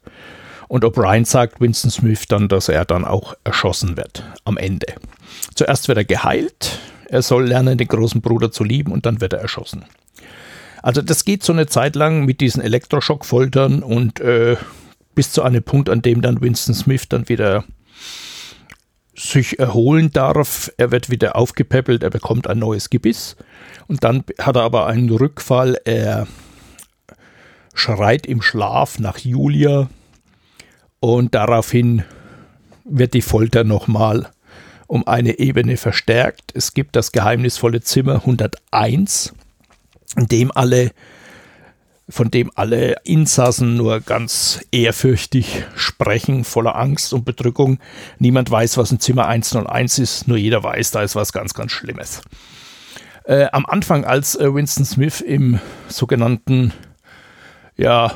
[0.67, 4.95] Und O'Brien sagt Winston Smith dann, dass er dann auch erschossen wird am Ende.
[5.55, 6.79] Zuerst wird er geheilt,
[7.09, 9.85] er soll lernen, den großen Bruder zu lieben und dann wird er erschossen.
[10.83, 14.57] Also das geht so eine Zeit lang mit diesen Elektroschockfoltern und äh,
[15.15, 17.63] bis zu einem Punkt, an dem dann Winston Smith dann wieder
[19.15, 20.71] sich erholen darf.
[20.77, 23.35] Er wird wieder aufgepäppelt, er bekommt ein neues Gebiss
[23.87, 25.77] und dann hat er aber einen Rückfall.
[25.85, 26.27] Er
[27.73, 29.89] schreit im Schlaf nach Julia
[30.99, 32.03] und daraufhin
[32.83, 34.31] wird die Folter nochmal
[34.87, 36.51] um eine Ebene verstärkt.
[36.53, 39.33] Es gibt das geheimnisvolle Zimmer 101,
[40.15, 40.91] in dem alle
[42.09, 47.79] von dem alle Insassen nur ganz ehrfürchtig sprechen, voller Angst und Bedrückung.
[48.17, 51.73] Niemand weiß, was in Zimmer 101 ist, nur jeder weiß, da ist was ganz, ganz
[51.73, 52.21] Schlimmes.
[53.25, 55.59] Äh, am Anfang, als äh, Winston Smith im
[55.89, 56.71] sogenannten
[57.75, 58.13] ja,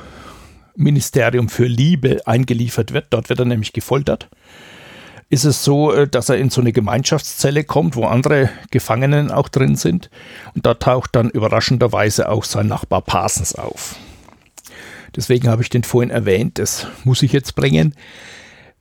[0.76, 4.30] Ministerium für Liebe eingeliefert wird, dort wird er nämlich gefoltert,
[5.30, 9.50] ist es so, äh, dass er in so eine Gemeinschaftszelle kommt, wo andere Gefangenen auch
[9.50, 10.10] drin sind.
[10.54, 13.96] Und da taucht dann überraschenderweise auch sein Nachbar Parsons auf.
[15.16, 17.96] Deswegen habe ich den vorhin erwähnt, das muss ich jetzt bringen.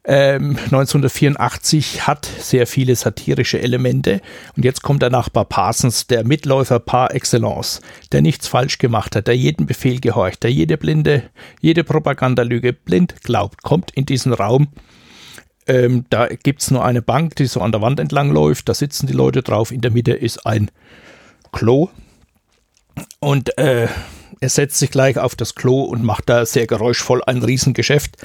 [0.05, 4.23] Ähm, 1984 hat sehr viele satirische Elemente
[4.57, 9.27] und jetzt kommt der Nachbar Parsons, der Mitläufer par excellence, der nichts falsch gemacht hat,
[9.27, 11.25] der jeden Befehl gehorcht, der jede blinde,
[11.61, 14.69] jede Propagandalüge blind glaubt, kommt in diesen Raum.
[15.67, 18.75] Ähm, da gibt es nur eine Bank, die so an der Wand entlang läuft, da
[18.75, 20.71] sitzen die Leute drauf, in der Mitte ist ein
[21.53, 21.91] Klo
[23.19, 23.87] und äh,
[24.41, 28.17] er setzt sich gleich auf das Klo und macht da sehr geräuschvoll ein Riesengeschäft.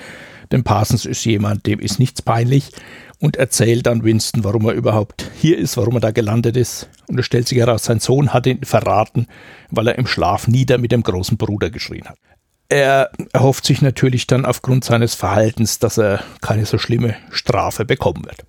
[0.52, 2.72] Denn Parsons ist jemand, dem ist nichts peinlich
[3.20, 6.90] und erzählt dann Winston, warum er überhaupt hier ist, warum er da gelandet ist.
[7.08, 9.28] Und es stellt sich heraus, sein Sohn hat ihn verraten,
[9.72, 12.18] weil er im Schlaf nieder mit dem großen Bruder geschrien hat.
[12.68, 18.26] Er erhofft sich natürlich dann aufgrund seines Verhaltens, dass er keine so schlimme Strafe bekommen
[18.26, 18.44] wird.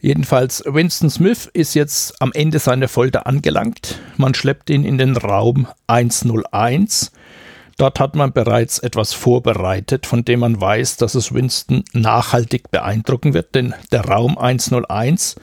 [0.00, 4.00] Jedenfalls, Winston Smith ist jetzt am Ende seiner Folter angelangt.
[4.16, 7.12] Man schleppt ihn in den Raum 101
[7.80, 13.32] Dort hat man bereits etwas vorbereitet, von dem man weiß, dass es Winston nachhaltig beeindrucken
[13.32, 15.36] wird, denn der Raum 101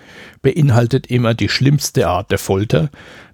[0.43, 2.91] beinhaltet immer die schlimmste Art der Folter,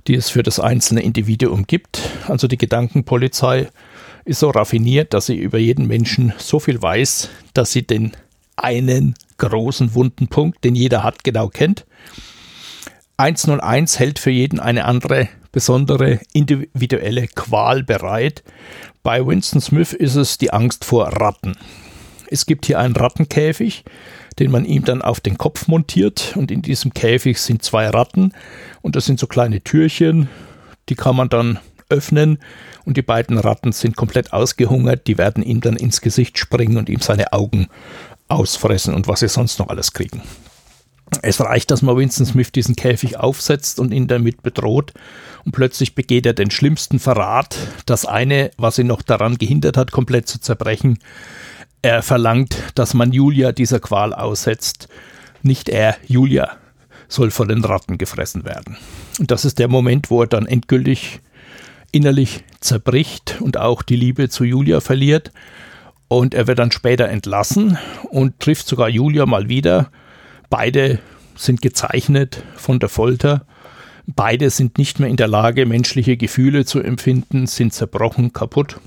[0.07, 1.99] die es für das einzelne Individuum gibt.
[2.29, 3.67] Also die Gedankenpolizei
[4.23, 8.13] ist so raffiniert, dass sie über jeden Menschen so viel weiß, dass sie den
[8.55, 11.85] einen großen wunden Punkt, den jeder hat, genau kennt.
[13.17, 18.43] 101 hält für jeden eine andere besondere individuelle Qual bereit.
[19.03, 21.55] Bei Winston Smith ist es die Angst vor Ratten.
[22.29, 23.85] Es gibt hier einen Rattenkäfig,
[24.39, 28.33] den man ihm dann auf den Kopf montiert und in diesem Käfig sind zwei Ratten
[28.81, 30.27] und das sind so kleine Türchen,
[30.89, 31.59] die kann man dann
[31.89, 32.39] öffnen
[32.85, 36.89] und die beiden Ratten sind komplett ausgehungert, die werden ihm dann ins Gesicht springen und
[36.89, 37.67] ihm seine Augen
[38.27, 40.23] ausfressen und was sie sonst noch alles kriegen.
[41.21, 44.93] Es reicht, dass man Winston Smith diesen Käfig aufsetzt und ihn damit bedroht
[45.45, 47.57] und plötzlich begeht er den schlimmsten Verrat.
[47.85, 50.99] Das eine, was ihn noch daran gehindert hat, komplett zu zerbrechen.
[51.81, 54.87] Er verlangt, dass man Julia dieser Qual aussetzt.
[55.41, 56.51] Nicht er, Julia
[57.09, 58.77] soll von den Ratten gefressen werden.
[59.19, 61.19] Und das ist der Moment, wo er dann endgültig
[61.91, 65.31] innerlich zerbricht und auch die Liebe zu Julia verliert.
[66.07, 67.77] Und er wird dann später entlassen
[68.09, 69.91] und trifft sogar Julia mal wieder
[70.55, 70.99] Beide
[71.35, 73.43] sind gezeichnet von der Folter.
[74.05, 78.79] Beide sind nicht mehr in der Lage, menschliche Gefühle zu empfinden, sind zerbrochen, kaputt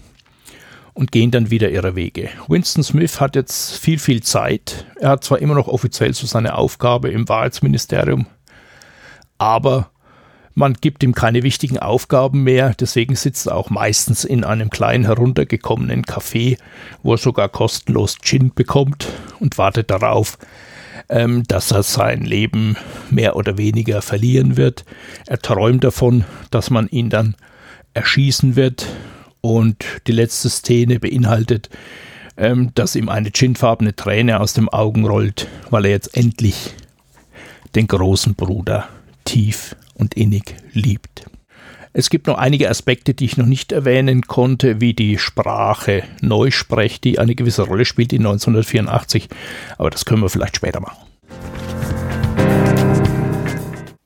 [0.95, 2.29] und gehen dann wieder ihre Wege.
[2.47, 4.87] Winston Smith hat jetzt viel, viel Zeit.
[5.01, 8.27] Er hat zwar immer noch offiziell so seine Aufgabe im Wahrheitsministerium,
[9.37, 9.91] aber
[10.55, 15.07] man gibt ihm keine wichtigen Aufgaben mehr, deswegen sitzt er auch meistens in einem kleinen
[15.07, 16.59] heruntergekommenen Café,
[17.03, 19.09] wo er sogar kostenlos Gin bekommt
[19.41, 20.39] und wartet darauf,
[21.09, 22.77] ähm, dass er sein Leben
[23.11, 24.85] mehr oder weniger verlieren wird.
[25.27, 27.37] Er träumt davon, dass man ihn dann
[27.95, 28.87] erschießen wird.
[29.41, 31.71] Und die letzte Szene beinhaltet,
[32.37, 36.75] ähm, dass ihm eine ginfarbene Träne aus dem Augen rollt, weil er jetzt endlich
[37.75, 38.89] den großen Bruder
[39.25, 41.27] tief und innig liebt.
[41.99, 47.01] Es gibt noch einige Aspekte, die ich noch nicht erwähnen konnte, wie die Sprache Neusprech,
[47.01, 49.31] die eine gewisse Rolle spielt in 1984,
[49.79, 50.99] aber das können wir vielleicht später machen.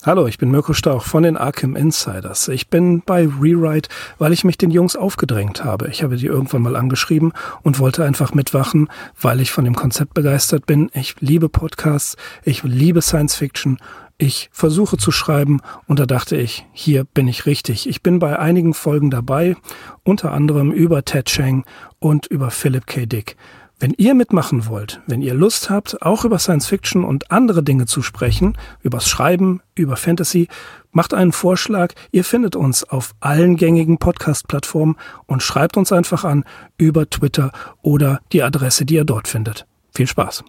[0.04, 2.46] Hallo, ich bin Mirko Stauch von den Arkham Insiders.
[2.46, 3.88] Ich bin bei Rewrite,
[4.18, 5.88] weil ich mich den Jungs aufgedrängt habe.
[5.88, 8.88] Ich habe die irgendwann mal angeschrieben und wollte einfach mitwachen,
[9.20, 10.90] weil ich von dem Konzept begeistert bin.
[10.94, 13.78] Ich liebe Podcasts, ich liebe Science Fiction
[14.20, 17.88] ich versuche zu schreiben und da dachte ich, hier bin ich richtig.
[17.88, 19.56] Ich bin bei einigen Folgen dabei,
[20.04, 21.64] unter anderem über Ted Chang
[21.98, 23.06] und über Philip K.
[23.06, 23.36] Dick.
[23.78, 27.86] Wenn ihr mitmachen wollt, wenn ihr Lust habt, auch über Science Fiction und andere Dinge
[27.86, 30.48] zu sprechen, übers Schreiben, über Fantasy,
[30.92, 31.94] macht einen Vorschlag.
[32.12, 36.44] Ihr findet uns auf allen gängigen Podcast-Plattformen und schreibt uns einfach an
[36.76, 39.66] über Twitter oder die Adresse, die ihr dort findet.
[39.94, 40.44] Viel Spaß!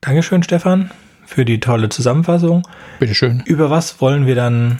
[0.00, 0.90] Dankeschön, Stefan,
[1.26, 2.66] für die tolle Zusammenfassung.
[3.00, 3.42] Bitteschön.
[3.46, 4.78] Über was wollen wir dann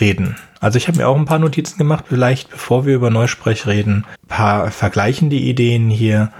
[0.00, 0.36] reden?
[0.60, 4.04] Also ich habe mir auch ein paar Notizen gemacht, vielleicht bevor wir über Neusprech reden,
[4.22, 6.32] ein paar vergleichende Ideen hier.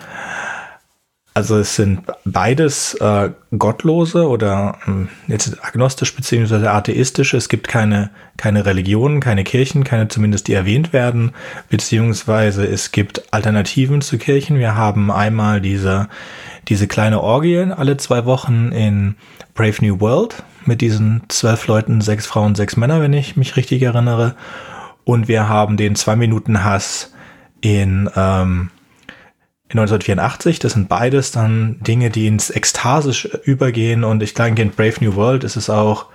[1.32, 7.36] Also es sind beides äh, gottlose oder äh, jetzt agnostisch beziehungsweise atheistische.
[7.36, 11.32] Es gibt keine, keine Religionen, keine Kirchen, keine zumindest, die erwähnt werden,
[11.68, 14.58] beziehungsweise es gibt Alternativen zu Kirchen.
[14.58, 16.08] Wir haben einmal diese,
[16.68, 19.16] diese kleine Orgie alle zwei Wochen in
[19.54, 23.82] Brave New World mit diesen zwölf Leuten, sechs Frauen, sechs Männer, wenn ich mich richtig
[23.82, 24.36] erinnere.
[25.04, 27.12] Und wir haben den zwei Minuten Hass
[27.60, 28.70] in ähm,
[29.70, 30.58] 1984.
[30.58, 34.04] Das sind beides dann Dinge, die ins Ekstasisch übergehen.
[34.04, 36.06] Und ich denke, in Brave New World ist es auch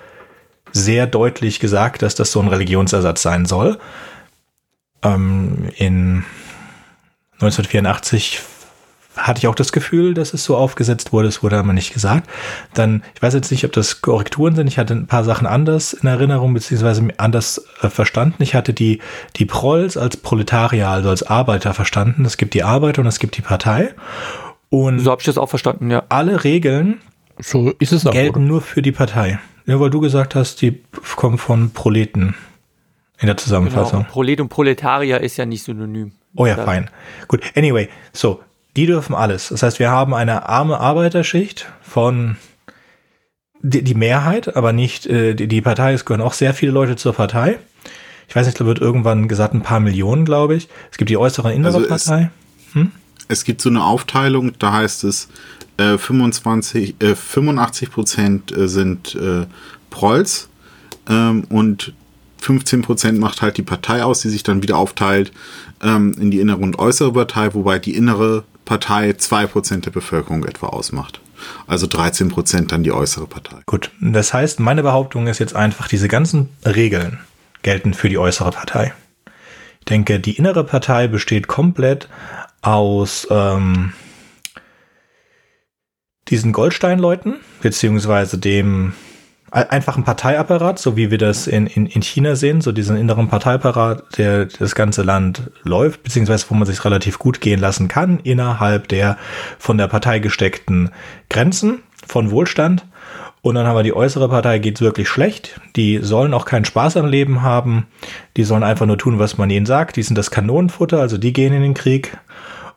[0.71, 3.79] sehr deutlich gesagt, dass das so ein Religionsersatz sein soll.
[5.03, 6.25] Ähm, in
[7.39, 8.41] 1984
[9.15, 11.27] hatte ich auch das Gefühl, dass es so aufgesetzt wurde.
[11.27, 12.29] Es wurde aber nicht gesagt.
[12.73, 14.67] Dann, ich weiß jetzt nicht, ob das Korrekturen sind.
[14.67, 18.41] Ich hatte ein paar Sachen anders in Erinnerung, beziehungsweise anders äh, verstanden.
[18.43, 18.99] Ich hatte die,
[19.35, 22.25] die Prolls als Proletarier, also als Arbeiter verstanden.
[22.25, 23.93] Es gibt die Arbeiter und es gibt die Partei.
[24.69, 26.03] Und so habe ich das auch verstanden, ja.
[26.09, 26.99] Alle Regeln
[27.39, 28.47] so ist es auch, gelten oder?
[28.47, 29.39] nur für die Partei.
[29.65, 30.81] Ja, weil du gesagt hast, die
[31.15, 32.35] kommen von Proleten
[33.19, 34.01] in der Zusammenfassung.
[34.01, 34.11] Genau.
[34.11, 36.11] Prolet und Proletarier ist ja nicht synonym.
[36.35, 36.89] Oh ja, fein.
[37.27, 37.41] Gut.
[37.55, 38.41] Anyway, so,
[38.75, 39.49] die dürfen alles.
[39.49, 42.37] Das heißt, wir haben eine arme Arbeiterschicht von
[43.61, 45.93] die, die Mehrheit, aber nicht äh, die, die Partei.
[45.93, 47.57] Es gehören auch sehr viele Leute zur Partei.
[48.27, 50.67] Ich weiß nicht, da wird irgendwann gesagt, ein paar Millionen, glaube ich.
[50.91, 52.31] Es gibt die äußere und innere also Partei.
[52.73, 52.91] Hm?
[53.27, 55.29] Es gibt so eine Aufteilung, da heißt es,
[55.77, 59.45] äh, 25, äh, 85 Prozent äh, sind äh,
[59.89, 60.49] Prolls
[61.09, 61.93] ähm, und
[62.37, 65.31] 15 Prozent macht halt die Partei aus, die sich dann wieder aufteilt
[65.81, 70.67] ähm, in die innere und äußere Partei, wobei die innere Partei 2% der Bevölkerung etwa
[70.67, 71.21] ausmacht.
[71.67, 73.57] Also 13% dann die äußere Partei.
[73.65, 77.19] Gut, das heißt, meine Behauptung ist jetzt einfach, diese ganzen Regeln
[77.61, 78.93] gelten für die äußere Partei.
[79.79, 82.09] Ich denke, die innere Partei besteht komplett
[82.61, 83.93] aus ähm,
[86.29, 88.93] diesen Goldsteinleuten, beziehungsweise dem
[89.55, 93.29] einfach ein Parteiapparat, so wie wir das in, in, in China sehen, so diesen inneren
[93.29, 98.19] Parteiapparat, der das ganze Land läuft, beziehungsweise wo man sich relativ gut gehen lassen kann,
[98.19, 99.17] innerhalb der
[99.57, 100.91] von der Partei gesteckten
[101.29, 102.85] Grenzen von Wohlstand.
[103.41, 105.61] Und dann haben wir die äußere Partei, geht's wirklich schlecht.
[105.75, 107.85] Die sollen auch keinen Spaß am Leben haben.
[108.37, 109.97] Die sollen einfach nur tun, was man ihnen sagt.
[109.97, 112.17] Die sind das Kanonenfutter, also die gehen in den Krieg.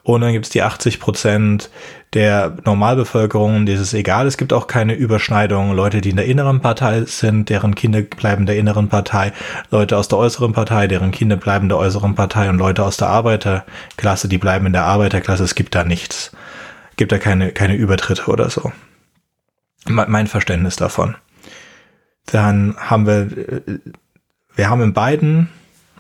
[0.09, 1.69] Und dann gibt's die 80 Prozent
[2.15, 4.27] der Normalbevölkerung, das ist egal.
[4.27, 5.75] Es gibt auch keine Überschneidung.
[5.75, 9.35] Leute, die in der inneren Partei sind, deren Kinder bleiben der inneren Partei.
[9.71, 12.49] Leute aus der äußeren Partei, deren Kinder bleiben der äußeren Partei.
[12.49, 15.45] Und Leute aus der Arbeiterklasse, die bleiben in der Arbeiterklasse.
[15.45, 16.33] Es gibt da nichts.
[16.93, 18.73] Es gibt da keine, keine Übertritte oder so.
[19.85, 21.17] Mein Verständnis davon.
[22.25, 23.29] Dann haben wir,
[24.57, 25.51] wir haben in beiden,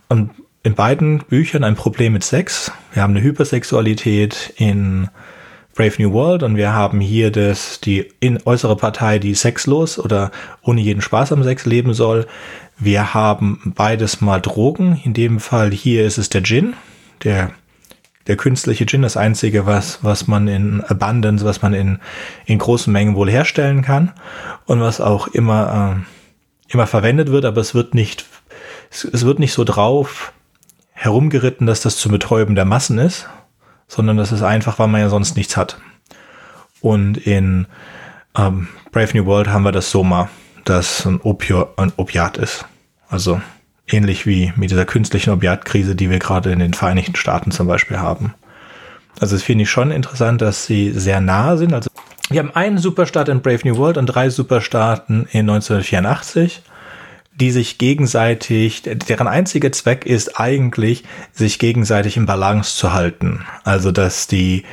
[0.08, 0.30] und
[0.68, 2.70] in beiden Büchern ein Problem mit Sex.
[2.92, 5.08] Wir haben eine Hypersexualität in
[5.74, 10.30] Brave New World und wir haben hier das, die in äußere Partei, die sexlos oder
[10.60, 12.26] ohne jeden Spaß am Sex leben soll.
[12.76, 15.00] Wir haben beides mal Drogen.
[15.02, 16.74] In dem Fall hier ist es der Gin,
[17.24, 17.50] der
[18.26, 21.98] der künstliche Gin, das einzige, was, was man in Abundance, was man in,
[22.44, 24.12] in großen Mengen wohl herstellen kann
[24.66, 26.04] und was auch immer,
[26.68, 28.26] äh, immer verwendet wird, aber es wird nicht,
[28.90, 30.34] es, es wird nicht so drauf
[30.98, 33.28] herumgeritten, dass das zum Betäuben der Massen ist,
[33.86, 35.78] sondern das ist einfach, weil man ja sonst nichts hat.
[36.80, 37.66] Und in
[38.36, 40.28] ähm, Brave New World haben wir das Soma,
[40.64, 42.64] das ein, Opio ein Opiat ist.
[43.08, 43.40] Also
[43.86, 48.00] ähnlich wie mit dieser künstlichen Opiatkrise, die wir gerade in den Vereinigten Staaten zum Beispiel
[48.00, 48.34] haben.
[49.20, 51.72] Also es finde ich schon interessant, dass sie sehr nah sind.
[51.74, 51.90] Also
[52.28, 56.62] wir haben einen Superstaat in Brave New World und drei Superstaaten in 1984
[57.40, 63.44] die sich gegenseitig, deren einziger Zweck ist eigentlich, sich gegenseitig im Balance zu halten.
[63.64, 64.64] Also, dass die,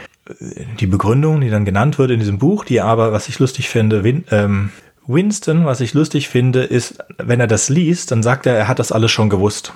[0.79, 4.03] die Begründung, die dann genannt wird in diesem Buch, die aber, was ich lustig finde,
[4.03, 4.71] Win, ähm,
[5.07, 8.79] Winston, was ich lustig finde, ist, wenn er das liest, dann sagt er, er hat
[8.79, 9.73] das alles schon gewusst.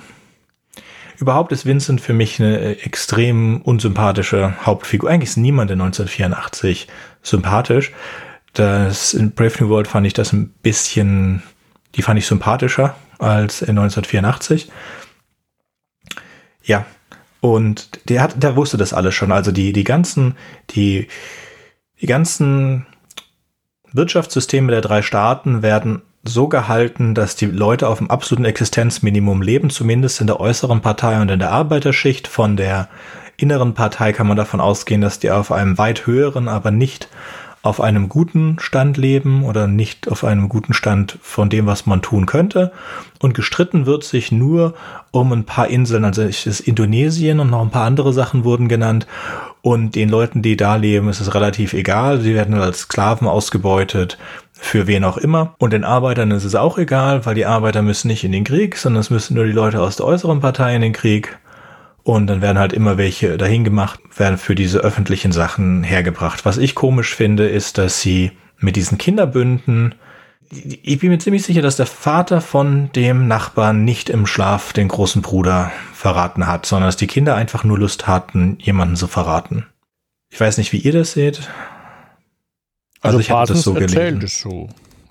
[1.18, 5.10] Überhaupt ist Vincent für mich eine extrem unsympathische Hauptfigur.
[5.10, 6.88] Eigentlich ist niemand in 1984
[7.22, 7.92] sympathisch.
[8.54, 11.42] Das in Brave New World fand ich das ein bisschen
[11.96, 14.70] die fand ich sympathischer als in 1984.
[16.62, 16.86] Ja,
[17.40, 19.32] und der hat, der wusste das alles schon.
[19.32, 20.36] Also die, die ganzen,
[20.70, 21.08] die,
[22.00, 22.86] die ganzen
[23.92, 29.70] Wirtschaftssysteme der drei Staaten werden so gehalten, dass die Leute auf dem absoluten Existenzminimum leben,
[29.70, 32.28] zumindest in der äußeren Partei und in der Arbeiterschicht.
[32.28, 32.88] Von der
[33.38, 37.08] inneren Partei kann man davon ausgehen, dass die auf einem weit höheren, aber nicht
[37.62, 42.00] auf einem guten Stand leben oder nicht auf einem guten Stand von dem, was man
[42.00, 42.72] tun könnte.
[43.20, 44.74] Und gestritten wird sich nur
[45.10, 48.68] um ein paar Inseln, also es ist Indonesien und noch ein paar andere Sachen wurden
[48.68, 49.06] genannt.
[49.62, 52.20] Und den Leuten, die da leben, ist es relativ egal.
[52.20, 54.16] Sie werden als Sklaven ausgebeutet,
[54.52, 55.54] für wen auch immer.
[55.58, 58.78] Und den Arbeitern ist es auch egal, weil die Arbeiter müssen nicht in den Krieg,
[58.78, 61.38] sondern es müssen nur die Leute aus der äußeren Partei in den Krieg.
[62.02, 66.44] Und dann werden halt immer welche dahin gemacht, werden für diese öffentlichen Sachen hergebracht.
[66.44, 69.94] Was ich komisch finde, ist, dass sie mit diesen Kinderbünden,
[70.50, 74.88] ich bin mir ziemlich sicher, dass der Vater von dem Nachbarn nicht im Schlaf den
[74.88, 79.66] großen Bruder verraten hat, sondern dass die Kinder einfach nur Lust hatten, jemanden zu verraten.
[80.30, 81.48] Ich weiß nicht, wie ihr das seht.
[83.00, 84.20] Also, also ich habe das so gelesen.
[84.20, 84.68] Das so.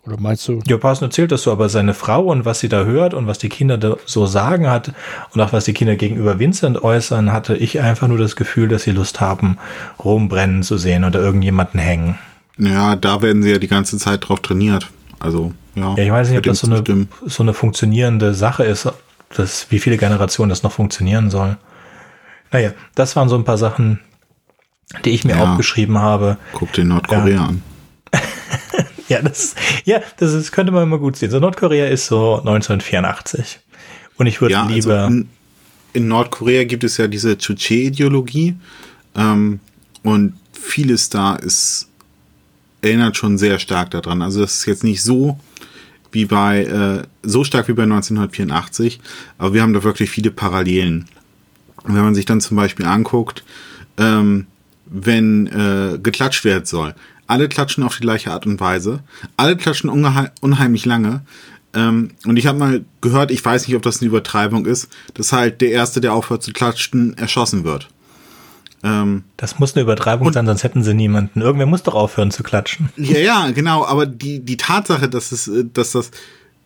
[0.09, 0.59] Oder meinst du?
[0.65, 3.37] Ja, Parsons erzählt das so, aber seine Frau und was sie da hört und was
[3.37, 4.91] die Kinder da so sagen hat
[5.35, 8.83] und auch was die Kinder gegenüber Vincent äußern, hatte ich einfach nur das Gefühl, dass
[8.83, 9.59] sie Lust haben,
[10.03, 12.17] rumbrennen zu sehen oder irgendjemanden hängen.
[12.57, 14.89] Ja, da werden sie ja die ganze Zeit drauf trainiert.
[15.19, 15.93] Also, ja.
[15.95, 18.91] Ja, ich weiß nicht, ob das so eine, so eine funktionierende Sache ist,
[19.35, 21.57] dass, wie viele Generationen das noch funktionieren soll.
[22.51, 23.99] Naja, das waren so ein paar Sachen,
[25.05, 25.43] die ich mir ja.
[25.51, 26.37] aufgeschrieben habe.
[26.53, 27.45] Guck dir Nordkorea ja.
[27.45, 27.61] an.
[29.09, 29.55] Ja, das,
[29.85, 31.31] ja, das ist, könnte man immer gut sehen.
[31.31, 33.59] So Nordkorea ist so 1984.
[34.17, 34.99] Und ich würde ja, also lieber.
[34.99, 35.29] Also in,
[35.93, 38.55] in, Nordkorea gibt es ja diese Chuche-Ideologie.
[39.15, 39.59] Ähm,
[40.03, 41.89] und vieles da ist,
[42.81, 44.21] erinnert schon sehr stark daran.
[44.21, 45.39] Also das ist jetzt nicht so
[46.11, 48.99] wie bei, äh, so stark wie bei 1984,
[49.37, 51.05] aber wir haben da wirklich viele Parallelen.
[51.83, 53.43] Und wenn man sich dann zum Beispiel anguckt,
[53.97, 54.47] ähm,
[54.85, 56.95] wenn äh, geklatscht werden soll,
[57.29, 59.01] alle klatschen auf die gleiche Art und Weise.
[59.37, 61.21] Alle klatschen unheimlich lange.
[61.75, 65.31] Ähm, und ich habe mal gehört, ich weiß nicht, ob das eine Übertreibung ist, dass
[65.31, 67.89] halt der Erste, der aufhört zu klatschen, erschossen wird.
[68.81, 71.41] Ähm, das muss eine Übertreibung sein, sonst hätten sie niemanden.
[71.41, 72.89] Irgendwer muss doch aufhören zu klatschen.
[72.97, 73.85] Ja, ja, genau.
[73.85, 76.09] Aber die, die Tatsache, dass es, äh, dass das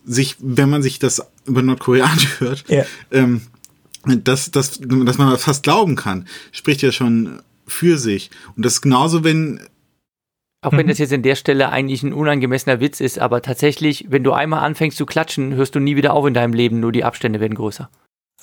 [0.06, 2.85] sich, wenn man sich das über Nordkorea anhört, ja.
[3.11, 3.41] ähm,
[4.06, 8.31] dass, dass, dass man das fast glauben kann, spricht ja schon für sich.
[8.56, 9.60] Und das ist genauso, wenn
[10.64, 10.90] auch wenn mhm.
[10.90, 14.61] das jetzt in der Stelle eigentlich ein unangemessener Witz ist, aber tatsächlich, wenn du einmal
[14.61, 17.56] anfängst zu klatschen, hörst du nie wieder auf in deinem Leben, nur die Abstände werden
[17.56, 17.90] größer.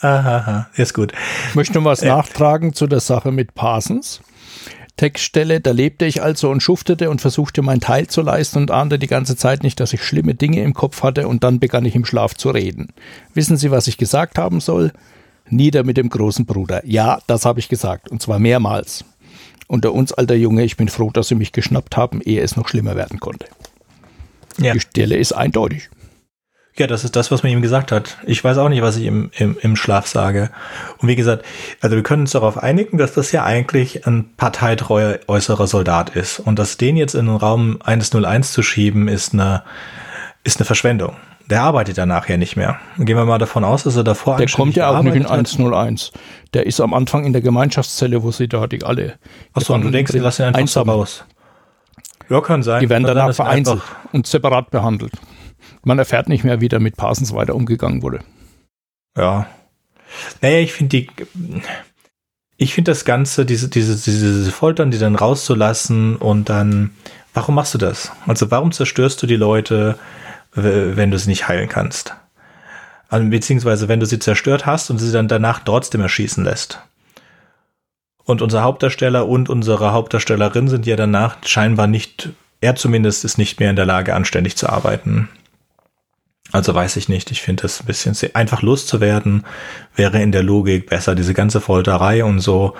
[0.01, 1.13] Aha, ist gut.
[1.49, 2.09] Ich möchte noch was äh.
[2.09, 4.21] nachtragen zu der Sache mit Parsons.
[4.97, 8.99] Textstelle, da lebte ich also und schuftete und versuchte mein Teil zu leisten und ahnte
[8.99, 11.95] die ganze Zeit nicht, dass ich schlimme Dinge im Kopf hatte und dann begann ich
[11.95, 12.93] im Schlaf zu reden.
[13.33, 14.93] Wissen Sie, was ich gesagt haben soll?
[15.49, 16.83] Nieder mit dem großen Bruder.
[16.85, 19.05] Ja, das habe ich gesagt und zwar mehrmals.
[19.71, 22.67] Unter uns, alter Junge, ich bin froh, dass Sie mich geschnappt haben, ehe es noch
[22.67, 23.47] schlimmer werden konnte.
[24.59, 24.73] Ja.
[24.73, 25.91] Die Stelle ist eindeutig.
[26.77, 28.19] Ja, das ist das, was man ihm gesagt hat.
[28.27, 30.51] Ich weiß auch nicht, was ich im, im, im Schlaf sage.
[30.99, 31.45] Und wie gesagt,
[31.81, 36.41] also wir können uns darauf einigen, dass das ja eigentlich ein parteitreuer äußerer Soldat ist.
[36.41, 39.63] Und dass den jetzt in den Raum 101 zu schieben, ist eine,
[40.43, 41.15] ist eine Verschwendung.
[41.51, 42.78] Der arbeitet danach ja nicht mehr.
[42.97, 46.12] Gehen wir mal davon aus, dass er davor Der kommt ja auch nicht in 101.
[46.55, 49.18] Der ist am Anfang in der Gemeinschaftszelle, wo sie da die alle.
[49.52, 50.89] Achso, und du denkst, die lassen ihn einfach einsam.
[50.89, 51.24] raus.
[52.28, 52.81] Ja, kann sein.
[52.81, 53.82] Die werden danach vereinzelt
[54.12, 55.12] und separat behandelt.
[55.82, 58.20] Man erfährt nicht mehr, wie da mit Parsons weiter umgegangen wurde.
[59.16, 59.47] Ja.
[60.40, 61.09] Naja, ich finde die.
[62.56, 66.93] Ich finde das Ganze, diese, diese, diese Foltern, die dann rauszulassen und dann.
[67.35, 68.12] Warum machst du das?
[68.27, 69.98] Also, warum zerstörst du die Leute?
[70.52, 72.14] Wenn du sie nicht heilen kannst.
[73.09, 76.81] Also, beziehungsweise wenn du sie zerstört hast und sie dann danach trotzdem erschießen lässt.
[78.24, 83.59] Und unser Hauptdarsteller und unsere Hauptdarstellerin sind ja danach scheinbar nicht, er zumindest ist nicht
[83.59, 85.28] mehr in der Lage, anständig zu arbeiten.
[86.52, 87.31] Also weiß ich nicht.
[87.31, 89.44] Ich finde das ein bisschen einfach loszuwerden,
[89.94, 91.14] wäre in der Logik besser.
[91.14, 92.77] Diese ganze Folterei und so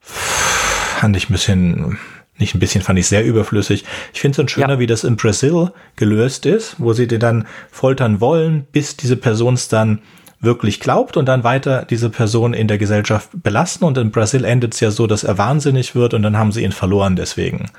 [0.00, 1.98] fand ich ein bisschen
[2.38, 3.84] nicht ein bisschen, fand ich sehr überflüssig.
[4.12, 4.78] Ich finde es dann schöner, ja.
[4.78, 9.54] wie das in Brasil gelöst ist, wo sie dir dann foltern wollen, bis diese Person
[9.54, 10.00] es dann
[10.40, 13.84] wirklich glaubt und dann weiter diese Person in der Gesellschaft belasten.
[13.84, 16.64] Und in Brasil endet es ja so, dass er wahnsinnig wird und dann haben sie
[16.64, 17.70] ihn verloren deswegen.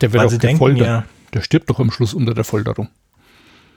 [0.00, 0.86] Der wird Weil auch gefoltert.
[0.86, 1.04] Ja,
[1.34, 2.88] der stirbt doch am Schluss unter der Folterung.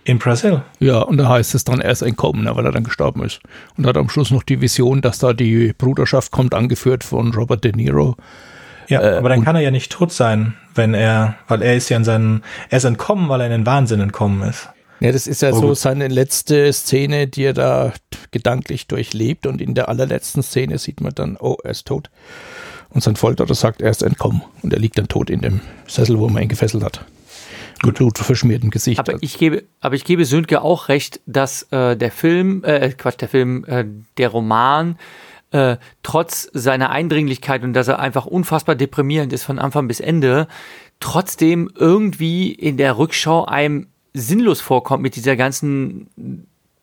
[0.06, 0.64] In Brasil?
[0.80, 3.40] Ja, und da heißt es dann, er ist entkommen, weil er dann gestorben ist.
[3.78, 7.64] Und hat am Schluss noch die Vision, dass da die Bruderschaft kommt, angeführt von Robert
[7.64, 8.18] De Niro
[8.88, 11.90] ja, äh, aber dann kann er ja nicht tot sein, wenn er, weil er ist
[11.90, 14.70] ja in seinen, er ist entkommen, weil er in den Wahnsinn entkommen ist.
[15.00, 15.78] Ja, das ist ja oh, so gut.
[15.78, 17.94] seine letzte Szene, die er da
[18.32, 22.10] gedanklich durchlebt und in der allerletzten Szene sieht man dann, oh, er ist tot.
[22.90, 26.20] Und sein Folterer sagt, er ist entkommen und er liegt dann tot in dem Sessel,
[26.20, 27.04] wo man ihn gefesselt hat.
[27.84, 29.00] Mit blutverschmiertem Gesicht.
[29.00, 33.20] Aber ich gebe, aber ich gebe Sönke auch recht, dass äh, der Film, äh, Quatsch,
[33.20, 33.84] der Film, äh,
[34.18, 34.98] der Roman
[35.54, 40.48] äh, trotz seiner Eindringlichkeit und dass er einfach unfassbar deprimierend ist von Anfang bis Ende,
[41.00, 46.08] trotzdem irgendwie in der Rückschau einem sinnlos vorkommt mit dieser ganzen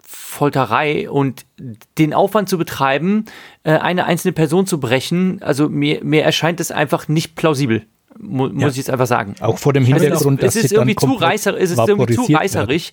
[0.03, 1.47] Folterei und
[1.99, 3.27] den Aufwand zu betreiben,
[3.63, 7.85] äh, eine einzelne Person zu brechen, also mir, mir erscheint es einfach nicht plausibel.
[8.19, 8.69] Mu muss Ja.
[8.69, 9.35] ich jetzt einfach sagen.
[9.41, 11.79] Auch vor dem Also Hintergrund, es dass ist sie dann irgendwie zu reißer, es ist
[11.79, 12.93] irgendwie zu reißerig.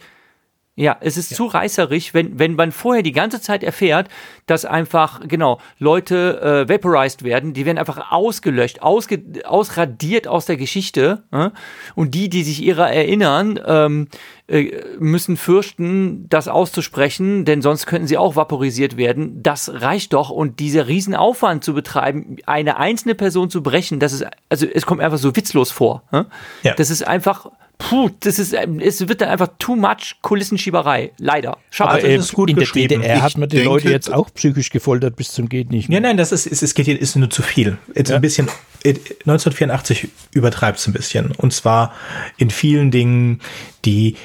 [0.80, 4.10] Ja, es ist zu reißerig, wenn, wenn man vorher die ganze Zeit erfährt,
[4.46, 10.56] dass einfach, genau, Leute äh, vaporized werden, die werden einfach ausgelöscht, ausge, ausradiert aus der
[10.56, 11.24] Geschichte.
[11.32, 11.50] Äh?
[11.96, 14.08] Und die, die sich ihrer erinnern, ähm,
[14.48, 19.42] äh, müssen fürchten, das auszusprechen, denn sonst könnten sie auch vaporisiert werden.
[19.42, 20.30] Das reicht doch.
[20.30, 25.02] Und dieser Riesenaufwand zu betreiben, eine einzelne Person zu brechen, das ist, also es kommt
[25.02, 26.04] einfach so witzlos vor.
[26.12, 26.24] Äh?
[26.62, 26.76] Ja.
[26.76, 31.12] Das ist einfach, puh, das ist, ähm, es wird dann einfach too much Kulissenschieberei.
[31.20, 31.58] Leider.
[31.70, 31.92] Schade.
[31.92, 33.02] Also, Aber es ist gut in der geschrieben.
[33.02, 35.92] DDR hat man die denke- Leute jetzt auch psychisch gefoltert bis zum geht nicht Ja,
[36.00, 36.02] mehr.
[36.02, 37.78] nein, das ist, es, es geht hier, ist nur zu viel.
[37.96, 38.16] Jetzt Ja.
[38.16, 38.48] ein bisschen,
[38.84, 38.96] äh,
[39.26, 41.32] 1984 übertreibt es ein bisschen.
[41.38, 41.94] Und zwar
[42.38, 43.42] in vielen Dingen,
[43.86, 44.16] die,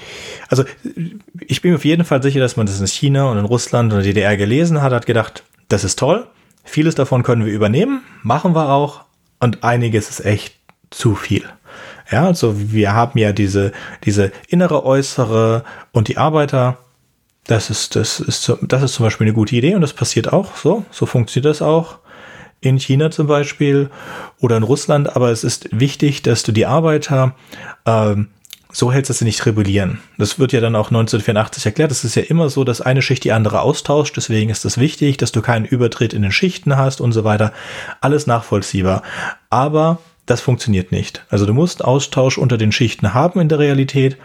[0.49, 0.65] also
[1.47, 3.93] ich bin mir auf jeden Fall sicher, dass man das in China und in Russland
[3.93, 6.27] oder DDR gelesen hat, hat gedacht, das ist toll.
[6.65, 9.03] Vieles davon können wir übernehmen, machen wir auch.
[9.41, 10.55] Und einiges ist echt
[10.91, 11.45] zu viel.
[12.11, 13.73] Ja, also wir haben ja diese,
[14.05, 16.79] diese innere, äußere und die Arbeiter,
[17.47, 20.57] das ist, das ist, das ist zum Beispiel eine gute Idee und das passiert auch
[20.57, 20.85] so.
[20.91, 21.99] So funktioniert das auch
[22.61, 23.91] in China zum Beispiel
[24.41, 25.15] oder in Russland.
[25.15, 27.35] Aber es ist wichtig, dass du die Arbeiter
[27.85, 28.29] ähm,
[28.73, 30.01] so hältst, dass sie nicht rebellieren.
[30.17, 31.91] Das wird ja dann auch 1984 erklärt.
[31.91, 34.17] Es ist ja immer so, dass eine Schicht die andere austauscht.
[34.17, 37.53] Deswegen ist es wichtig, dass du keinen Übertritt in den Schichten hast und so weiter.
[38.01, 39.03] Alles nachvollziehbar.
[39.51, 41.25] Aber das funktioniert nicht.
[41.31, 44.17] Also du musst Austausch unter den Schichten haben in der Realität.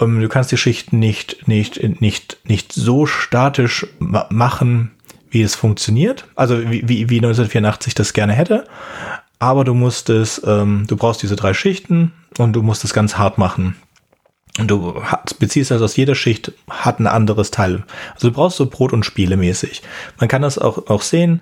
[0.00, 4.92] Ähm, Du kannst die Schichten nicht, nicht, nicht, nicht so statisch ma machen,
[5.30, 6.26] wie es funktioniert.
[6.34, 8.66] Also wie, wie, wie 1984 das gerne hätte.
[9.38, 13.18] Aber du musst es, ähm, du brauchst diese drei Schichten und du musst es ganz
[13.18, 13.76] hart machen.
[14.58, 15.02] Und du
[15.38, 17.84] beziehst also aus jeder Schicht hat ein anderes Teil.
[18.14, 19.80] Also du brauchst so Brot- und Spiele mäßig.
[20.18, 21.40] Man kann das auch, auch sehen,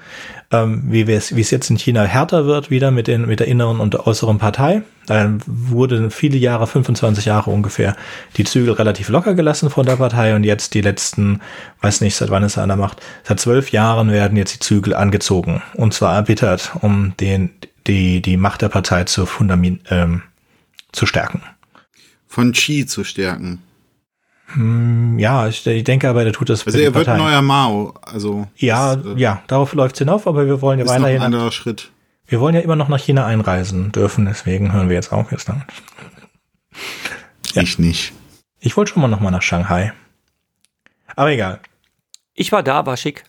[0.53, 3.81] ähm, wie es es jetzt in China härter wird wieder mit, den, mit der inneren
[3.81, 4.83] und der äußeren Partei.
[5.07, 7.97] Da wurde viele Jahre, 25 Jahre ungefähr,
[8.37, 11.41] die Zügel relativ locker gelassen von der Partei und jetzt die letzten,
[11.81, 14.61] weiß nicht, seit wann ist er an der Macht, seit zwölf Jahren werden jetzt die
[14.61, 15.63] Zügel angezogen.
[15.75, 17.51] Und zwar erbittert, um den,
[17.89, 20.23] die, die Macht der Partei zu, Fundament, ähm,
[20.93, 21.43] zu stärken.
[22.33, 23.61] Von Chi zu stärken.
[25.17, 27.19] Ja, ich, ich denke aber, der tut das Also er wird Partei.
[27.19, 27.95] neuer Mao.
[28.03, 30.97] Also Ja, das, äh, ja, darauf läuft es hinauf, aber wir wollen ja ist noch
[30.97, 31.91] ein weiterhin, anderer Schritt.
[32.27, 35.49] wir wollen ja immer noch nach China einreisen dürfen, deswegen hören wir jetzt auch jetzt
[35.49, 35.65] damit.
[37.55, 37.63] Ja.
[37.63, 38.13] Ich nicht.
[38.61, 39.93] Ich wollte schon mal noch mal nach Shanghai.
[41.17, 41.59] Aber egal.
[42.35, 43.25] Ich war da, war schick.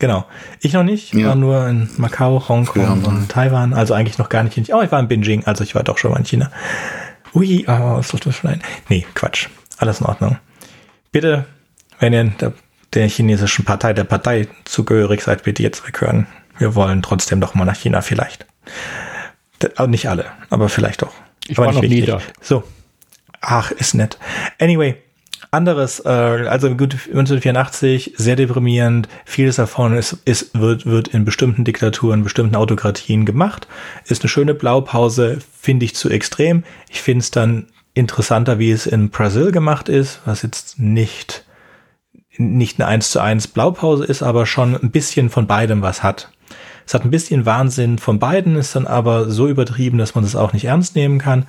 [0.00, 0.26] Genau.
[0.60, 1.14] Ich noch nicht.
[1.14, 1.28] Ich Ja.
[1.28, 3.72] war nur in Macau, Hongkong und Taiwan.
[3.72, 4.78] Also eigentlich noch gar nicht in China.
[4.78, 5.44] Oh, ich war in Beijing.
[5.44, 6.50] Also ich war doch schon mal in China.
[7.34, 8.62] Ui, oh, was tut das schon ein?
[8.88, 9.48] Nee, Quatsch.
[9.78, 10.38] Alles in Ordnung.
[11.12, 11.46] Bitte,
[11.98, 12.52] wenn ihr der,
[12.94, 16.26] der chinesischen Partei, der Partei zugehörig seid, bitte jetzt weghören.
[16.58, 18.46] Wir wollen trotzdem doch mal nach China vielleicht.
[19.62, 21.12] D- Nicht alle, aber vielleicht doch.
[21.48, 22.06] Ich aber war noch nie wichtig.
[22.06, 22.20] da.
[22.40, 22.64] So.
[23.40, 24.18] Ach, ist nett.
[24.60, 24.96] Anyway,
[25.50, 29.08] anderes, äh, also gut, 1984, sehr deprimierend.
[29.24, 33.66] Vieles davon ist, ist, wird, wird in bestimmten Diktaturen, bestimmten Autokratien gemacht.
[34.06, 36.64] Ist eine schöne Blaupause, finde ich zu extrem.
[36.88, 41.44] Ich finde es dann interessanter, wie es in Brasil gemacht ist, was jetzt nicht,
[42.36, 46.30] nicht eine 1 zu 1 Blaupause ist, aber schon ein bisschen von beidem was hat.
[46.86, 50.36] Es hat ein bisschen Wahnsinn von beiden, ist dann aber so übertrieben, dass man das
[50.36, 51.46] auch nicht ernst nehmen kann.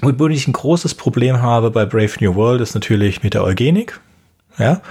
[0.00, 3.44] Ähm, Wobei ich ein großes Problem habe bei Brave New World ist natürlich mit der
[3.44, 4.00] Eugenik.
[4.58, 4.82] Ja.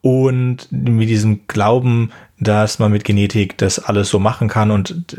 [0.00, 4.70] Und mit diesem Glauben, dass man mit Genetik das alles so machen kann.
[4.70, 5.16] Und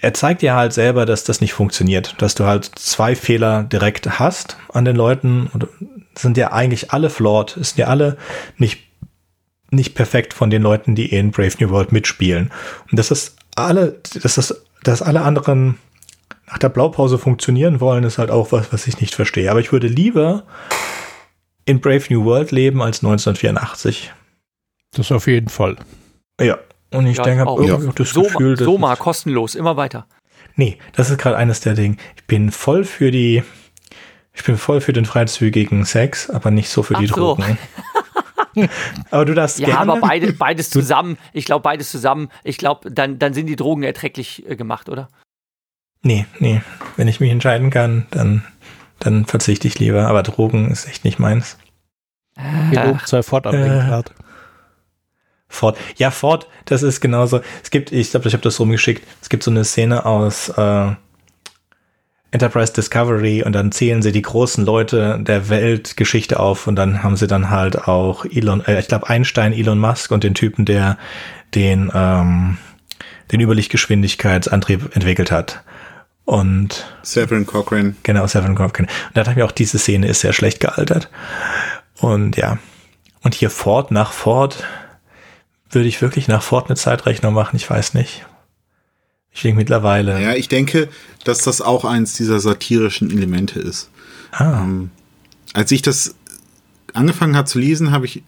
[0.00, 2.16] er zeigt ja halt selber, dass das nicht funktioniert.
[2.18, 5.48] Dass du halt zwei Fehler direkt hast an den Leuten.
[5.52, 5.68] Und
[6.16, 8.16] sind ja eigentlich alle flawed, sind ja alle
[8.56, 8.80] nicht,
[9.70, 12.50] nicht perfekt von den Leuten, die in Brave New World mitspielen.
[12.90, 15.76] Und das ist alle, das ist, dass alle anderen
[16.50, 19.50] nach der Blaupause funktionieren wollen, ist halt auch was, was ich nicht verstehe.
[19.50, 20.44] Aber ich würde lieber
[21.64, 24.12] in Brave New World leben als 1984.
[24.92, 25.76] Das auf jeden Fall.
[26.40, 26.58] Ja.
[26.92, 27.60] Und ich Ja, denke, ich habe auch.
[27.60, 30.06] irgendwie auch das So, Gefühl, dass so mal es- kostenlos, immer weiter.
[30.56, 31.96] Nee, das ist gerade eines der Dinge.
[32.16, 33.44] Ich bin voll für die,
[34.32, 37.34] ich bin voll für den freizügigen Sex, aber nicht so für die Ach so.
[37.36, 37.58] Drogen.
[39.12, 39.92] aber du darfst Ja, gerne.
[39.92, 41.16] aber beide, beides zusammen.
[41.32, 42.28] Ich glaube, beides zusammen.
[42.42, 45.08] Ich glaube, dann, dann sind die Drogen erträglich äh, gemacht, oder?
[46.02, 46.62] Nee, nee.
[46.96, 48.44] Wenn ich mich entscheiden kann, dann,
[48.98, 50.08] dann verzichte ich lieber.
[50.08, 51.58] Aber Drogen ist echt nicht meins.
[53.04, 53.68] Sei Ford am Äh.
[53.68, 54.12] Lenkrad.
[55.48, 55.76] Ford.
[55.96, 57.40] Ja, Ford, das ist genauso.
[57.62, 59.06] Es gibt, ich glaube, ich habe das rumgeschickt.
[59.20, 60.92] Es gibt so eine Szene aus, äh,
[62.32, 67.16] Enterprise Discovery und dann zählen sie die großen Leute der Weltgeschichte auf und dann haben
[67.16, 70.96] sie dann halt auch Elon, äh, ich glaube Einstein, Elon Musk und den Typen, der
[71.54, 72.58] den ähm,
[73.32, 75.62] den Überlichtgeschwindigkeitsantrieb entwickelt hat.
[76.30, 77.96] Und Severin Cochrane.
[78.04, 78.86] Genau, Severin Cochrane.
[78.86, 81.10] Und da dachte ich mir auch, diese Szene ist sehr schlecht gealtert.
[81.98, 82.60] Und ja.
[83.22, 84.62] Und hier Ford nach Ford
[85.70, 88.24] würde ich wirklich nach Ford eine Zeitrechnung machen, ich weiß nicht.
[89.32, 90.22] Ich denke mittlerweile.
[90.22, 90.88] Ja, ich denke,
[91.24, 93.90] dass das auch eins dieser satirischen Elemente ist.
[94.30, 94.62] Ah.
[94.62, 94.92] Ähm,
[95.52, 96.14] als ich das
[96.94, 98.22] angefangen habe zu lesen, habe ich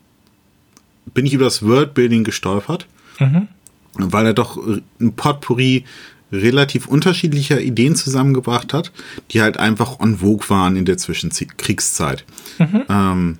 [1.15, 2.89] bin ich über das Wordbuilding gestolpert,
[3.21, 3.47] mhm.
[3.95, 5.85] weil er doch ein Potpourri
[6.33, 8.91] relativ unterschiedlicher Ideen zusammengebracht hat,
[9.31, 12.25] die halt einfach on vogue waren in der Zwischenkriegszeit.
[12.59, 12.83] Mhm.
[12.89, 13.39] Ähm,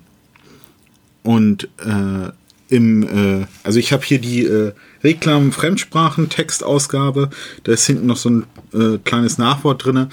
[1.23, 2.29] und äh,
[2.69, 7.29] im, äh, also ich habe hier die äh, Reklam Fremdsprachen Textausgabe,
[7.63, 8.43] da ist hinten noch so ein
[8.73, 10.09] äh, kleines Nachwort drinne.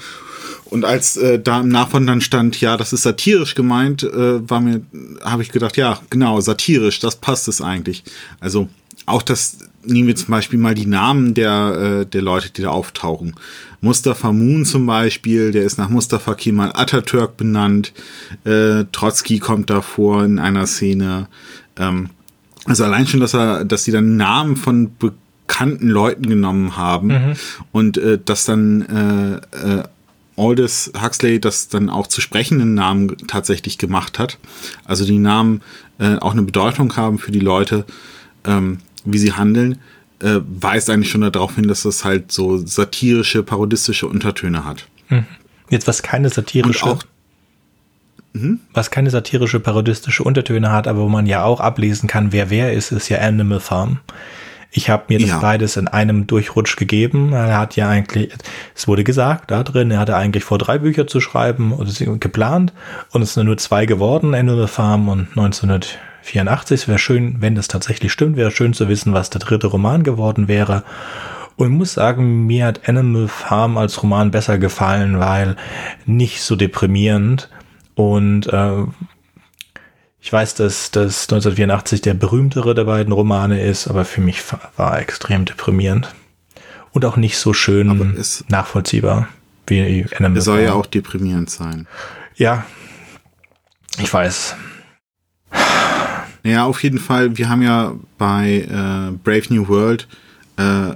[0.65, 4.61] Und als äh, da im Nachwort dann stand, ja, das ist satirisch gemeint, äh, war
[4.61, 4.81] mir,
[5.21, 8.03] habe ich gedacht, ja, genau, satirisch, das passt es eigentlich.
[8.39, 8.69] Also
[9.05, 12.69] auch das, nehmen wir zum Beispiel mal die Namen der, äh, der Leute, die da
[12.69, 13.35] auftauchen.
[13.81, 17.93] Mustafa Moon zum Beispiel, der ist nach Mustafa Kemal Atatürk benannt.
[18.43, 21.27] Äh, Trotzki kommt da vor in einer Szene.
[21.77, 22.09] Ähm,
[22.65, 27.33] also allein schon, dass er, dass sie dann Namen von bekannten Leuten genommen haben mhm.
[27.71, 29.83] und äh, dass dann äh, äh,
[30.37, 34.37] Aldous Huxley das dann auch zu sprechenden Namen tatsächlich gemacht hat.
[34.85, 35.61] Also die Namen
[35.99, 37.85] äh, auch eine Bedeutung haben für die Leute,
[38.45, 39.79] ähm, wie sie handeln,
[40.21, 44.87] äh, weist eigentlich schon darauf hin, dass das halt so satirische, parodistische Untertöne hat.
[45.07, 45.25] Hm.
[45.69, 46.85] Jetzt was keine satirische.
[46.85, 47.03] Auch.
[48.33, 48.59] Mhm.
[48.73, 52.71] Was keine satirische, parodistische Untertöne hat, aber wo man ja auch ablesen kann, wer wer
[52.73, 53.99] ist, ist ja Animal Farm.
[54.73, 55.39] Ich habe mir das ja.
[55.39, 57.33] beides in einem Durchrutsch gegeben.
[57.33, 58.31] Er hat ja eigentlich,
[58.73, 62.01] es wurde gesagt, da drin, er hatte eigentlich vor drei Bücher zu schreiben und es
[62.21, 62.71] geplant
[63.11, 66.81] und es sind nur zwei geworden, Animal Farm und 1900 84.
[66.81, 70.03] Es Wäre schön, wenn das tatsächlich stimmt, wäre schön zu wissen, was der dritte Roman
[70.03, 70.83] geworden wäre.
[71.55, 75.55] Und muss sagen, mir hat Animal Farm als Roman besser gefallen, weil
[76.05, 77.49] nicht so deprimierend.
[77.95, 78.83] Und äh,
[80.21, 84.41] ich weiß, dass dass 1984 der berühmtere der beiden Romane ist, aber für mich
[84.77, 86.13] war er extrem deprimierend.
[86.93, 88.17] Und auch nicht so schön
[88.49, 89.27] nachvollziehbar
[89.67, 90.41] wie Animal Farm.
[90.41, 91.87] soll ja auch deprimierend sein.
[92.35, 92.65] Ja,
[93.97, 94.55] ich weiß.
[96.43, 97.37] Ja, auf jeden Fall.
[97.37, 100.07] Wir haben ja bei äh, Brave New World
[100.57, 100.93] äh,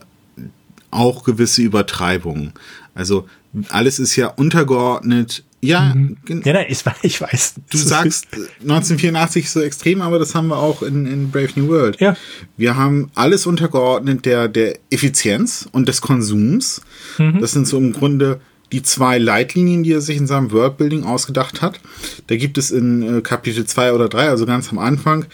[0.91, 2.53] auch gewisse Übertreibungen.
[2.93, 3.27] Also
[3.69, 6.17] alles ist ja untergeordnet ja, mhm.
[6.43, 7.55] ja nein, ich, ich weiß.
[7.71, 11.99] Du sagst 1984 so extrem, aber das haben wir auch in, in Brave New World.
[11.99, 12.15] Ja.
[12.55, 16.81] Wir haben alles untergeordnet der, der Effizienz und des Konsums.
[17.17, 17.41] Mhm.
[17.41, 18.39] Das sind so im Grunde
[18.71, 21.79] die zwei Leitlinien, die er sich in seinem Worldbuilding ausgedacht hat.
[22.27, 25.25] Da gibt es in äh, Kapitel 2 oder 3, also ganz am Anfang,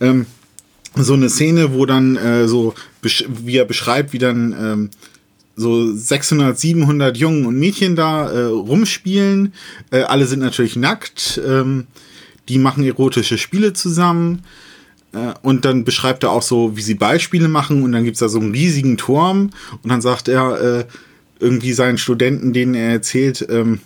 [0.00, 0.26] ähm,
[0.94, 4.90] so eine Szene, wo dann äh, so, wie er beschreibt, wie dann ähm,
[5.58, 9.52] so 600, 700 Jungen und Mädchen da äh, rumspielen.
[9.90, 11.40] Äh, alle sind natürlich nackt.
[11.46, 11.86] Ähm,
[12.48, 14.44] die machen erotische Spiele zusammen.
[15.12, 17.82] Äh, und dann beschreibt er auch so, wie sie Beispiele machen.
[17.82, 19.50] Und dann gibt's da so einen riesigen Turm.
[19.82, 20.84] Und dann sagt er äh,
[21.40, 23.80] irgendwie seinen Studenten, denen er erzählt, ähm,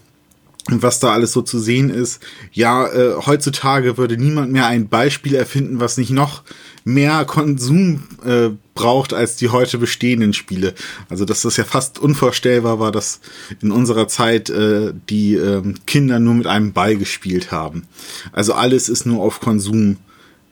[0.69, 2.20] was da alles so zu sehen ist.
[2.53, 6.45] Ja, äh, heutzutage würde niemand mehr ein Beispiel erfinden, was nicht noch
[6.85, 10.74] mehr Konsum äh, braucht als die heute bestehenden Spiele.
[11.09, 13.20] Also dass das ja fast unvorstellbar war, dass
[13.61, 17.83] in unserer Zeit äh, die äh, Kinder nur mit einem Ball gespielt haben.
[18.31, 19.97] Also alles ist nur auf Konsum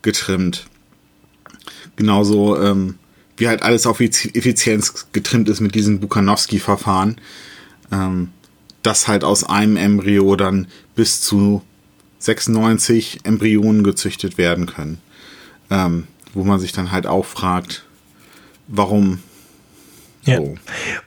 [0.03, 0.67] getrimmt.
[1.95, 2.97] Genauso ähm,
[3.41, 7.17] wie halt alles auf Effizienz getrimmt ist mit diesem Bukanowski-Verfahren.
[7.91, 8.31] Ähm,
[8.83, 11.63] dass halt aus einem Embryo dann bis zu
[12.19, 14.99] 96 Embryonen gezüchtet werden können.
[15.71, 17.85] Ähm, wo man sich dann halt auch fragt,
[18.69, 19.21] warum
[20.23, 20.37] ja.
[20.37, 20.55] So.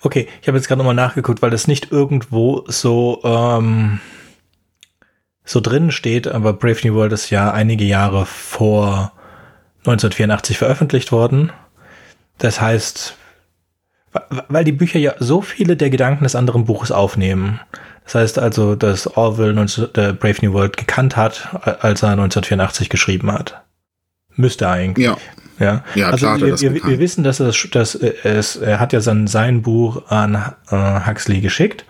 [0.01, 3.99] Okay, ich habe jetzt gerade nochmal nachgeguckt, weil das nicht irgendwo so, ähm,
[5.45, 9.11] so drin steht, aber Brave New World ist ja einige Jahre vor
[9.81, 11.51] 1984 veröffentlicht worden.
[12.37, 13.15] Das heißt,
[14.47, 17.59] weil die Bücher ja so viele der Gedanken des anderen Buches aufnehmen.
[18.03, 21.49] Das heißt also, dass Orwell 19, äh, Brave New World gekannt hat,
[21.81, 23.61] als er 1984 geschrieben hat.
[24.35, 25.05] Müsste eigentlich.
[25.05, 25.17] Ja.
[25.59, 29.01] Ja, ja also klar, wir, wir, wir, wissen, dass, es, dass es, er hat ja
[29.01, 30.35] sein, sein Buch an
[30.69, 31.85] äh, Huxley geschickt.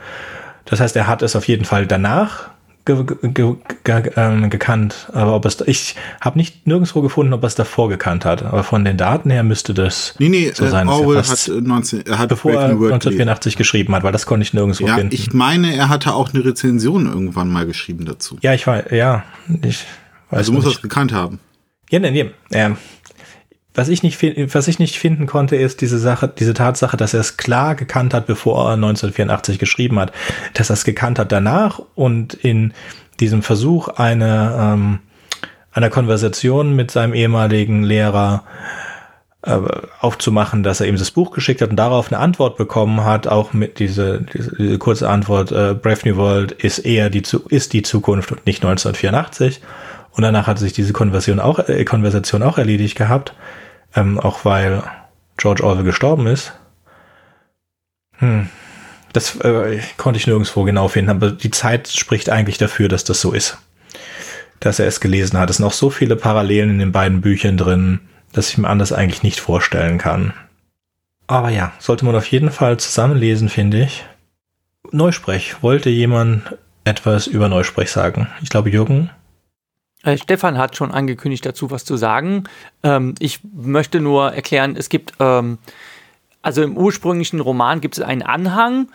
[0.65, 2.49] Das heißt, er hat es auf jeden Fall danach
[2.85, 7.47] ge ge ge ähm, gekannt, aber ob es ich habe nicht nirgendwo gefunden, ob er
[7.47, 8.43] es davor gekannt hat.
[8.43, 10.87] Aber von den Daten her müsste das nee, nee, so sein.
[10.87, 14.53] Äh, Orwell hat, 19, er hat bevor er 1984 geschrieben hat, weil das konnte ich
[14.53, 15.13] nirgendwo ja, finden.
[15.13, 18.37] Ich meine, er hatte auch eine Rezension irgendwann mal geschrieben dazu.
[18.41, 19.23] Ja, ich weiß, ja,
[19.61, 19.85] ich
[20.29, 21.39] weiß Also muss er es gekannt haben.
[21.89, 22.31] Ja, nee, nee.
[22.51, 22.77] Ähm,
[23.75, 24.21] was ich nicht
[24.53, 28.13] was ich nicht finden konnte, ist diese Sache, diese Tatsache, dass er es klar gekannt
[28.13, 30.11] hat, bevor er 1984 geschrieben hat,
[30.53, 32.73] dass er es gekannt hat danach und in
[33.19, 34.99] diesem Versuch eine ähm,
[35.71, 38.43] einer Konversation mit seinem ehemaligen Lehrer
[39.41, 39.59] äh,
[39.99, 43.53] aufzumachen, dass er ihm das Buch geschickt hat und darauf eine Antwort bekommen hat, auch
[43.53, 47.81] mit diese, diese, diese kurze Antwort, äh, Brave New World ist eher die, ist die
[47.81, 49.61] Zukunft und nicht 1984.
[50.11, 53.33] Und danach hat sich diese Konversation auch, äh, Konversation auch erledigt gehabt
[53.95, 54.83] ähm, auch weil
[55.37, 56.53] George Orwell gestorben ist.
[58.17, 58.49] Hm.
[59.13, 63.21] Das äh, konnte ich nirgendwo genau finden, aber die Zeit spricht eigentlich dafür, dass das
[63.21, 63.57] so ist.
[64.59, 65.49] Dass er es gelesen hat.
[65.49, 67.99] Es sind auch so viele Parallelen in den beiden Büchern drin,
[68.31, 70.33] dass ich mir anders eigentlich nicht vorstellen kann.
[71.27, 74.03] Aber ja, sollte man auf jeden Fall zusammenlesen, finde ich.
[74.91, 75.61] Neusprech.
[75.61, 78.27] Wollte jemand etwas über Neusprech sagen?
[78.41, 79.09] Ich glaube, Jürgen.
[80.03, 82.43] Äh, Stefan hat schon angekündigt, dazu was zu sagen.
[82.83, 85.57] Ähm, ich möchte nur erklären, es gibt, ähm,
[86.41, 88.89] also im ursprünglichen Roman gibt es einen Anhang,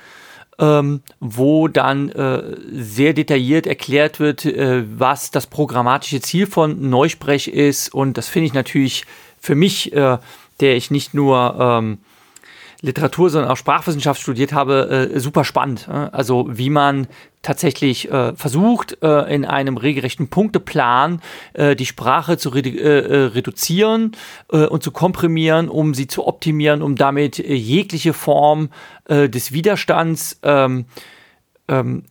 [0.58, 7.48] ähm, wo dann äh, sehr detailliert erklärt wird, äh, was das programmatische Ziel von Neusprech
[7.48, 7.94] ist.
[7.94, 9.04] Und das finde ich natürlich
[9.40, 10.18] für mich, äh,
[10.60, 11.98] der ich nicht nur ähm,
[12.80, 15.88] Literatur, sondern auch Sprachwissenschaft studiert habe, äh, super spannend.
[15.88, 17.08] Also wie man
[17.42, 21.20] tatsächlich äh, versucht, äh, in einem regelrechten Punkteplan
[21.54, 24.12] äh, die Sprache zu redu äh, äh, reduzieren
[24.52, 28.70] äh, und zu komprimieren, um sie zu optimieren, um damit jegliche Form
[29.06, 30.86] äh, des Widerstands ähm,
[31.66, 32.04] ähm,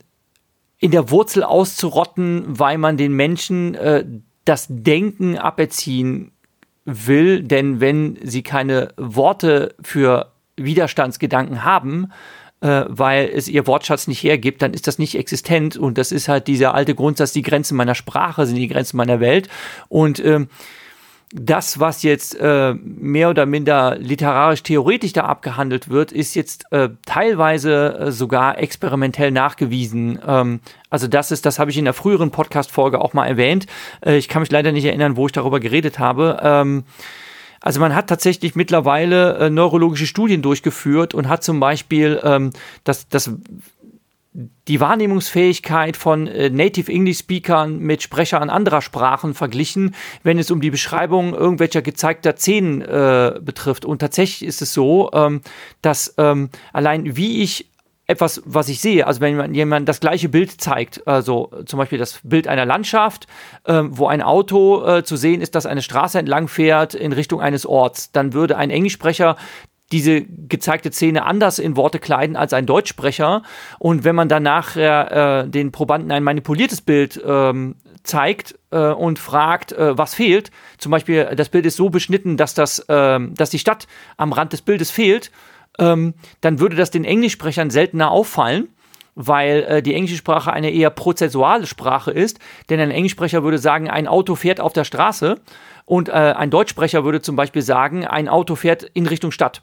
[0.78, 4.04] in der Wurzel auszurotten, weil man den Menschen äh,
[4.44, 6.32] das Denken aberziehen
[6.84, 10.32] will, denn wenn sie keine Worte für
[10.64, 12.12] Widerstandsgedanken haben,
[12.60, 16.28] äh, weil es ihr Wortschatz nicht hergibt, dann ist das nicht existent und das ist
[16.28, 19.48] halt dieser alte Grundsatz, die Grenzen meiner Sprache sind die Grenzen meiner Welt
[19.88, 20.48] und ähm,
[21.32, 27.98] das, was jetzt äh, mehr oder minder literarisch-theoretisch da abgehandelt wird, ist jetzt äh, teilweise
[27.98, 30.18] äh, sogar experimentell nachgewiesen.
[30.26, 33.66] Ähm, also das ist, das habe ich in der früheren Podcast-Folge auch mal erwähnt.
[34.00, 36.38] Äh, ich kann mich leider nicht erinnern, wo ich darüber geredet habe.
[36.42, 36.84] Ähm,
[37.60, 42.52] also man hat tatsächlich mittlerweile äh, neurologische Studien durchgeführt und hat zum Beispiel ähm,
[42.84, 43.30] das, das
[44.68, 50.60] die Wahrnehmungsfähigkeit von äh, Native English Speakern mit Sprechern anderer Sprachen verglichen, wenn es um
[50.60, 53.84] die Beschreibung irgendwelcher gezeigter Szenen äh, betrifft.
[53.84, 55.40] Und tatsächlich ist es so, ähm,
[55.82, 57.68] dass ähm, allein wie ich
[58.08, 59.06] etwas, was ich sehe.
[59.06, 63.26] Also wenn man jemand das gleiche Bild zeigt, also zum Beispiel das Bild einer Landschaft,
[63.64, 67.40] äh, wo ein Auto äh, zu sehen ist, das eine Straße entlang fährt in Richtung
[67.40, 69.36] eines Orts, dann würde ein Englischsprecher
[69.92, 73.42] diese gezeigte Szene anders in Worte kleiden als ein Deutschsprecher.
[73.78, 79.18] Und wenn man dann nachher äh, den Probanden ein manipuliertes Bild ähm, zeigt äh, und
[79.18, 83.50] fragt, äh, was fehlt, zum Beispiel das Bild ist so beschnitten, dass, das, ähm, dass
[83.50, 83.86] die Stadt
[84.16, 85.30] am Rand des Bildes fehlt,
[85.78, 88.68] ähm, dann würde das den Englischsprechern seltener auffallen
[89.20, 92.38] weil äh, die englische Sprache eine eher prozessuale Sprache ist.
[92.70, 95.40] Denn ein Englischsprecher würde sagen, ein Auto fährt auf der Straße
[95.86, 99.62] und äh, ein Deutschsprecher würde zum Beispiel sagen, ein Auto fährt in Richtung Stadt.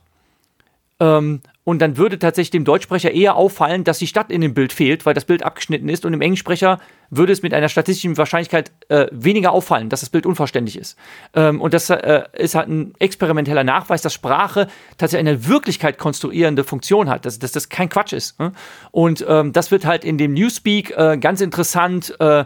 [1.00, 4.72] Ähm, und dann würde tatsächlich dem Deutschsprecher eher auffallen, dass die Stadt in dem Bild
[4.72, 6.06] fehlt, weil das Bild abgeschnitten ist.
[6.06, 10.28] Und dem Englischsprecher würde es mit einer statistischen Wahrscheinlichkeit äh, weniger auffallen, dass das Bild
[10.28, 10.96] unvollständig ist.
[11.34, 14.68] Ähm, und das äh, ist halt ein experimenteller Nachweis, dass Sprache
[15.00, 18.40] tatsächlich eine Wirklichkeit konstruierende Funktion hat, dass, dass das kein Quatsch ist.
[18.40, 18.52] Ne?
[18.92, 22.46] Und ähm, das wird halt in dem Newspeak äh, ganz interessant, äh,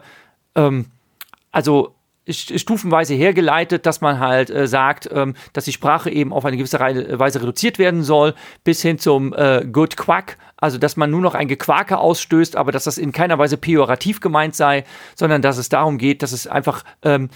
[0.56, 0.86] ähm,
[1.52, 1.94] also
[2.30, 6.80] stufenweise hergeleitet, dass man halt äh, sagt, ähm, dass die Sprache eben auf eine gewisse
[6.80, 8.34] Weise reduziert werden soll,
[8.64, 12.72] bis hin zum äh, Good Quack, also dass man nur noch ein Gequake ausstößt, aber
[12.72, 14.84] dass das in keiner Weise pejorativ gemeint sei,
[15.16, 17.30] sondern dass es darum geht, dass es einfach ähm,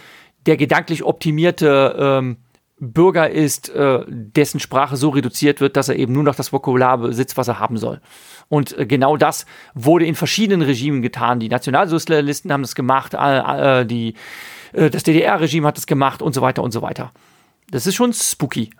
[0.45, 2.37] der gedanklich optimierte ähm,
[2.79, 6.97] Bürger ist, äh, dessen Sprache so reduziert wird, dass er eben nur noch das Vokabular
[6.97, 8.01] besitzt, was er haben soll.
[8.49, 11.39] Und äh, genau das wurde in verschiedenen Regimen getan.
[11.39, 14.15] Die Nationalsozialisten haben das gemacht, äh, die
[14.73, 17.11] das DDR-Regime hat es gemacht und so weiter und so weiter.
[17.71, 18.71] Das ist schon spooky.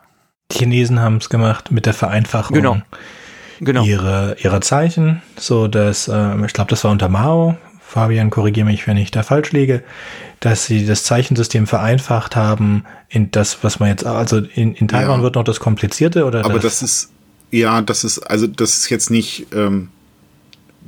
[0.52, 2.82] Die Chinesen haben es gemacht mit der Vereinfachung genau.
[3.60, 3.84] Genau.
[3.84, 8.88] Ihrer, ihrer Zeichen, so dass, äh, ich glaube, das war unter Mao, Fabian, korrigiere mich,
[8.88, 9.84] wenn ich da falsch liege,
[10.40, 15.20] dass sie das Zeichensystem vereinfacht haben in das, was man jetzt, also in, in Taiwan
[15.20, 15.24] ja.
[15.24, 17.12] wird noch das Komplizierte oder Aber das, das, ist,
[17.52, 19.90] ja, das ist, also das ist jetzt nicht, ähm,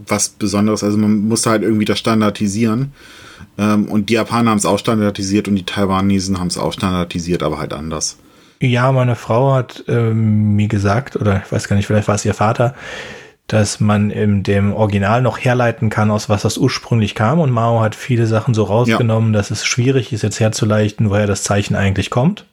[0.08, 0.84] was Besonderes.
[0.84, 2.92] Also man musste halt irgendwie das standardisieren.
[3.58, 7.44] Ähm, und die Japaner haben es auch standardisiert und die Taiwanesen haben es auch standardisiert,
[7.44, 8.18] aber halt anders.
[8.62, 12.26] Ja, meine Frau hat ähm, mir gesagt, oder ich weiß gar nicht, vielleicht war es
[12.26, 12.74] ihr Vater,
[13.48, 17.40] dass man in dem Original noch herleiten kann, aus was das ursprünglich kam.
[17.40, 19.40] Und Mao hat viele Sachen so rausgenommen, ja.
[19.40, 22.46] dass es schwierig ist, jetzt herzuleiten, woher das Zeichen eigentlich kommt.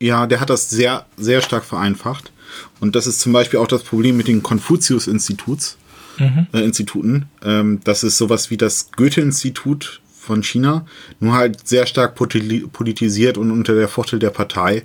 [0.00, 2.32] Ja, der hat das sehr, sehr stark vereinfacht.
[2.80, 5.78] Und das ist zum Beispiel auch das Problem mit den Konfuzius-Instituts,
[6.22, 6.46] mhm.
[6.52, 7.26] äh, Instituten.
[7.44, 10.86] Ähm, das ist sowas wie das Goethe-Institut von China,
[11.18, 14.84] nur halt sehr stark politisiert und unter der Fuchtel der Partei.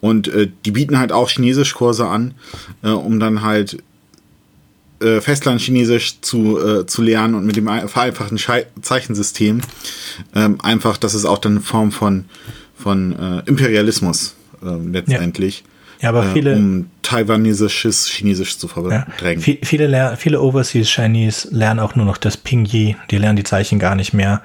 [0.00, 2.34] Und äh, die bieten halt auch Chinesischkurse an,
[2.82, 3.82] äh, um dann halt
[5.00, 9.60] äh, Festlandchinesisch zu, äh, zu lernen und mit dem vereinfachten Schei Zeichensystem
[10.34, 12.26] ähm, einfach, das ist auch dann eine Form von,
[12.76, 15.60] von äh, Imperialismus äh, letztendlich.
[15.60, 15.73] Ja.
[16.04, 16.52] Ja, aber viele.
[16.52, 19.06] Äh, um taiwanesisches Chinesisch zu verdrängen.
[19.18, 22.96] Ja, viele, viele Overseas Chinese lernen auch nur noch das Pingyi.
[23.10, 24.42] Die lernen die Zeichen gar nicht mehr,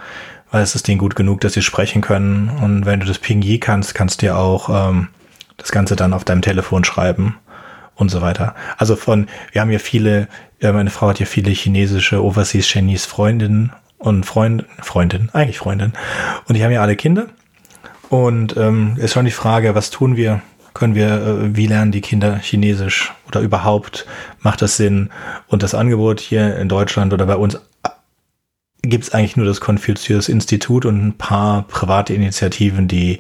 [0.52, 2.50] weil es ist denen gut genug, dass sie sprechen können.
[2.50, 5.10] Und wenn du das Pingyi kannst, kannst du dir auch ähm,
[5.58, 7.36] das Ganze dann auf deinem Telefon schreiben
[7.96, 8.56] und so weiter.
[8.78, 10.30] Also von, wir haben ja viele,
[10.62, 15.92] ja, meine Frau hat ja viele chinesische Overseas Chinese Freundinnen und Freund, Freundin, eigentlich Freundin.
[16.48, 17.28] Und die haben ja alle Kinder.
[18.10, 20.42] Und ähm, ist schon die Frage, was tun wir?
[20.80, 24.06] Können wir, äh, wie lernen die Kinder Chinesisch oder überhaupt
[24.40, 25.10] macht das Sinn?
[25.48, 27.60] Und das Angebot hier in Deutschland oder bei uns
[28.82, 33.20] gibt es eigentlich nur das Konfuzius-Institut und ein paar private Initiativen, die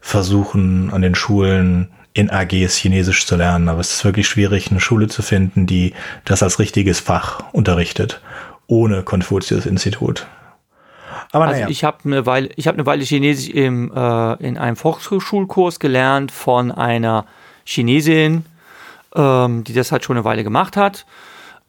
[0.00, 3.68] versuchen an den Schulen in AGs Chinesisch zu lernen.
[3.68, 5.94] Aber es ist wirklich schwierig, eine Schule zu finden, die
[6.24, 8.20] das als richtiges Fach unterrichtet,
[8.66, 10.26] ohne Konfuzius-Institut.
[11.32, 11.68] Aber also naja.
[11.68, 16.32] ich habe eine Weile, ich habe eine Weile Chinesisch im, äh, in einem Volkshochschulkurs gelernt
[16.32, 17.26] von einer
[17.64, 18.46] Chinesin,
[19.14, 21.04] ähm, die das halt schon eine Weile gemacht hat.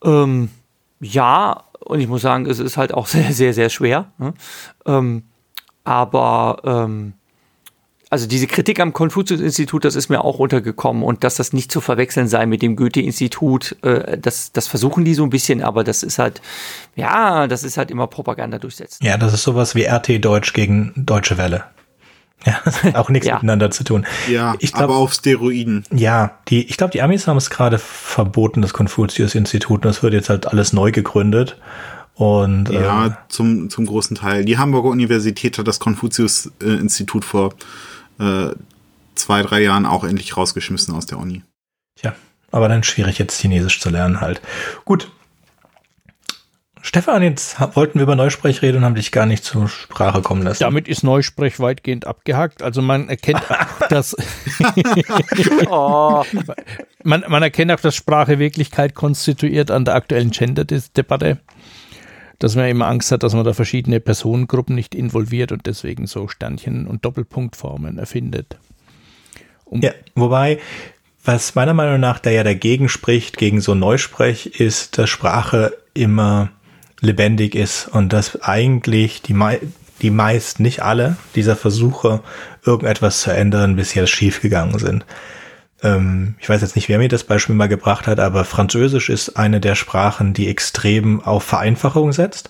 [0.04, 0.50] Ähm,
[1.02, 4.12] ja, und ich muss sagen, es ist halt auch sehr, sehr, sehr schwer.
[4.18, 4.34] Ne?
[4.86, 5.24] Ähm,
[5.84, 7.14] aber ähm,
[8.10, 11.80] also diese Kritik am Konfuzius-Institut, das ist mir auch untergekommen und dass das nicht zu
[11.80, 16.02] verwechseln sei mit dem Goethe-Institut, äh, das, das versuchen die so ein bisschen, aber das
[16.02, 16.42] ist halt,
[16.96, 19.06] ja, das ist halt immer Propaganda durchsetzen.
[19.06, 21.66] Ja, das ist sowas wie RT Deutsch gegen Deutsche Welle.
[22.46, 23.36] Ja, das hat auch nichts ja.
[23.36, 24.06] miteinander zu tun.
[24.30, 25.84] Ja, ich glaub, aber auf Steroiden.
[25.94, 30.14] Ja, die, ich glaube, die Amis haben es gerade verboten, das Konfuzius-Institut, und das wird
[30.14, 31.58] jetzt halt alles neu gegründet.
[32.16, 34.46] Und, ja, äh, zum, zum großen Teil.
[34.46, 37.54] Die Hamburger Universität hat das Konfuzius-Institut vor
[38.20, 38.52] äh,
[39.16, 41.44] zwei, drei Jahren auch endlich rausgeschmissen aus der Uni.
[41.96, 42.16] Tja,
[42.52, 44.42] aber dann schwierig jetzt Chinesisch zu lernen halt.
[44.86, 45.12] Gut.
[46.82, 50.44] Stefan, jetzt wollten wir über Neusprech reden und haben dich gar nicht zur Sprache kommen
[50.44, 50.64] lassen.
[50.64, 52.64] Damit ist Neusprech weitgehend abgehakt.
[52.64, 54.16] Also man erkennt auch, dass
[55.70, 56.24] oh.
[57.04, 61.40] man, man erkennt auch, dass Sprache Wirklichkeit konstituiert an der aktuellen Gender-Debatte
[62.40, 66.28] dass man immer Angst hat, dass man da verschiedene Personengruppen nicht involviert und deswegen so
[66.28, 68.58] Sternchen- und Doppelpunktformen erfindet.
[69.66, 70.60] Um ja, wobei,
[71.24, 76.50] was meiner Meinung nach da ja dagegen spricht, gegen so Neusprech, ist, dass Sprache immer
[77.02, 79.60] lebendig ist und dass eigentlich die, mei
[80.02, 82.22] die meist, nicht alle dieser Versuche,
[82.66, 85.06] irgendetwas zu ändern, bisher schiefgegangen sind
[85.84, 89.38] ähm, ich weiß jetzt nicht, wer mir das Beispiel mal gebracht hat, aber Französisch ist
[89.38, 92.50] eine der Sprachen, die extrem auf Vereinfachung setzt.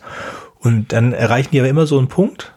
[0.59, 2.53] Und dann erreichen die aber immer so einen Punkt,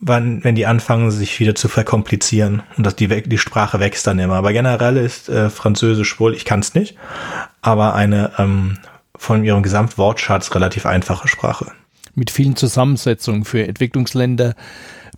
[0.00, 2.62] wann, wenn die anfangen, sich wieder zu verkomplizieren.
[2.76, 4.34] Und dass die, die Sprache wächst dann immer.
[4.34, 6.96] Aber generell ist äh, Französisch wohl, ich kann es nicht,
[7.62, 8.78] aber eine ähm,
[9.16, 11.72] von ihrem Gesamtwortschatz relativ einfache Sprache.
[12.14, 14.54] Mit vielen Zusammensetzungen für Entwicklungsländer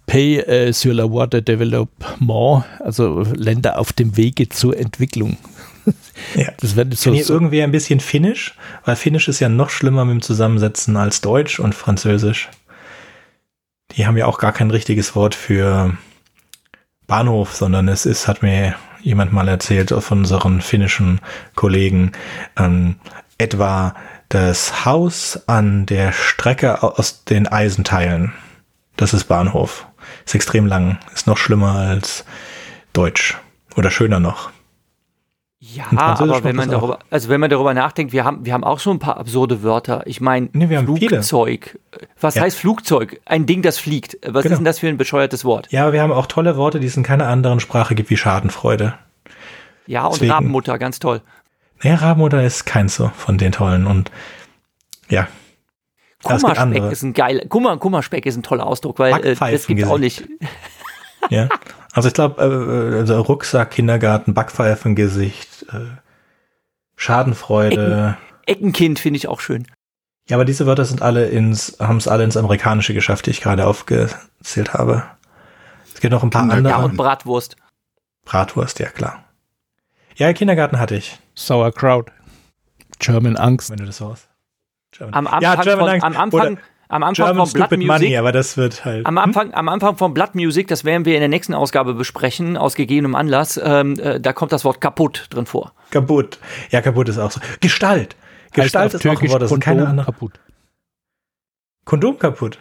[0.08, 5.36] Pay äh, sur la voie de développement, also Länder auf dem Wege zur Entwicklung.
[6.34, 6.48] Ja.
[6.60, 8.54] Das wäre so, so irgendwie ein bisschen Finnisch,
[8.84, 12.48] weil Finnisch ist ja noch schlimmer mit dem Zusammensetzen als Deutsch und Französisch.
[13.92, 15.96] Die haben ja auch gar kein richtiges Wort für
[17.06, 21.20] Bahnhof, sondern es ist, hat mir jemand mal erzählt von unseren finnischen
[21.54, 22.12] Kollegen,
[22.58, 22.96] ähm,
[23.38, 23.94] etwa
[24.28, 28.32] das Haus an der Strecke aus den Eisenteilen.
[28.96, 29.87] Das ist Bahnhof.
[30.28, 30.98] Ist extrem lang.
[31.14, 32.26] Ist noch schlimmer als
[32.92, 33.38] Deutsch.
[33.76, 34.50] Oder schöner noch.
[35.58, 38.78] Ja, aber wenn man darüber, also wenn man darüber nachdenkt, wir haben, wir haben auch
[38.78, 40.02] so ein paar absurde Wörter.
[40.04, 41.78] Ich meine, nee, Flugzeug.
[41.90, 42.08] Viele.
[42.20, 42.42] Was ja.
[42.42, 43.22] heißt Flugzeug?
[43.24, 44.18] Ein Ding, das fliegt.
[44.22, 44.52] Was genau.
[44.52, 45.68] ist denn das für ein bescheuertes Wort?
[45.70, 48.18] Ja, aber wir haben auch tolle Worte, die es in keiner anderen Sprache gibt, wie
[48.18, 48.98] Schadenfreude.
[49.86, 51.22] Ja, und Deswegen, Rabenmutter, ganz toll.
[51.82, 54.10] Naja, Rabenmutter ist keins so von den tollen und
[55.08, 55.26] ja,
[56.22, 59.98] Kummerspeck ist ein geiler, Kummer, Kummerspeck ist ein toller Ausdruck, weil äh, das gibt auch
[59.98, 60.24] nicht.
[61.30, 61.48] ja,
[61.92, 65.86] also ich glaube, äh, also Rucksack, Kindergarten, Backpfeifengesicht, äh,
[66.96, 68.16] Schadenfreude.
[68.46, 69.66] Ecken, Eckenkind finde ich auch schön.
[70.28, 73.40] Ja, aber diese Wörter sind alle ins, haben es alle ins Amerikanische geschafft, die ich
[73.40, 75.04] gerade aufgezählt habe.
[75.94, 76.68] Es gibt noch ein paar andere.
[76.68, 77.56] Ja, und Bratwurst.
[78.24, 79.24] Bratwurst, ja klar.
[80.16, 81.18] Ja, Kindergarten hatte ich.
[81.34, 82.10] Sauerkraut.
[82.98, 83.70] German Angst.
[83.70, 84.27] Wenn du das so hast.
[84.98, 85.14] German.
[85.14, 86.04] Am Anfang, ja, German von, Angst.
[86.04, 86.58] am Anfang,
[86.88, 88.02] am Anfang German von Blood Stupid Music.
[88.02, 89.06] Money, aber das wird halt.
[89.06, 92.56] Am Anfang, am Anfang von Blood Music, das werden wir in der nächsten Ausgabe besprechen,
[92.56, 95.72] aus gegebenem Anlass, ähm, äh, da kommt das Wort kaputt drin vor.
[95.90, 96.38] Kaputt.
[96.70, 97.40] Ja, kaputt ist auch so.
[97.60, 98.16] Gestalt.
[98.52, 100.06] Gestalt ist, auch ein Wort, das ist keine Kondom andere.
[100.06, 100.32] kaputt.
[101.84, 102.58] Kondom kaputt.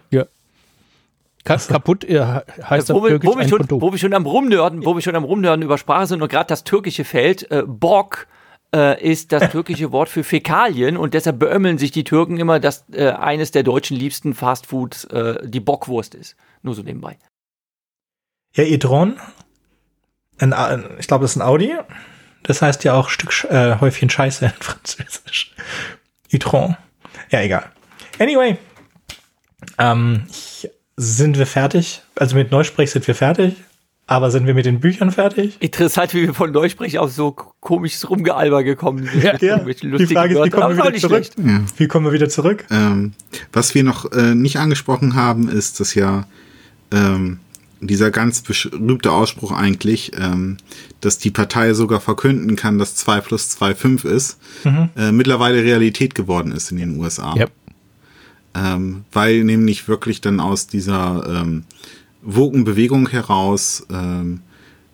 [1.44, 3.82] Ka kaputt äh, heißt wo, auf wir, Türkisch wo, wir ein schon, Kondom.
[3.82, 6.48] wo wir schon am Rumnörden, wo wir schon am Rumnörden über Sprache sind und gerade
[6.48, 8.28] das türkische Feld, äh, Borg,
[8.76, 12.86] äh, ist das türkische Wort für Fäkalien und deshalb beömmeln sich die Türken immer, dass
[12.92, 16.36] äh, eines der deutschen liebsten Fastfoods äh, die Bockwurst ist.
[16.62, 17.18] Nur so nebenbei.
[18.54, 18.64] Ja.
[20.40, 21.74] Ein, ein, ich glaube, das ist ein Audi.
[22.44, 25.54] Das heißt ja auch Stück, äh, Häufchen Scheiße in Französisch.
[26.30, 26.78] e-tron.
[27.30, 27.72] Ja, egal.
[28.20, 28.58] Anyway.
[29.78, 30.28] Ähm,
[30.96, 32.02] sind wir fertig?
[32.16, 33.56] Also mit Neusprech sind wir fertig.
[34.10, 35.58] Aber sind wir mit den Büchern fertig?
[35.60, 39.42] Interessant, wie wir von Neusprech auf so komisches Rumgealber gekommen sind.
[39.42, 41.26] Ja, Mit die Frage ist, wie kommen wir wieder zurück?
[41.38, 41.62] Ja.
[41.76, 42.66] Wie kommen wir wieder zurück?
[42.72, 43.12] Ähm,
[43.52, 46.26] was wir noch äh, nicht angesprochen haben, ist, dass ja
[46.92, 47.40] ähm,
[47.82, 50.56] dieser ganz berühmte Ausspruch eigentlich, ähm,
[51.02, 56.16] dass die Partei sogar verkünden kann, dass 2 plus 2 5 ist, äh, mittlerweile Realität
[56.16, 57.36] geworden ist in den USA.
[57.36, 57.48] Ja.
[58.56, 61.66] Ähm, weil nämlich wirklich dann aus dieser ähm,
[62.28, 64.42] Wogenbewegung heraus ähm,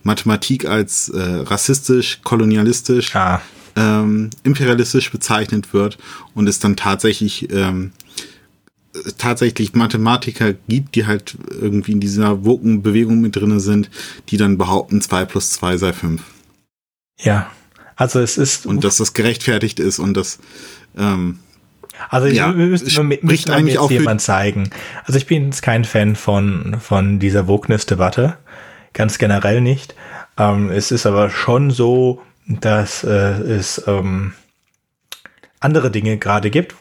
[0.03, 3.41] Mathematik als äh, rassistisch, kolonialistisch, Ah,
[3.76, 5.97] ähm, imperialistisch bezeichnet wird
[6.35, 7.91] und es dann tatsächlich ähm,
[8.93, 13.89] äh, tatsächlich Mathematiker gibt, die halt irgendwie in dieser Wokenbewegung mit drinne sind,
[14.30, 16.22] die dann behaupten, 2 plus 2 sei 5.
[17.19, 17.51] ja.
[17.95, 18.65] Also es ist.
[18.65, 20.39] Und dass das gerechtfertigt ist und das
[20.97, 21.38] ähm,
[22.10, 24.70] Also ich Ja, müsste spricht müsste mir eigentlich jetzt jemand zeigen.
[25.06, 28.38] Also ich bin jetzt kein Fan von, von dieser Wokeness-Debatte.
[28.94, 29.95] Ganz generell nicht.
[30.38, 34.34] Ähm, es ist aber schon so, dass äh, es ähm,
[35.60, 36.76] andere Dinge gerade gibt.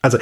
[0.00, 0.18] Also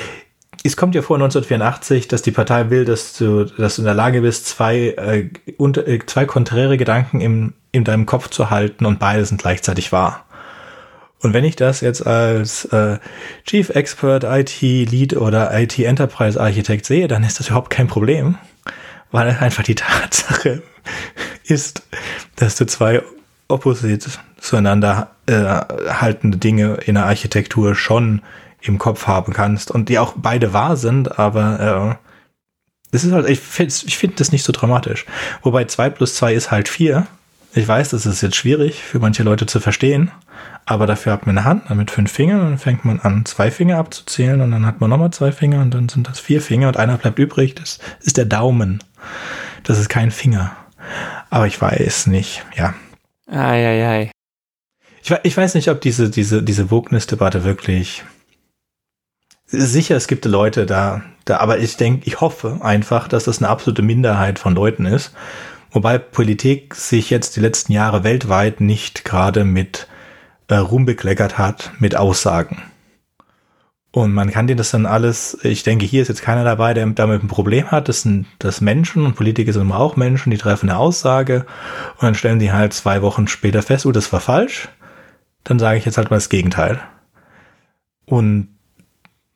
[0.65, 3.95] es kommt ja vor 1984, dass die Partei will, dass du, dass du in der
[3.95, 8.85] Lage bist, zwei, äh, unter, äh, zwei konträre Gedanken im, in deinem Kopf zu halten
[8.85, 10.26] und beide sind gleichzeitig wahr.
[11.21, 12.99] Und wenn ich das jetzt als äh,
[13.45, 18.37] Chief Expert IT Lead oder IT Enterprise Architekt sehe, dann ist das überhaupt kein Problem,
[19.11, 20.63] weil einfach die Tatsache
[21.45, 21.83] ist,
[22.37, 23.03] dass du zwei
[23.49, 28.23] opposite zueinander äh, haltende Dinge in der Architektur schon
[28.61, 32.07] im Kopf haben kannst und die auch beide wahr sind, aber äh,
[32.93, 35.07] es ist halt, ich finde ich find das nicht so dramatisch.
[35.43, 37.07] Wobei 2 plus 2 ist halt 4.
[37.57, 40.11] Ich weiß, das ist jetzt schwierig für manche Leute zu verstehen,
[40.67, 43.51] aber dafür hat man eine Hand mit fünf Fingern und dann fängt man an, zwei
[43.51, 46.69] Finger abzuzählen und dann hat man nochmal zwei Finger und dann sind das vier Finger
[46.69, 47.55] und einer bleibt übrig.
[47.55, 48.85] Das ist der Daumen.
[49.65, 50.55] Das ist kein Finger.
[51.31, 52.75] Aber ich weiß nicht, ja.
[53.27, 54.11] Eieiei.
[55.03, 58.05] Ich, we- ich weiß nicht, ob diese, diese, diese Wokeness-Debatte wirklich.
[59.47, 63.49] Sicher, es gibt Leute da, da, aber ich denke, ich hoffe einfach, dass das eine
[63.49, 65.13] absolute Minderheit von Leuten ist.
[65.77, 69.89] Wobei Politik sich jetzt die letzten Jahre weltweit nicht gerade mit
[70.49, 72.63] äh, Ruhm bekleckert hat, mit Aussagen.
[73.91, 76.87] Und man kann dir das dann alles, ich denke, hier ist jetzt keiner dabei, der
[76.87, 77.91] damit ein Problem hat.
[77.91, 81.45] Das sind das Menschen und Politiker sind immer auch Menschen, die treffen eine Aussage
[81.97, 84.71] und dann stellen die halt zwei Wochen später fest, oh, das war falsch.
[85.45, 86.81] Dann sage ich jetzt halt mal das Gegenteil.
[88.07, 88.49] Und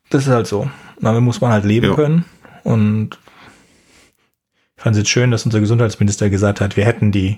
[0.09, 0.71] das ist halt so.
[0.99, 1.93] Damit muss man halt leben Ja.
[1.93, 2.25] können.
[2.63, 3.19] Und
[4.81, 7.37] fand es schön, dass unser Gesundheitsminister gesagt hat, wir hätten die,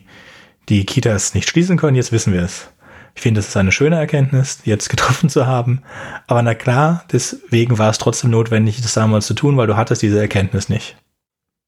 [0.70, 2.70] die Kitas nicht schließen können, jetzt wissen wir es.
[3.16, 5.84] Ich finde, das ist eine schöne Erkenntnis, jetzt getroffen zu haben.
[6.28, 10.02] Aber na klar, deswegen war es trotzdem notwendig, das damals zu tun, weil du hattest
[10.02, 10.98] diese Erkenntnis nicht.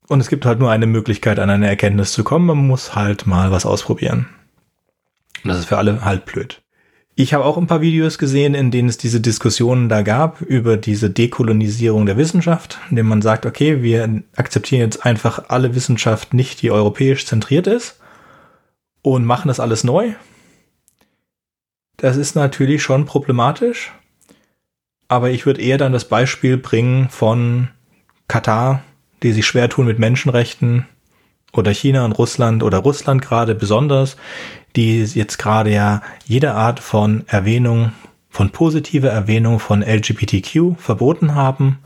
[0.08, 2.46] Und es gibt halt nur eine Möglichkeit, an eine Erkenntnis zu kommen.
[2.46, 4.28] Man muss halt mal was ausprobieren.
[5.44, 6.62] Und das ist für alle halt blöd.
[7.18, 10.76] Ich habe auch ein paar Videos gesehen, in denen es diese Diskussionen da gab über
[10.76, 16.62] diese Dekolonisierung der Wissenschaft, indem man sagt, okay, wir akzeptieren jetzt einfach alle Wissenschaft nicht,
[16.62, 18.02] die europäisch zentriert ist
[19.02, 20.12] und machen das alles neu.
[21.96, 23.94] Das ist natürlich schon problematisch,
[25.08, 27.70] aber ich würde eher dann das Beispiel bringen von
[28.28, 28.84] Katar,
[29.24, 30.86] die sich schwer tun mit Menschenrechten,
[31.58, 34.18] oder China und Russland oder Russland gerade besonders,
[34.76, 37.92] die jetzt gerade ja jede Art von Erwähnung,
[38.30, 41.80] von positiver Erwähnung von LGBTQ verboten haben,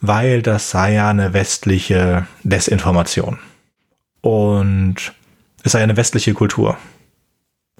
[0.00, 3.38] weil das sei ja eine westliche Desinformation.
[4.20, 5.12] Und
[5.62, 6.76] es sei eine westliche Kultur.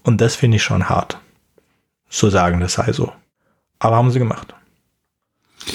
[0.03, 1.19] Und das finde ich schon hart.
[2.09, 3.13] Zu sagen, das sei so.
[3.79, 4.55] Aber haben sie gemacht.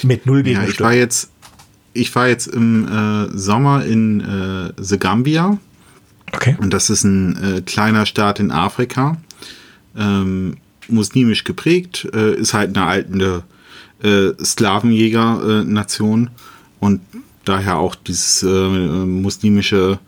[0.03, 1.31] Mit null Ja, ich war jetzt,
[1.93, 5.57] ich war jetzt im äh, Sommer in äh, The Gambia.
[6.33, 6.55] Okay.
[6.59, 9.17] Und das ist ein äh, kleiner Staat in Afrika.
[9.97, 10.57] Ähm,
[10.87, 13.43] muslimisch geprägt, äh, ist halt eine alte
[14.03, 16.29] äh, Sklavenjäger-Nation
[16.79, 17.01] und
[17.45, 19.99] daher auch dieses äh, muslimische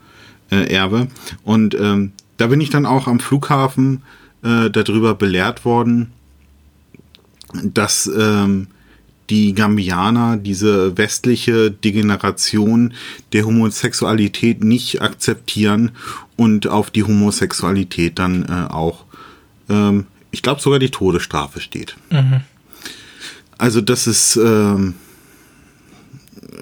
[0.52, 1.08] äh, Erbe.
[1.44, 4.04] Und ähm, da bin ich dann auch am Flughafen
[4.44, 6.12] äh, darüber belehrt worden,
[7.64, 8.68] dass ähm,
[9.32, 12.94] die Gambianer diese westliche Degeneration
[13.32, 15.92] der Homosexualität nicht akzeptieren
[16.36, 19.06] und auf die Homosexualität dann äh, auch,
[19.70, 21.96] ähm, ich glaube sogar die Todesstrafe steht.
[23.58, 24.96] Also das ist ähm,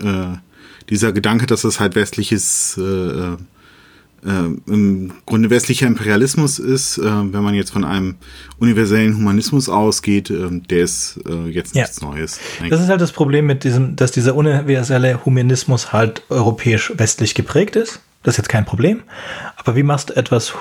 [0.04, 0.38] äh,
[0.92, 3.38] dieser Gedanke, dass es halt westliches äh, äh,
[4.24, 8.16] im Grunde westlicher Imperialismus ist, äh, wenn man jetzt von einem
[8.60, 11.84] universellen Humanismus ausgeht, äh, der ist äh, jetzt Ja.
[11.84, 12.40] nichts Neues.
[12.70, 18.02] Das ist halt das Problem mit diesem, dass dieser universelle Humanismus halt europäisch-westlich geprägt ist.
[18.24, 19.04] Das ist jetzt kein Problem.
[19.56, 20.54] Aber wie machst du etwas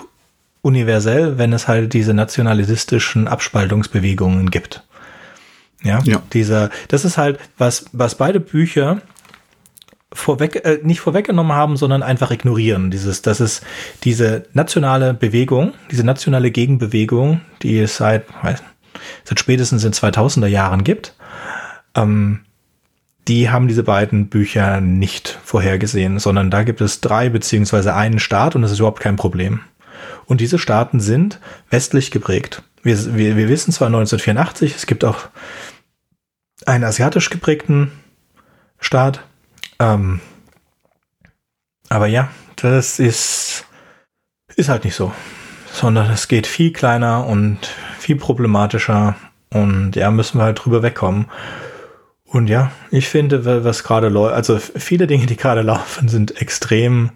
[0.63, 4.85] universell, wenn es halt diese nationalistischen Abspaltungsbewegungen gibt?
[5.83, 6.23] Ja, Ja.
[6.33, 9.01] dieser, das ist halt, was, was beide Bücher
[10.13, 12.91] vorweg, äh, nicht vorweggenommen haben, sondern einfach ignorieren.
[12.91, 13.63] Dieses, das ist
[14.05, 18.63] diese nationale Bewegung, diese nationale Gegenbewegung, die es seit, weiß,
[19.25, 21.15] seit spätestens in 2000er Jahren gibt.
[21.95, 22.41] Ähm,
[23.29, 28.57] die haben diese beiden Bücher nicht vorhergesehen, sondern da gibt es drei beziehungsweise einen Staat
[28.57, 29.61] und das ist überhaupt kein Problem.
[30.25, 32.63] Und diese Staaten sind westlich geprägt.
[32.83, 35.29] Wir, wir, wir wissen zwar 1984, es gibt auch
[36.65, 37.93] einen asiatisch geprägten
[38.81, 39.28] Staat,
[39.81, 40.21] ähm,
[41.89, 43.65] aber ja, das ist,
[44.57, 45.13] ist halt nicht so,
[45.73, 47.59] sondern es geht viel kleiner und
[47.99, 49.17] viel problematischer
[49.51, 51.27] und ja, müssen wir halt drüber wegkommen.
[52.27, 56.41] Und ja, ich finde, wa- was gerade läuft, also viele Dinge, die gerade laufen, sind
[56.41, 57.13] extrem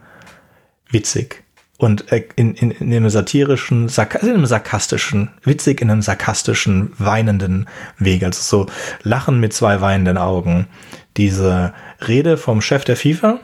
[0.89, 1.42] witzig.
[1.83, 6.93] Und äh, in, in, in einem satirischen, also in einem sarkastischen, witzig in einem sarkastischen,
[6.97, 7.69] weinenden
[7.99, 8.23] Weg.
[8.23, 8.73] Also so
[9.03, 10.69] Lachen mit zwei weinenden Augen.
[11.17, 11.75] Diese
[12.07, 13.41] Rede vom Chef der FIFA,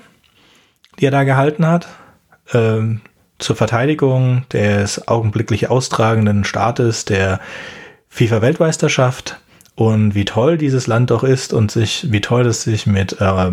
[1.00, 1.88] die er da gehalten hat,
[2.52, 3.00] ähm,
[3.40, 7.40] zur Verteidigung des augenblicklich austragenden Staates der
[8.08, 9.40] FIFA-Weltmeisterschaft
[9.74, 13.50] und wie toll dieses Land doch ist und sich, wie toll es sich mit äh,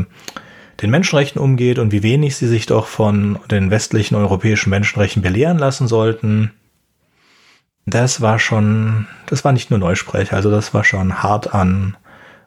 [0.81, 5.57] den Menschenrechten umgeht und wie wenig sie sich doch von den westlichen europäischen Menschenrechten belehren
[5.57, 6.51] lassen sollten.
[7.85, 11.95] Das war schon, das war nicht nur Neusprech, also das war schon hart an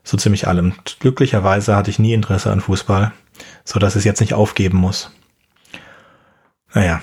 [0.03, 0.73] so ziemlich allem.
[1.01, 3.13] Glücklicherweise hatte ich nie Interesse an Fußball,
[3.65, 5.11] so dass ich es jetzt nicht aufgeben muss.
[6.75, 7.01] Naja,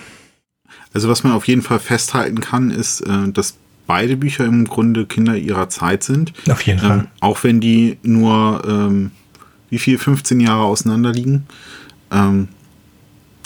[0.93, 3.57] Also was man auf jeden Fall festhalten kann, ist, äh, dass
[3.88, 6.34] beide Bücher im Grunde Kinder ihrer Zeit sind.
[6.49, 6.99] auf jeden Fall.
[6.99, 9.11] Ähm, auch wenn die nur, ähm,
[9.76, 11.47] wie viel, 15 Jahre auseinander liegen.
[12.11, 12.47] Ähm,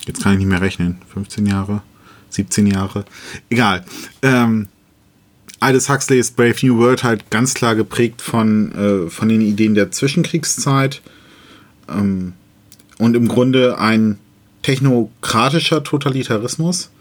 [0.05, 0.97] jetzt kann ich nicht mehr rechnen.
[1.11, 1.81] 15 Jahre,
[2.29, 3.03] 17 Jahre.
[3.49, 3.83] Egal.
[4.21, 4.67] Ähm,
[5.59, 9.91] Aldous Huxley's Brave New World halt ganz klar geprägt von, äh, von den Ideen der
[9.91, 11.01] Zwischenkriegszeit.
[11.89, 12.33] Ähm,
[12.99, 14.19] und im Grunde ein
[14.61, 16.91] technokratischer Totalitarismus.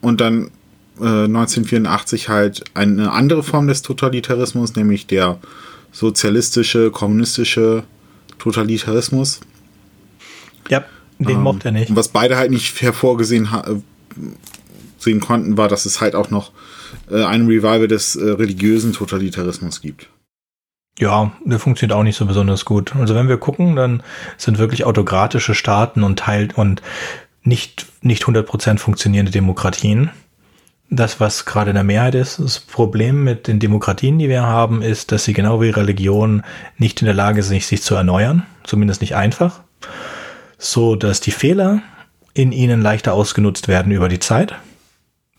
[0.00, 0.50] Und dann
[0.98, 5.38] äh, 1984 halt eine andere Form des Totalitarismus, nämlich der
[5.94, 7.84] sozialistische, kommunistische
[8.38, 9.40] Totalitarismus.
[10.68, 10.84] Ja,
[11.18, 11.94] den mochte er nicht.
[11.94, 13.48] Was beide halt nicht hervorgesehen
[14.98, 16.52] sehen konnten, war, dass es halt auch noch
[17.10, 20.08] äh, ein Revival des äh, religiösen Totalitarismus gibt.
[20.98, 22.94] Ja, der funktioniert auch nicht so besonders gut.
[22.96, 24.02] Also wenn wir gucken, dann
[24.36, 26.82] sind wirklich autokratische Staaten und teilt und
[27.42, 30.10] nicht, nicht 100% funktionierende Demokratien.
[30.96, 34.80] Das, was gerade in der Mehrheit ist, das Problem mit den Demokratien, die wir haben,
[34.80, 36.44] ist, dass sie genau wie Religion
[36.78, 38.44] nicht in der Lage sind, sich zu erneuern.
[38.62, 39.62] Zumindest nicht einfach.
[40.56, 41.82] So, dass die Fehler
[42.32, 44.54] in ihnen leichter ausgenutzt werden über die Zeit.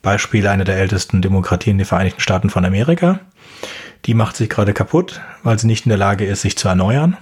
[0.02, 3.22] Beispiel eine der ältesten Demokratien, die Vereinigten Staaten von Amerika.
[4.06, 7.15] Die macht sich gerade kaputt, weil sie nicht in der Lage ist, sich zu erneuern.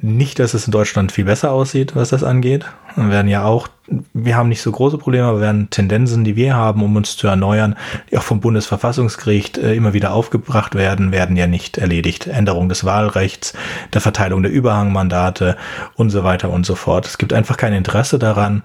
[0.00, 2.66] Nicht, dass es in Deutschland viel besser aussieht, was das angeht.
[2.94, 3.66] Wir werden ja auch,
[4.12, 7.26] wir haben nicht so große Probleme, aber werden Tendenzen, die wir haben, um uns zu
[7.26, 7.74] erneuern,
[8.08, 12.28] die auch vom Bundesverfassungsgericht äh, immer wieder aufgebracht werden, werden ja nicht erledigt.
[12.28, 13.54] Änderung des Wahlrechts,
[13.92, 15.56] der Verteilung der Überhangmandate
[15.96, 17.04] und so weiter und so fort.
[17.04, 18.62] Es gibt einfach kein Interesse daran,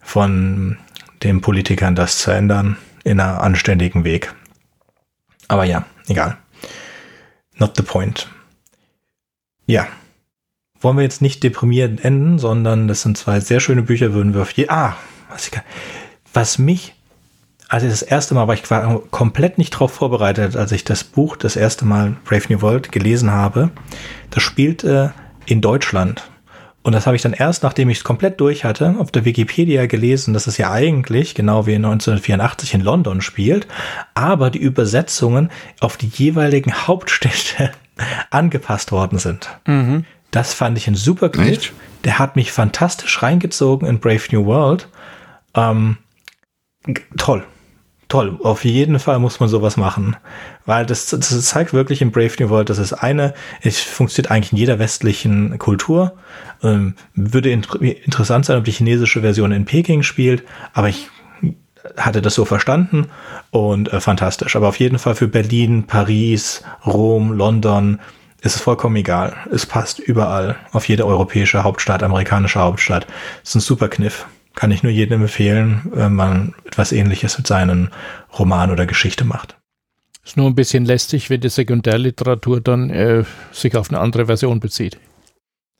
[0.00, 0.78] von
[1.22, 4.34] den Politikern das zu ändern in einer anständigen Weg.
[5.46, 6.38] Aber ja, egal.
[7.54, 8.28] Not the point.
[9.66, 9.86] Ja.
[10.82, 14.42] Wollen wir jetzt nicht deprimierend enden, sondern das sind zwei sehr schöne Bücher, würden wir
[14.42, 14.68] auf je.
[14.68, 14.96] Ah,
[15.30, 15.60] was, ich,
[16.32, 16.94] was mich
[17.72, 18.64] also das erste Mal war ich
[19.10, 23.30] komplett nicht darauf vorbereitet, als ich das Buch das erste Mal Brave New World gelesen
[23.30, 23.70] habe.
[24.28, 25.14] Das spielte
[25.46, 26.30] in Deutschland.
[26.82, 29.86] Und das habe ich dann erst, nachdem ich es komplett durch hatte, auf der Wikipedia
[29.86, 33.66] gelesen, dass es ja eigentlich, genau wie 1984 in London spielt,
[34.12, 35.50] aber die Übersetzungen
[35.80, 37.70] auf die jeweiligen Hauptstädte
[38.30, 39.48] angepasst worden sind.
[39.66, 40.04] Mhm.
[40.32, 41.72] Das fand ich ein super Kniff.
[42.02, 44.88] Der hat mich fantastisch reingezogen in Brave New World.
[45.54, 45.98] Ähm,
[47.16, 47.44] toll
[48.12, 48.38] toll.
[48.42, 50.16] Auf jeden Fall muss man sowas machen.
[50.66, 53.32] Weil das, das zeigt wirklich in Brave New World, das ist eine,
[53.62, 56.12] es funktioniert eigentlich in jeder westlichen Kultur.
[56.62, 60.42] Ähm, würde int interessant sein, ob die chinesische Version in Peking spielt,
[60.74, 61.08] aber ich
[61.96, 63.06] hatte das so verstanden
[63.50, 64.56] und äh, fantastisch.
[64.56, 67.98] Aber auf jeden Fall für Berlin, Paris, Rom, London
[68.42, 69.34] ist es vollkommen egal.
[69.50, 73.06] Es passt überall auf jede europäische Hauptstadt, amerikanische Hauptstadt.
[73.40, 77.46] Das ist ein super Kniff kann ich nur jedem empfehlen, wenn man etwas ähnliches mit
[77.46, 77.90] seinen
[78.38, 79.56] Roman oder Geschichte macht.
[80.24, 84.60] Ist nur ein bisschen lästig, wenn die Sekundärliteratur dann äh, sich auf eine andere Version
[84.60, 84.98] bezieht.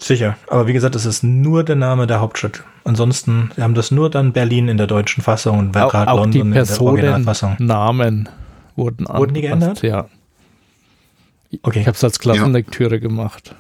[0.01, 2.65] Sicher, aber wie gesagt, es ist nur der Name der Hauptstadt.
[2.83, 6.31] Ansonsten, wir haben das nur dann Berlin in der deutschen Fassung und auch, auch London
[6.33, 7.57] die in der Originalfassung.
[7.61, 8.29] Namen
[8.75, 9.83] wurden Wurden die geändert?
[9.83, 10.07] Ja.
[11.61, 11.81] Okay.
[11.81, 13.01] Ich habe es als Klassenlektüre ja.
[13.01, 13.55] gemacht.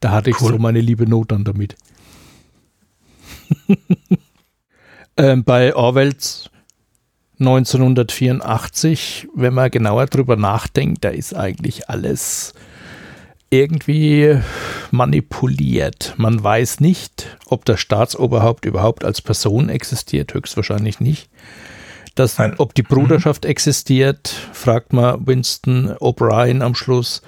[0.00, 0.52] Da hatte ich cool.
[0.52, 1.76] so meine liebe Not dann damit.
[5.16, 6.50] ähm, bei Orwells
[7.38, 12.54] 1984, wenn man genauer drüber nachdenkt, da ist eigentlich alles
[13.50, 14.38] irgendwie
[14.90, 16.14] manipuliert.
[16.16, 21.28] Man weiß nicht, ob das Staatsoberhaupt überhaupt als Person existiert, höchstwahrscheinlich nicht.
[22.14, 23.50] Das, ob die Bruderschaft mhm.
[23.50, 27.22] existiert, fragt man Winston O'Brien am Schluss.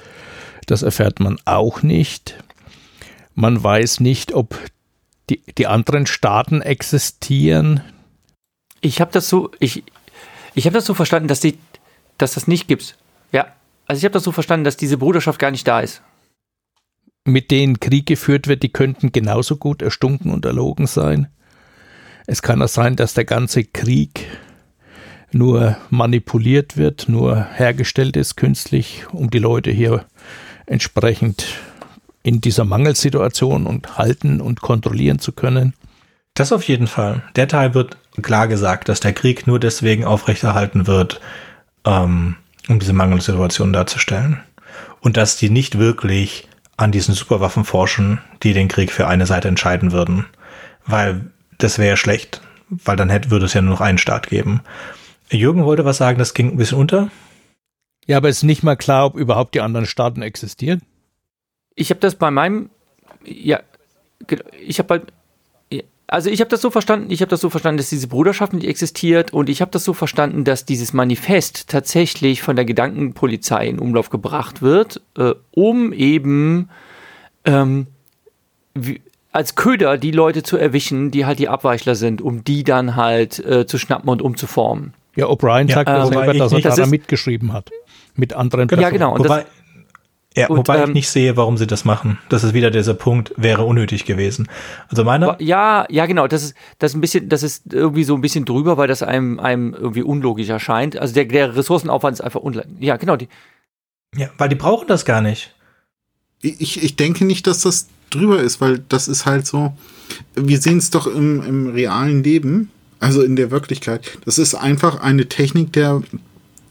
[0.66, 2.43] Das erfährt man auch nicht.
[3.35, 4.59] Man weiß nicht, ob
[5.31, 7.81] die, die anderen Staaten existieren.
[8.81, 9.85] Ich habe das so, ich,
[10.55, 11.59] ich habe das so verstanden, dass die,
[12.19, 12.97] dass das nicht gibt.
[13.32, 13.47] Ja,
[13.86, 16.02] also ich habe das so verstanden, dass diese Bruderschaft gar nicht da ist.
[17.27, 21.28] Mit denen Krieg geführt wird, die könnten genauso gut erstunken und erlogen sein.
[22.27, 24.27] Es kann auch sein, dass der ganze Krieg
[25.35, 30.05] nur manipuliert wird, nur hergestellt ist künstlich, um die Leute hier
[30.66, 31.47] entsprechend
[32.23, 35.74] in dieser Mangelsituation und halten und kontrollieren zu können?
[36.35, 37.23] Das auf jeden Fall.
[37.36, 41.20] Der Teil wird klar gesagt, dass der Krieg nur deswegen aufrechterhalten wird,
[41.85, 42.36] ähm,
[42.69, 44.40] um diese Mangelsituation darzustellen.
[45.01, 49.48] Und dass die nicht wirklich an diesen Superwaffen forschen, die den Krieg für eine Seite
[49.48, 50.24] entscheiden würden.
[50.86, 51.27] Weil
[51.59, 54.61] das wäre ja schlecht, weil dann hätte, würde es ja nur noch einen Staat geben.
[55.31, 57.11] Jürgen wollte was sagen, das ging ein bisschen unter.
[58.07, 60.83] Ja, aber es ist nicht mal klar, ob überhaupt die anderen Staaten existieren.
[61.75, 62.71] Ich habe das bei meinem,
[63.25, 63.61] ja,
[64.61, 65.13] ich habe halt,
[66.07, 68.67] also ich habe das so verstanden, ich habe das so verstanden, dass diese Bruderschaft nicht
[68.67, 73.79] existiert und ich habe das so verstanden, dass dieses Manifest tatsächlich von der Gedankenpolizei in
[73.79, 76.69] Umlauf gebracht wird, äh, um eben
[77.45, 77.87] ähm,
[78.75, 79.01] wie,
[79.33, 83.45] als Köder die Leute zu erwischen, die halt die Abweichler sind, um die dann halt
[83.45, 84.93] äh, zu schnappen und umzuformen.
[85.16, 87.70] Ja, O'Brien sagt ja, äh, dass er daran mitgeschrieben hat.
[88.16, 88.82] Mit anderen Personen.
[88.82, 89.15] Ja, genau.
[89.15, 89.45] Und Wobei,
[90.36, 92.19] ja, und, wobei ähm, ich nicht sehe, warum sie das machen.
[92.28, 94.49] Das ist wieder dieser Punkt, wäre unnötig gewesen.
[94.89, 95.36] Also meine.
[95.39, 96.27] Ja, ja, genau.
[96.27, 99.03] Das ist, das ist ein bisschen, das ist irgendwie so ein bisschen drüber, weil das
[99.03, 100.97] einem, einem irgendwie unlogisch erscheint.
[100.97, 102.70] Also der, der Ressourcenaufwand ist einfach unlogisch.
[102.81, 103.16] Ja, genau.
[103.16, 103.28] Die.
[104.16, 105.55] Ja, weil die brauchen das gar nicht.
[106.43, 109.73] Ich, ich denke nicht, dass das drüber ist, weil das ist halt so.
[110.35, 112.70] Wir sehen es doch im, im realen Leben,
[113.05, 114.19] also in der Wirklichkeit.
[114.25, 116.01] Das ist einfach eine Technik der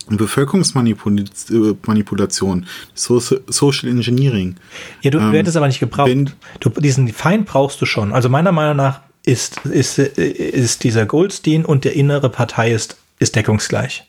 [0.10, 2.66] Bevölkerungsmanipulation,
[2.96, 4.56] Social Engineering.
[5.02, 6.10] Ja, du, ähm, du hättest aber nicht gebraucht.
[6.60, 8.12] Du, diesen Feind brauchst du schon.
[8.12, 13.36] Also meiner Meinung nach ist, ist, ist dieser Goldstein und der innere Partei ist, ist
[13.36, 14.04] deckungsgleich.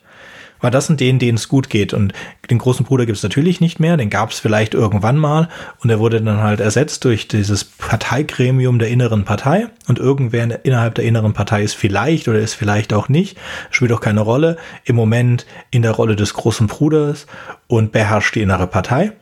[0.65, 1.93] Weil das sind denen, denen es gut geht.
[1.93, 2.15] Und
[2.49, 5.51] den großen Bruder gibt es natürlich nicht mehr, den gab es vielleicht irgendwann mal
[5.81, 9.67] und der wurde dann halt ersetzt durch dieses Parteigremium der inneren Partei.
[9.89, 13.37] Und irgendwer innerhalb der inneren Partei ist vielleicht oder ist vielleicht auch nicht,
[13.69, 17.27] spielt auch keine Rolle, im Moment in der Rolle des großen Bruders
[17.67, 19.13] und beherrscht die innere Partei.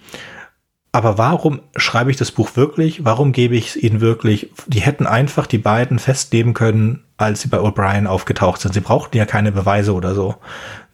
[0.93, 3.05] Aber warum schreibe ich das Buch wirklich?
[3.05, 4.51] Warum gebe ich es ihnen wirklich?
[4.69, 8.75] Die hätten einfach die beiden festleben können, als sie bei O'Brien aufgetaucht sind.
[8.75, 10.37] Sie brauchten ja keine Beweise oder so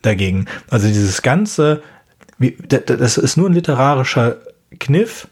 [0.03, 0.47] dagegen.
[0.69, 1.83] Also dieses ganze,
[2.39, 4.37] das ist nur ein literarischer
[4.79, 5.29] Kniff,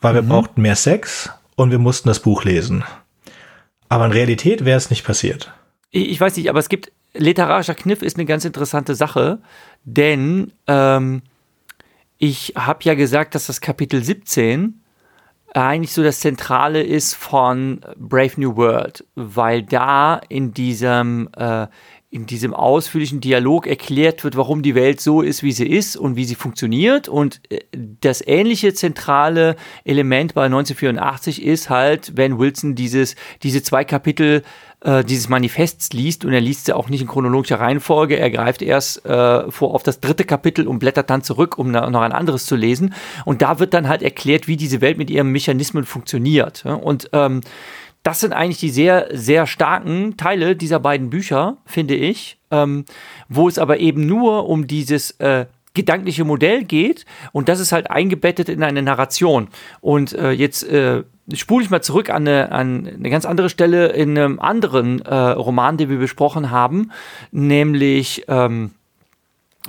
[0.00, 0.28] weil wir mhm.
[0.28, 2.84] brauchten mehr Sex und wir mussten das Buch lesen.
[3.88, 5.52] Aber in Realität wäre es nicht passiert.
[5.90, 9.38] Ich weiß nicht, aber es gibt, literarischer Kniff ist eine ganz interessante Sache,
[9.84, 11.22] denn ähm,
[12.18, 14.82] ich habe ja gesagt, dass das Kapitel 17
[15.54, 21.66] eigentlich so das Zentrale ist von Brave New World, weil da in diesem, äh,
[22.10, 26.16] in diesem ausführlichen Dialog erklärt wird, warum die Welt so ist, wie sie ist und
[26.16, 27.06] wie sie funktioniert.
[27.06, 27.60] Und äh,
[28.00, 34.42] das ähnliche zentrale Element bei 1984 ist halt, wenn Wilson dieses, diese zwei Kapitel
[34.80, 38.18] äh, dieses Manifests liest und er liest sie auch nicht in chronologischer Reihenfolge.
[38.18, 41.82] Er greift erst äh, vor auf das dritte Kapitel und blättert dann zurück, um noch
[41.82, 42.94] ein anderes zu lesen.
[43.26, 46.64] Und da wird dann halt erklärt, wie diese Welt mit ihren Mechanismen funktioniert.
[46.64, 47.42] Und ähm,
[48.02, 52.84] das sind eigentlich die sehr, sehr starken Teile dieser beiden Bücher, finde ich, ähm,
[53.28, 57.90] wo es aber eben nur um dieses äh, gedankliche Modell geht und das ist halt
[57.90, 59.48] eingebettet in eine Narration.
[59.80, 61.04] Und äh, jetzt äh,
[61.34, 65.14] spule ich mal zurück an eine, an eine ganz andere Stelle in einem anderen äh,
[65.14, 66.90] Roman, den wir besprochen haben,
[67.30, 68.72] nämlich ähm,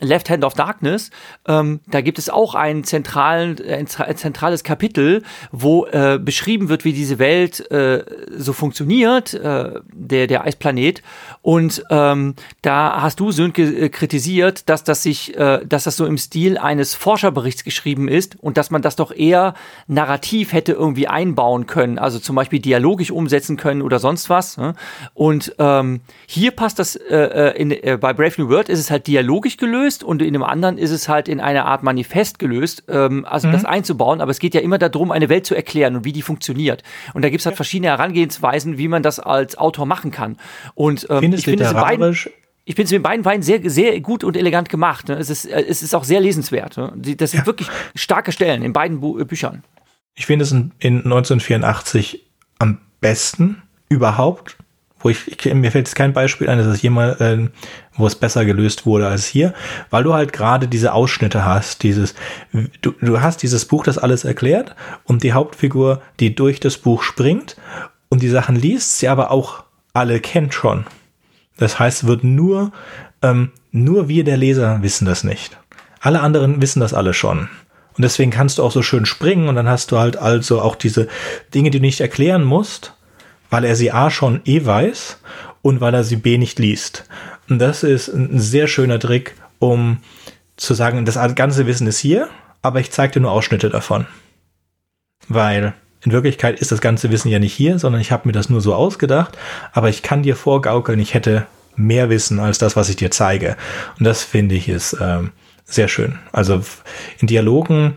[0.01, 1.09] Left Hand of Darkness,
[1.47, 6.93] ähm, da gibt es auch ein, zentralen, ein zentrales Kapitel, wo äh, beschrieben wird, wie
[6.93, 8.05] diese Welt äh,
[8.35, 11.01] so funktioniert, äh, der, der Eisplanet.
[11.41, 16.05] Und ähm, da hast du, Sönke, äh, kritisiert, dass das sich, äh, dass das so
[16.05, 19.53] im Stil eines Forscherberichts geschrieben ist und dass man das doch eher
[19.87, 24.55] narrativ hätte irgendwie einbauen können, also zum Beispiel dialogisch umsetzen können oder sonst was.
[24.55, 24.75] Ne?
[25.13, 28.91] Und ähm, hier passt das, äh, äh in, äh, bei Brave New World ist es
[28.91, 32.39] halt dialogisch gelöst gelöst und in dem anderen ist es halt in einer Art Manifest
[32.39, 33.53] gelöst, ähm, also mhm.
[33.53, 34.21] das einzubauen.
[34.21, 36.83] Aber es geht ja immer darum, eine Welt zu erklären und wie die funktioniert.
[37.13, 40.37] Und da gibt es halt verschiedene Herangehensweisen, wie man das als Autor machen kann.
[40.75, 42.15] Und ähm, ich finde es beiden
[42.65, 45.07] ich finde es mit beiden Weinen sehr, sehr gut und elegant gemacht.
[45.07, 45.15] Ne?
[45.15, 46.77] Es, ist, äh, es ist auch sehr lesenswert.
[46.77, 46.93] Ne?
[47.17, 47.45] Das sind ja.
[47.47, 49.63] wirklich starke Stellen in beiden Bu Büchern.
[50.13, 52.29] Ich finde es in, in 1984
[52.59, 54.57] am besten überhaupt
[54.99, 57.47] wo ich, ich, mir fällt jetzt kein Beispiel ein, dass es jemals, äh,
[57.99, 59.53] wo es besser gelöst wurde als hier,
[59.89, 62.15] weil du halt gerade diese Ausschnitte hast, dieses,
[62.81, 67.03] du, du hast dieses Buch, das alles erklärt und die Hauptfigur, die durch das Buch
[67.03, 67.57] springt
[68.09, 69.63] und die Sachen liest, sie aber auch
[69.93, 70.85] alle kennt schon.
[71.57, 72.71] Das heißt, wird nur,
[73.21, 75.57] ähm, nur wir, der Leser, wissen das nicht.
[75.99, 77.49] Alle anderen wissen das alle schon.
[77.99, 80.75] Und deswegen kannst du auch so schön springen und dann hast du halt also auch
[80.75, 81.09] diese
[81.53, 82.93] Dinge, die du nicht erklären musst,
[83.49, 85.19] weil er sie A schon eh weiß
[85.61, 87.05] und weil er sie B nicht liest.
[87.49, 89.97] Und das ist ein sehr schöner Trick, um
[90.55, 92.29] zu sagen, das ganze Wissen ist hier,
[92.61, 94.05] aber ich zeige dir nur Ausschnitte davon.
[95.27, 98.49] Weil in Wirklichkeit ist das ganze Wissen ja nicht hier, sondern ich habe mir das
[98.49, 99.37] nur so ausgedacht,
[99.73, 101.45] aber ich kann dir vorgaukeln, ich hätte
[101.75, 103.57] mehr Wissen als das, was ich dir zeige.
[103.97, 105.31] Und das finde ich ist ähm,
[105.65, 106.19] sehr schön.
[106.31, 106.61] Also
[107.19, 107.95] in Dialogen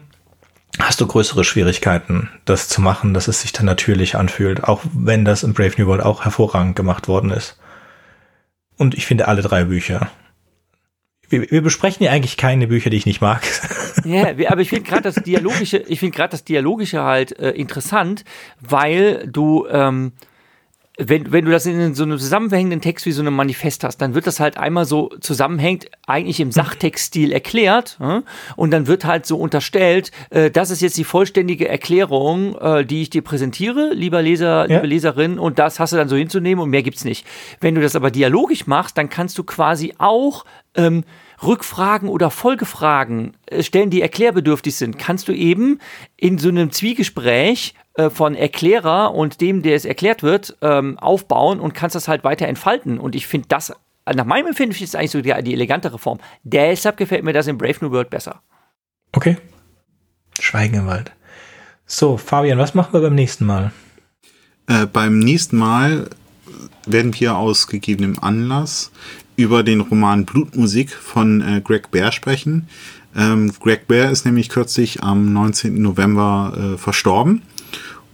[0.79, 5.25] hast du größere Schwierigkeiten, das zu machen, dass es sich dann natürlich anfühlt, auch wenn
[5.25, 7.59] das in Brave New World auch hervorragend gemacht worden ist.
[8.79, 10.11] Und ich finde alle drei Bücher.
[11.29, 13.43] Wir, wir besprechen ja eigentlich keine Bücher, die ich nicht mag.
[14.05, 18.25] Ja, aber ich finde gerade das Dialogische, ich finde gerade das Dialogische halt äh, interessant,
[18.59, 20.13] weil du ähm,
[20.99, 24.15] wenn, wenn du das in so einem zusammenhängenden Text wie so einem Manifest hast, dann
[24.15, 28.21] wird das halt einmal so zusammenhängt, eigentlich im Sachtextstil erklärt äh?
[28.57, 33.03] und dann wird halt so unterstellt, äh, das ist jetzt die vollständige Erklärung, äh, die
[33.03, 34.77] ich dir präsentiere, lieber Leser, ja.
[34.77, 37.27] liebe Leserin, und das hast du dann so hinzunehmen und mehr gibt's nicht.
[37.61, 40.45] Wenn du das aber dialogisch machst, dann kannst du quasi auch
[40.75, 41.05] ähm,
[41.45, 45.79] Rückfragen oder Folgefragen äh, stellen, die erklärbedürftig sind, kannst du eben
[46.17, 51.61] in so einem Zwiegespräch äh, von Erklärer und dem, der es erklärt wird, ähm, aufbauen
[51.61, 52.99] und kannst das halt weiter entfalten.
[52.99, 53.73] Und ich finde das,
[54.07, 56.19] nach meinem Empfinden, ist eigentlich so die, die elegantere Form.
[56.43, 58.43] Deshalb gefällt mir das in Brave New World besser.
[59.13, 59.37] Okay.
[60.41, 61.13] Schweigen im Wald.
[61.87, 63.73] So, Fabian, was machen wir beim nächsten Mal?
[64.67, 66.09] Äh, beim nächsten Mal
[66.87, 68.91] werden wir aus gegebenem Anlass
[69.43, 72.69] über den Roman Blutmusik von äh, Greg Bear sprechen.
[73.15, 75.81] Ähm, Greg Bear ist nämlich kürzlich am 19.
[75.81, 77.43] November äh, verstorben.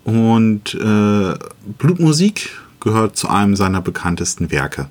[0.05, 1.35] Und äh,
[1.79, 2.51] Blutmusik
[2.81, 4.89] gehört zu einem seiner bekanntesten Werke.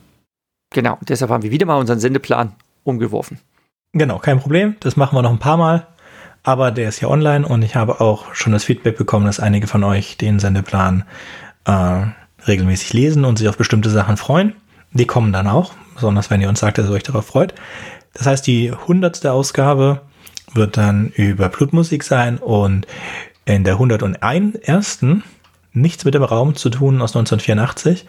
[0.74, 2.54] Genau, deshalb haben wir wieder mal unseren Sendeplan
[2.84, 3.40] umgeworfen.
[3.94, 4.76] Genau, kein Problem.
[4.80, 5.88] Das machen wir noch ein paar Mal.
[6.44, 9.68] Aber der ist ja online und ich habe auch schon das Feedback bekommen, dass einige
[9.68, 11.04] von euch den Sendeplan
[11.66, 12.06] äh,
[12.48, 14.54] regelmäßig lesen und sich auf bestimmte Sachen freuen.
[14.94, 17.54] Die kommen dann auch besonders wenn ihr uns sagt, dass ihr euch darauf freut.
[18.14, 20.02] Das heißt, die hundertste Ausgabe
[20.54, 22.88] wird dann über Blutmusik sein und
[23.46, 25.00] in der 101.
[25.74, 28.06] nichts mit dem Raum zu tun aus 1984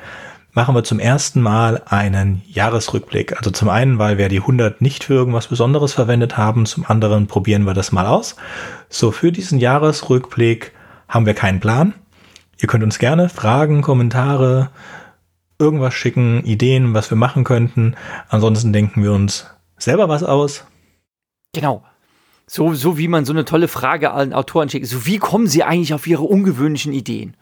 [0.52, 3.36] machen wir zum ersten Mal einen Jahresrückblick.
[3.36, 7.26] Also zum einen, weil wir die 100 nicht für irgendwas Besonderes verwendet haben, zum anderen
[7.26, 8.34] probieren wir das mal aus.
[8.88, 10.72] So, für diesen Jahresrückblick
[11.08, 11.94] haben wir keinen Plan.
[12.60, 14.70] Ihr könnt uns gerne Fragen, Kommentare,
[15.58, 17.96] irgendwas schicken, Ideen, was wir machen könnten.
[18.28, 20.64] Ansonsten denken wir uns selber was aus.
[21.52, 21.84] Genau.
[22.46, 24.86] So, so wie man so eine tolle Frage an Autoren schickt.
[24.86, 27.36] So, wie kommen sie eigentlich auf ihre ungewöhnlichen Ideen?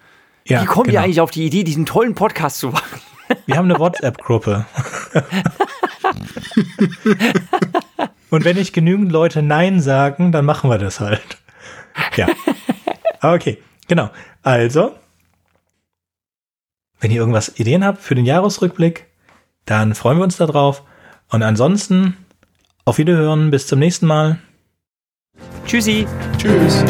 [0.45, 1.01] Ja, wie kommen genau.
[1.01, 3.01] die eigentlich auf die Idee, diesen tollen Podcast zu machen?
[3.47, 4.67] Wir haben eine WhatsApp-Gruppe.
[8.31, 11.39] Und wenn nicht genügend Leute Nein sagen, dann machen wir das halt.
[12.17, 12.29] Ja.
[13.23, 14.11] Okay, genau.
[14.43, 14.95] Also,
[17.01, 19.07] wenn ihr irgendwas Ideen habt für den Jahresrückblick,
[19.65, 20.83] dann freuen wir uns darauf.
[21.29, 22.17] Und ansonsten,
[22.85, 24.39] auf Wiederhören, bis zum nächsten Mal.
[25.67, 26.07] Tschüssi.
[26.39, 26.85] Tschüss.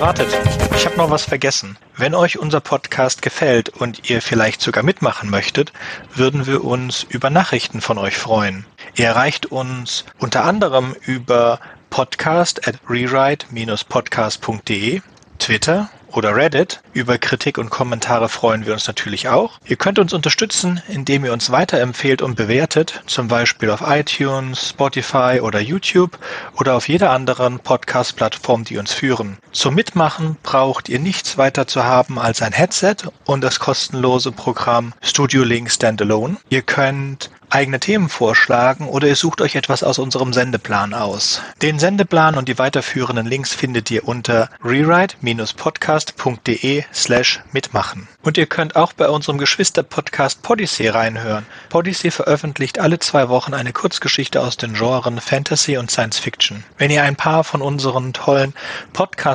[0.00, 0.28] Wartet,
[0.74, 1.76] ich habe noch was vergessen.
[1.96, 5.72] Wenn euch unser Podcast gefällt und ihr vielleicht sogar mitmachen möchtet,
[6.14, 8.64] würden wir uns über Nachrichten von euch freuen.
[8.96, 15.02] Ihr erreicht uns unter anderem über podcast at rewrite-podcast.de,
[15.38, 16.80] Twitter oder Reddit.
[16.92, 19.58] Über Kritik und Kommentare freuen wir uns natürlich auch.
[19.66, 25.40] Ihr könnt uns unterstützen, indem ihr uns weiterempfehlt und bewertet, zum Beispiel auf iTunes, Spotify
[25.42, 26.18] oder YouTube
[26.58, 29.38] oder auf jeder anderen Podcast-Plattform, die uns führen.
[29.52, 32.96] Zum Mitmachen braucht ihr nichts weiter zu haben als ein Headset
[33.26, 36.38] und das kostenlose Programm Studio Link Standalone.
[36.48, 41.42] Ihr könnt eigene Themen vorschlagen oder ihr sucht euch etwas aus unserem Sendeplan aus.
[41.60, 48.08] Den Sendeplan und die weiterführenden Links findet ihr unter rewrite-podcast.de slash mitmachen.
[48.22, 51.44] Und ihr könnt auch bei unserem Geschwister-Podcast Podyssey reinhören.
[51.68, 56.64] Podyssey veröffentlicht alle zwei Wochen eine Kurzgeschichte aus den Genren Fantasy und Science Fiction.
[56.78, 58.54] Wenn ihr ein paar von unseren tollen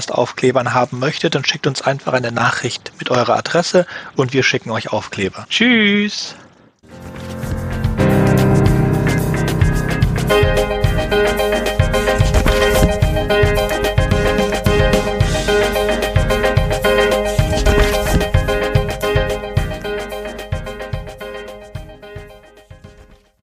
[0.07, 3.85] Podcast-Aufklebern haben möchtet, dann schickt uns einfach eine Nachricht mit eurer Adresse
[4.15, 5.45] und wir schicken euch Aufkleber.
[5.49, 6.35] Tschüss!